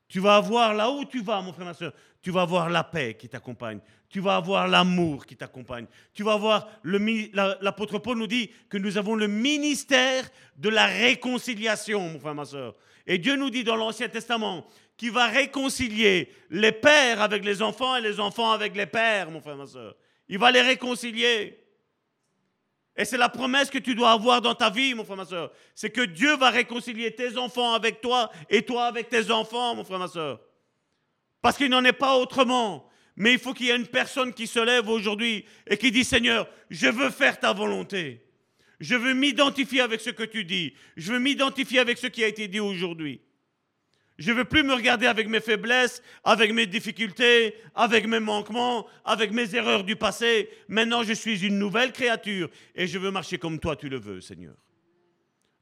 Tu 0.08 0.20
vas 0.20 0.36
avoir 0.36 0.74
là 0.74 0.90
où 0.90 1.06
tu 1.06 1.22
vas, 1.22 1.42
mon 1.42 1.54
frère, 1.54 1.66
ma 1.66 1.74
soeur, 1.74 1.94
tu 2.22 2.32
vas 2.32 2.42
avoir 2.42 2.70
la 2.70 2.84
paix 2.84 3.16
qui 3.20 3.28
t'accompagne. 3.28 3.80
Tu 4.10 4.20
vas 4.20 4.36
avoir 4.36 4.68
l'amour 4.68 5.26
qui 5.26 5.36
t'accompagne. 5.36 5.88
Tu 6.14 6.24
vas 6.24 6.34
avoir, 6.34 6.68
l'apôtre 6.84 7.98
Paul 7.98 8.18
nous 8.18 8.28
dit 8.28 8.52
que 8.70 8.78
nous 8.78 8.98
avons 8.98 9.16
le 9.16 9.28
ministère 9.28 10.30
de 10.56 10.70
la 10.70 10.86
réconciliation, 10.86 12.00
mon 12.10 12.20
frère, 12.20 12.36
ma 12.36 12.46
soeur. 12.46 12.76
Et 13.08 13.18
Dieu 13.18 13.36
nous 13.36 13.50
dit 13.50 13.64
dans 13.64 13.76
l'Ancien 13.76 14.08
Testament 14.08 14.66
qu'il 14.96 15.12
va 15.12 15.28
réconcilier 15.28 16.32
les 16.50 16.72
pères 16.72 17.22
avec 17.22 17.44
les 17.44 17.62
enfants 17.62 17.96
et 17.96 18.02
les 18.02 18.20
enfants 18.20 18.52
avec 18.52 18.76
les 18.76 18.86
pères, 18.86 19.32
mon 19.32 19.42
frère, 19.42 19.58
ma 19.58 19.66
soeur. 19.66 19.96
Il 20.30 20.38
va 20.38 20.52
les 20.52 20.62
réconcilier. 20.62 21.63
Et 22.96 23.06
c'est 23.06 23.18
la 23.18 23.30
promesse 23.30 23.70
que 23.70 23.80
tu 23.80 23.96
dois 23.96 24.12
avoir 24.12 24.42
dans 24.42 24.54
ta 24.54 24.70
vie, 24.70 24.94
mon 24.94 25.04
frère, 25.04 25.18
ma 25.18 25.26
soeur. 25.26 25.52
C'est 25.74 25.90
que 25.90 26.02
Dieu 26.02 26.36
va 26.38 26.52
réconcilier 26.52 27.12
tes 27.12 27.38
enfants 27.38 27.74
avec 27.74 28.02
toi 28.02 28.32
et 28.50 28.62
toi 28.62 28.86
avec 28.86 29.10
tes 29.10 29.32
enfants, 29.32 29.76
mon 29.76 29.84
frère, 29.84 30.00
ma 30.00 30.08
soeur. 30.08 30.40
Parce 31.42 31.58
qu'il 31.58 31.70
n'en 31.70 31.84
est 31.84 31.92
pas 31.92 32.18
autrement. 32.18 32.88
Mais 33.16 33.34
il 33.34 33.40
faut 33.40 33.54
qu'il 33.54 33.68
y 33.68 33.70
ait 33.70 33.76
une 33.76 33.88
personne 33.88 34.34
qui 34.34 34.48
se 34.48 34.60
lève 34.60 34.90
aujourd'hui 34.90 35.46
et 35.68 35.78
qui 35.78 35.92
dit, 35.92 36.04
Seigneur, 36.04 36.48
je 36.70 36.88
veux 36.88 37.10
faire 37.10 37.40
ta 37.40 37.52
volonté. 37.54 38.26
Je 38.80 38.96
veux 38.96 39.14
m'identifier 39.14 39.82
avec 39.82 40.02
ce 40.02 40.10
que 40.10 40.24
tu 40.24 40.46
dis. 40.46 40.74
Je 40.98 41.14
veux 41.14 41.20
m'identifier 41.20 41.80
avec 41.80 41.98
ce 41.98 42.08
qui 42.08 42.24
a 42.24 42.28
été 42.28 42.48
dit 42.48 42.60
aujourd'hui. 42.60 43.22
Je 44.20 44.32
ne 44.32 44.38
veux 44.38 44.46
plus 44.46 44.64
me 44.64 44.74
regarder 44.74 45.08
avec 45.08 45.28
mes 45.28 45.40
faiblesses, 45.40 46.04
avec 46.24 46.54
mes 46.54 46.68
difficultés, 46.68 47.56
avec 47.74 48.06
mes 48.06 48.20
manquements, 48.20 48.88
avec 49.06 49.32
mes 49.32 49.56
erreurs 49.56 49.84
du 49.84 49.96
passé. 49.96 50.50
Maintenant, 50.68 51.04
je 51.04 51.14
suis 51.14 51.46
une 51.46 51.58
nouvelle 51.58 51.92
créature 51.92 52.50
et 52.76 52.86
je 52.86 53.00
veux 53.00 53.10
marcher 53.10 53.40
comme 53.40 53.60
toi 53.60 53.76
tu 53.76 53.90
le 53.90 53.98
veux, 53.98 54.22
Seigneur. 54.22 54.56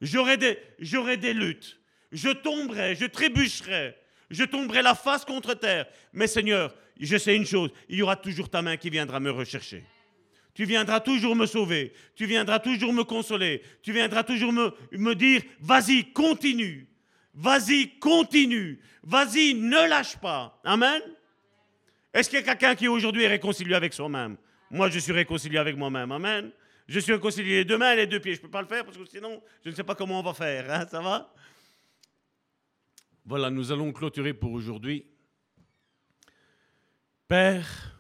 J'aurai 0.02 0.36
des, 0.36 0.57
j'aurai 0.80 1.15
des 1.15 1.34
luttes. 1.34 1.80
Je 2.11 2.30
tomberai, 2.30 2.95
je 2.95 3.06
trébucherai, 3.06 3.95
je 4.30 4.44
tomberai 4.44 4.82
la 4.82 4.95
face 4.95 5.23
contre 5.23 5.53
terre. 5.53 5.86
Mais 6.11 6.28
Seigneur, 6.28 6.76
je 6.99 7.18
sais 7.18 7.36
une 7.36 7.45
chose, 7.45 7.72
il 7.88 7.99
y 7.99 8.02
aura 8.02 8.18
toujours 8.18 8.49
ta 8.49 8.61
main 8.61 8.76
qui 8.76 8.90
viendra 8.90 9.22
me 9.22 9.32
rechercher. 9.32 9.84
Tu 10.53 10.65
viendras 10.65 10.99
toujours 10.99 11.38
me 11.38 11.45
sauver, 11.45 11.94
tu 12.15 12.26
viendras 12.26 12.60
toujours 12.60 12.91
me 12.91 13.06
consoler, 13.06 13.61
tu 13.82 13.94
viendras 13.94 14.23
toujours 14.23 14.52
me, 14.52 14.73
me 14.91 15.15
dire, 15.15 15.41
vas-y, 15.61 16.11
continue, 16.11 16.90
vas-y, 17.34 17.99
continue, 17.99 18.80
vas-y, 19.03 19.53
ne 19.53 19.88
lâche 19.88 20.18
pas. 20.18 20.60
Amen. 20.64 21.02
Est-ce 22.14 22.30
qu'il 22.30 22.40
y 22.40 22.41
a 22.41 22.45
quelqu'un 22.45 22.76
qui 22.76 22.88
aujourd'hui 22.88 23.24
est 23.24 23.28
réconcilié 23.28 23.74
avec 23.74 23.94
soi-même? 23.94 24.38
Moi, 24.70 24.90
je 24.90 24.99
suis 24.99 25.14
réconcilié 25.14 25.58
avec 25.58 25.78
moi-même. 25.78 26.12
Amen. 26.12 26.52
Je 26.88 26.99
suis 26.99 27.14
réconcilié 27.14 27.58
les 27.58 27.66
deux 27.66 27.78
mains 27.78 27.94
et 27.94 27.98
les 27.98 28.08
deux 28.08 28.20
pieds. 28.20 28.34
Je 28.34 28.40
ne 28.40 28.44
peux 28.44 28.52
pas 28.52 28.62
le 28.62 28.68
faire 28.68 28.84
parce 28.84 28.98
que 28.98 29.06
sinon, 29.06 29.41
je 29.64 29.70
ne 29.70 29.76
sais 29.76 29.84
pas 29.84 29.95
comment 29.95 30.20
on 30.20 30.24
va 30.24 30.34
faire. 30.34 30.70
Hein, 30.70 30.86
ça 30.90 31.02
va? 31.02 31.34
Voilà, 33.26 33.49
nous 33.49 33.72
allons 33.72 33.94
clôturer 33.94 34.34
pour 34.34 34.52
aujourd'hui. 34.52 35.06
Père, 37.28 37.95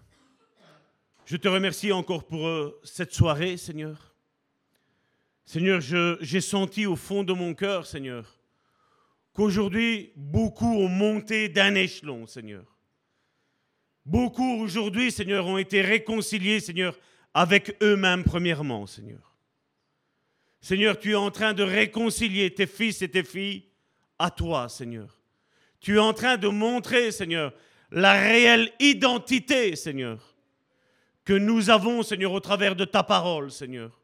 je 1.25 1.37
te 1.37 1.47
remercie 1.47 1.93
encore 1.93 2.25
pour 2.25 2.47
euh, 2.47 2.79
cette 2.83 3.13
soirée, 3.13 3.55
Seigneur. 3.55 4.13
Seigneur, 5.45 5.79
j'ai 5.79 6.41
senti 6.41 6.85
au 6.85 6.97
fond 6.97 7.23
de 7.23 7.31
mon 7.31 7.53
cœur, 7.53 7.85
Seigneur, 7.85 8.40
qu'aujourd'hui, 9.33 10.11
beaucoup 10.15 10.77
ont 10.77 10.89
monté 10.89 11.49
d'un 11.49 11.75
échelon, 11.75 12.25
Seigneur. 12.25 12.77
Beaucoup 14.05 14.61
aujourd'hui, 14.61 15.11
Seigneur, 15.11 15.45
ont 15.45 15.57
été 15.57 15.81
réconciliés, 15.81 16.59
Seigneur, 16.59 16.97
avec 17.33 17.75
eux-mêmes 17.81 18.23
premièrement, 18.23 18.87
Seigneur. 18.87 19.35
Seigneur, 20.59 20.99
tu 20.99 21.11
es 21.11 21.15
en 21.15 21.31
train 21.31 21.53
de 21.53 21.63
réconcilier 21.63 22.53
tes 22.53 22.67
fils 22.67 23.01
et 23.01 23.09
tes 23.09 23.23
filles 23.23 23.65
à 24.19 24.29
toi, 24.29 24.69
Seigneur. 24.69 25.19
Tu 25.79 25.95
es 25.95 25.99
en 25.99 26.13
train 26.13 26.37
de 26.37 26.47
montrer, 26.47 27.11
Seigneur, 27.11 27.53
la 27.91 28.13
réelle 28.13 28.71
identité, 28.79 29.75
Seigneur, 29.75 30.35
que 31.25 31.33
nous 31.33 31.69
avons, 31.69 32.03
Seigneur, 32.03 32.31
au 32.31 32.39
travers 32.39 32.75
de 32.75 32.85
ta 32.85 33.03
parole, 33.03 33.51
Seigneur. 33.51 33.99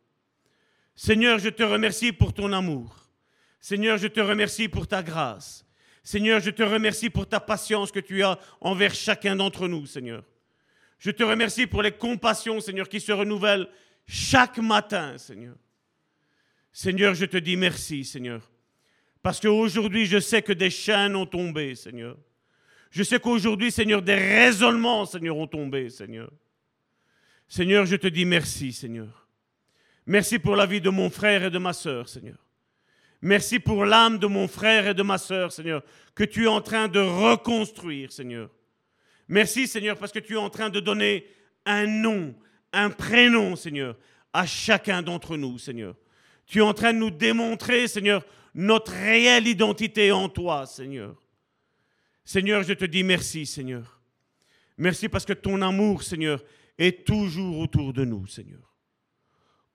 Seigneur, 0.96 1.38
je 1.38 1.50
te 1.50 1.64
remercie 1.64 2.12
pour 2.12 2.34
ton 2.34 2.52
amour. 2.54 3.07
Seigneur, 3.60 3.98
je 3.98 4.08
te 4.08 4.20
remercie 4.20 4.68
pour 4.68 4.88
ta 4.88 5.04
grâce. 5.04 5.66
Seigneur, 6.04 6.40
je 6.40 6.52
te 6.52 6.64
remercie 6.64 7.10
pour 7.10 7.28
ta 7.28 7.40
patience 7.40 7.92
que 7.92 8.00
tu 8.00 8.24
as 8.24 8.40
envers 8.62 8.94
chacun 8.94 9.36
d'entre 9.36 9.68
nous, 9.68 9.86
Seigneur. 9.86 10.24
Je 11.00 11.12
te 11.12 11.24
remercie 11.24 11.68
pour 11.68 11.82
les 11.82 11.92
compassions, 11.92 12.60
Seigneur, 12.60 12.88
qui 12.88 13.00
se 13.00 13.12
renouvellent 13.12 13.68
chaque 14.08 14.58
matin, 14.58 15.18
Seigneur. 15.18 15.56
Seigneur, 16.72 17.14
je 17.14 17.26
te 17.26 17.38
dis 17.38 17.58
merci, 17.58 18.06
Seigneur. 18.06 18.50
Parce 19.22 19.40
qu'aujourd'hui, 19.40 20.06
je 20.06 20.20
sais 20.20 20.42
que 20.42 20.54
des 20.54 20.70
chaînes 20.70 21.16
ont 21.16 21.26
tombé, 21.26 21.76
Seigneur. 21.76 22.18
Je 22.90 23.04
sais 23.04 23.20
qu'aujourd'hui, 23.20 23.72
Seigneur, 23.72 24.02
des 24.02 24.16
raisonnements, 24.16 25.06
Seigneur, 25.06 25.36
ont 25.38 25.48
tombé, 25.48 25.90
Seigneur. 25.90 26.32
Seigneur, 27.48 27.86
je 27.86 27.96
te 27.96 28.08
dis 28.08 28.26
merci, 28.26 28.72
Seigneur. 28.72 29.28
Merci 30.06 30.40
pour 30.40 30.56
la 30.56 30.66
vie 30.66 30.80
de 30.80 30.90
mon 30.90 31.10
frère 31.10 31.44
et 31.44 31.50
de 31.50 31.58
ma 31.58 31.74
sœur, 31.74 32.08
Seigneur. 32.08 32.47
Merci 33.28 33.60
pour 33.60 33.84
l'âme 33.84 34.20
de 34.20 34.26
mon 34.26 34.48
frère 34.48 34.88
et 34.88 34.94
de 34.94 35.04
ma 35.04 35.18
sœur, 35.18 35.52
Seigneur, 35.52 35.84
que 36.16 36.24
tu 36.24 36.46
es 36.46 36.48
en 36.48 36.62
train 36.62 36.88
de 36.88 37.02
reconstruire, 37.02 38.10
Seigneur. 38.10 38.50
Merci, 39.28 39.68
Seigneur, 39.68 39.98
parce 39.98 40.14
que 40.14 40.20
tu 40.20 40.36
es 40.36 40.38
en 40.38 40.50
train 40.50 40.70
de 40.70 40.80
donner 40.80 41.28
un 41.66 41.88
nom, 41.88 42.34
un 42.72 42.90
prénom, 42.90 43.58
Seigneur, 43.58 43.98
à 44.32 44.46
chacun 44.46 45.02
d'entre 45.02 45.36
nous, 45.36 45.58
Seigneur. 45.58 45.98
Tu 46.46 46.60
es 46.60 46.62
en 46.62 46.74
train 46.74 46.94
de 46.94 47.00
nous 47.00 47.12
démontrer, 47.12 47.90
Seigneur, 47.90 48.26
notre 48.56 48.94
réelle 48.94 49.46
identité 49.46 50.10
en 50.14 50.30
toi, 50.30 50.66
Seigneur. 50.66 51.22
Seigneur, 52.24 52.64
je 52.64 52.72
te 52.72 52.86
dis 52.86 53.04
merci, 53.04 53.46
Seigneur. 53.46 54.00
Merci 54.78 55.10
parce 55.10 55.26
que 55.26 55.34
ton 55.34 55.62
amour, 55.62 56.02
Seigneur, 56.02 56.42
est 56.78 57.06
toujours 57.06 57.60
autour 57.60 57.92
de 57.92 58.06
nous, 58.06 58.26
Seigneur. 58.26 58.74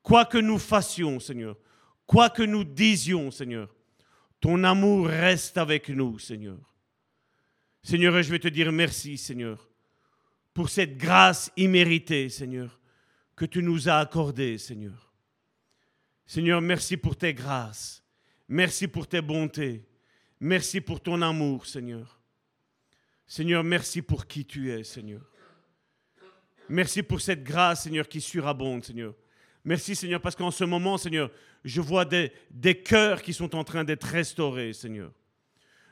Quoi 0.02 0.24
que 0.24 0.38
nous 0.38 0.58
fassions, 0.58 1.20
Seigneur, 1.20 1.54
quoi 2.12 2.28
que 2.28 2.42
nous 2.42 2.62
disions, 2.62 3.30
Seigneur, 3.30 3.74
ton 4.38 4.64
amour 4.64 5.06
reste 5.06 5.56
avec 5.56 5.88
nous, 5.88 6.18
Seigneur. 6.18 6.58
Seigneur, 7.82 8.22
je 8.22 8.30
vais 8.30 8.38
te 8.38 8.48
dire 8.48 8.70
merci, 8.70 9.16
Seigneur, 9.16 9.66
pour 10.52 10.68
cette 10.68 10.98
grâce 10.98 11.50
imméritée, 11.56 12.28
Seigneur, 12.28 12.78
que 13.34 13.46
tu 13.46 13.62
nous 13.62 13.88
as 13.88 13.98
accordée, 13.98 14.58
Seigneur. 14.58 15.10
Seigneur, 16.26 16.60
merci 16.60 16.98
pour 16.98 17.16
tes 17.16 17.32
grâces. 17.32 18.04
Merci 18.46 18.88
pour 18.88 19.06
tes 19.06 19.22
bontés. 19.22 19.82
Merci 20.38 20.82
pour 20.82 21.00
ton 21.00 21.22
amour, 21.22 21.64
Seigneur. 21.64 22.20
Seigneur, 23.26 23.64
merci 23.64 24.02
pour 24.02 24.26
qui 24.26 24.44
tu 24.44 24.70
es, 24.70 24.84
Seigneur. 24.84 25.22
Merci 26.68 27.02
pour 27.02 27.22
cette 27.22 27.42
grâce, 27.42 27.84
Seigneur, 27.84 28.06
qui 28.06 28.20
surabonde, 28.20 28.84
Seigneur. 28.84 29.14
Merci, 29.64 29.94
Seigneur, 29.94 30.20
parce 30.20 30.34
qu'en 30.34 30.50
ce 30.50 30.64
moment, 30.64 30.98
Seigneur, 30.98 31.30
je 31.64 31.80
vois 31.80 32.04
des, 32.04 32.32
des 32.50 32.74
cœurs 32.74 33.22
qui 33.22 33.32
sont 33.32 33.54
en 33.54 33.62
train 33.62 33.84
d'être 33.84 34.04
restaurés, 34.04 34.72
Seigneur. 34.72 35.12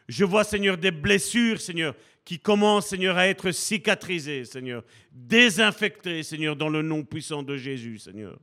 Je 0.09 0.24
vois, 0.24 0.42
Seigneur, 0.42 0.76
des 0.76 0.90
blessures, 0.90 1.60
Seigneur, 1.60 1.94
qui 2.24 2.40
commencent, 2.40 2.88
Seigneur, 2.88 3.16
à 3.16 3.28
être 3.28 3.52
cicatrisées, 3.52 4.44
Seigneur. 4.44 4.84
Désinfectées, 5.12 6.24
Seigneur, 6.24 6.56
dans 6.56 6.68
le 6.68 6.82
nom 6.82 7.05
puissant 7.05 7.44
de 7.44 7.56
Jésus, 7.56 7.98
Seigneur. 7.98 8.38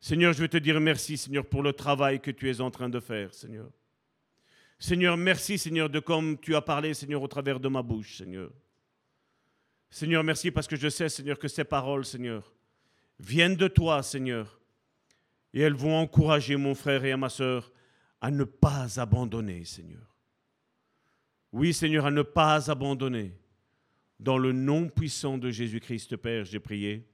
Seigneur, 0.00 0.32
je 0.32 0.40
veux 0.40 0.48
te 0.48 0.56
dire 0.56 0.80
merci, 0.80 1.16
Seigneur, 1.16 1.46
pour 1.46 1.62
le 1.62 1.72
travail 1.72 2.20
que 2.20 2.30
tu 2.32 2.50
es 2.50 2.60
en 2.60 2.70
train 2.70 2.88
de 2.88 2.98
faire, 2.98 3.32
Seigneur. 3.34 3.70
Seigneur, 4.80 5.16
merci, 5.16 5.58
Seigneur, 5.58 5.88
de 5.90 5.98
comme 5.98 6.38
tu 6.38 6.54
as 6.54 6.60
parlé, 6.60 6.94
Seigneur, 6.94 7.22
au 7.22 7.28
travers 7.28 7.58
de 7.58 7.68
ma 7.68 7.82
bouche, 7.82 8.18
Seigneur. 8.18 8.50
Seigneur, 9.90 10.22
merci 10.22 10.50
parce 10.50 10.66
que 10.68 10.76
je 10.76 10.88
sais, 10.88 11.08
Seigneur, 11.08 11.38
que 11.38 11.48
ces 11.48 11.64
paroles, 11.64 12.04
Seigneur, 12.04 12.52
viennent 13.18 13.56
de 13.56 13.68
toi, 13.68 14.02
Seigneur. 14.02 14.60
Et 15.52 15.60
elles 15.60 15.74
vont 15.74 15.96
encourager 15.96 16.56
mon 16.56 16.74
frère 16.74 17.04
et 17.04 17.16
ma 17.16 17.28
soeur 17.28 17.72
à 18.20 18.30
ne 18.30 18.44
pas 18.44 19.00
abandonner, 19.00 19.64
Seigneur. 19.64 20.16
Oui, 21.52 21.72
Seigneur, 21.72 22.06
à 22.06 22.10
ne 22.10 22.22
pas 22.22 22.70
abandonner. 22.70 23.34
Dans 24.20 24.38
le 24.38 24.52
nom 24.52 24.88
puissant 24.88 25.38
de 25.38 25.50
Jésus-Christ, 25.50 26.16
Père, 26.16 26.44
j'ai 26.44 26.60
prié. 26.60 27.08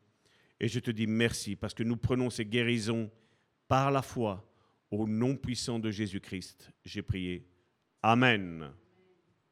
Et 0.58 0.68
je 0.68 0.80
te 0.80 0.90
dis 0.90 1.06
merci 1.06 1.56
parce 1.56 1.74
que 1.74 1.82
nous 1.82 1.96
prenons 1.96 2.30
ces 2.30 2.44
guérisons 2.44 3.10
par 3.68 3.90
la 3.90 4.02
foi 4.02 4.44
au 4.90 5.06
nom 5.06 5.36
puissant 5.36 5.78
de 5.78 5.90
Jésus-Christ. 5.90 6.70
J'ai 6.84 7.02
prié. 7.02 7.46
Amen. 8.02 8.70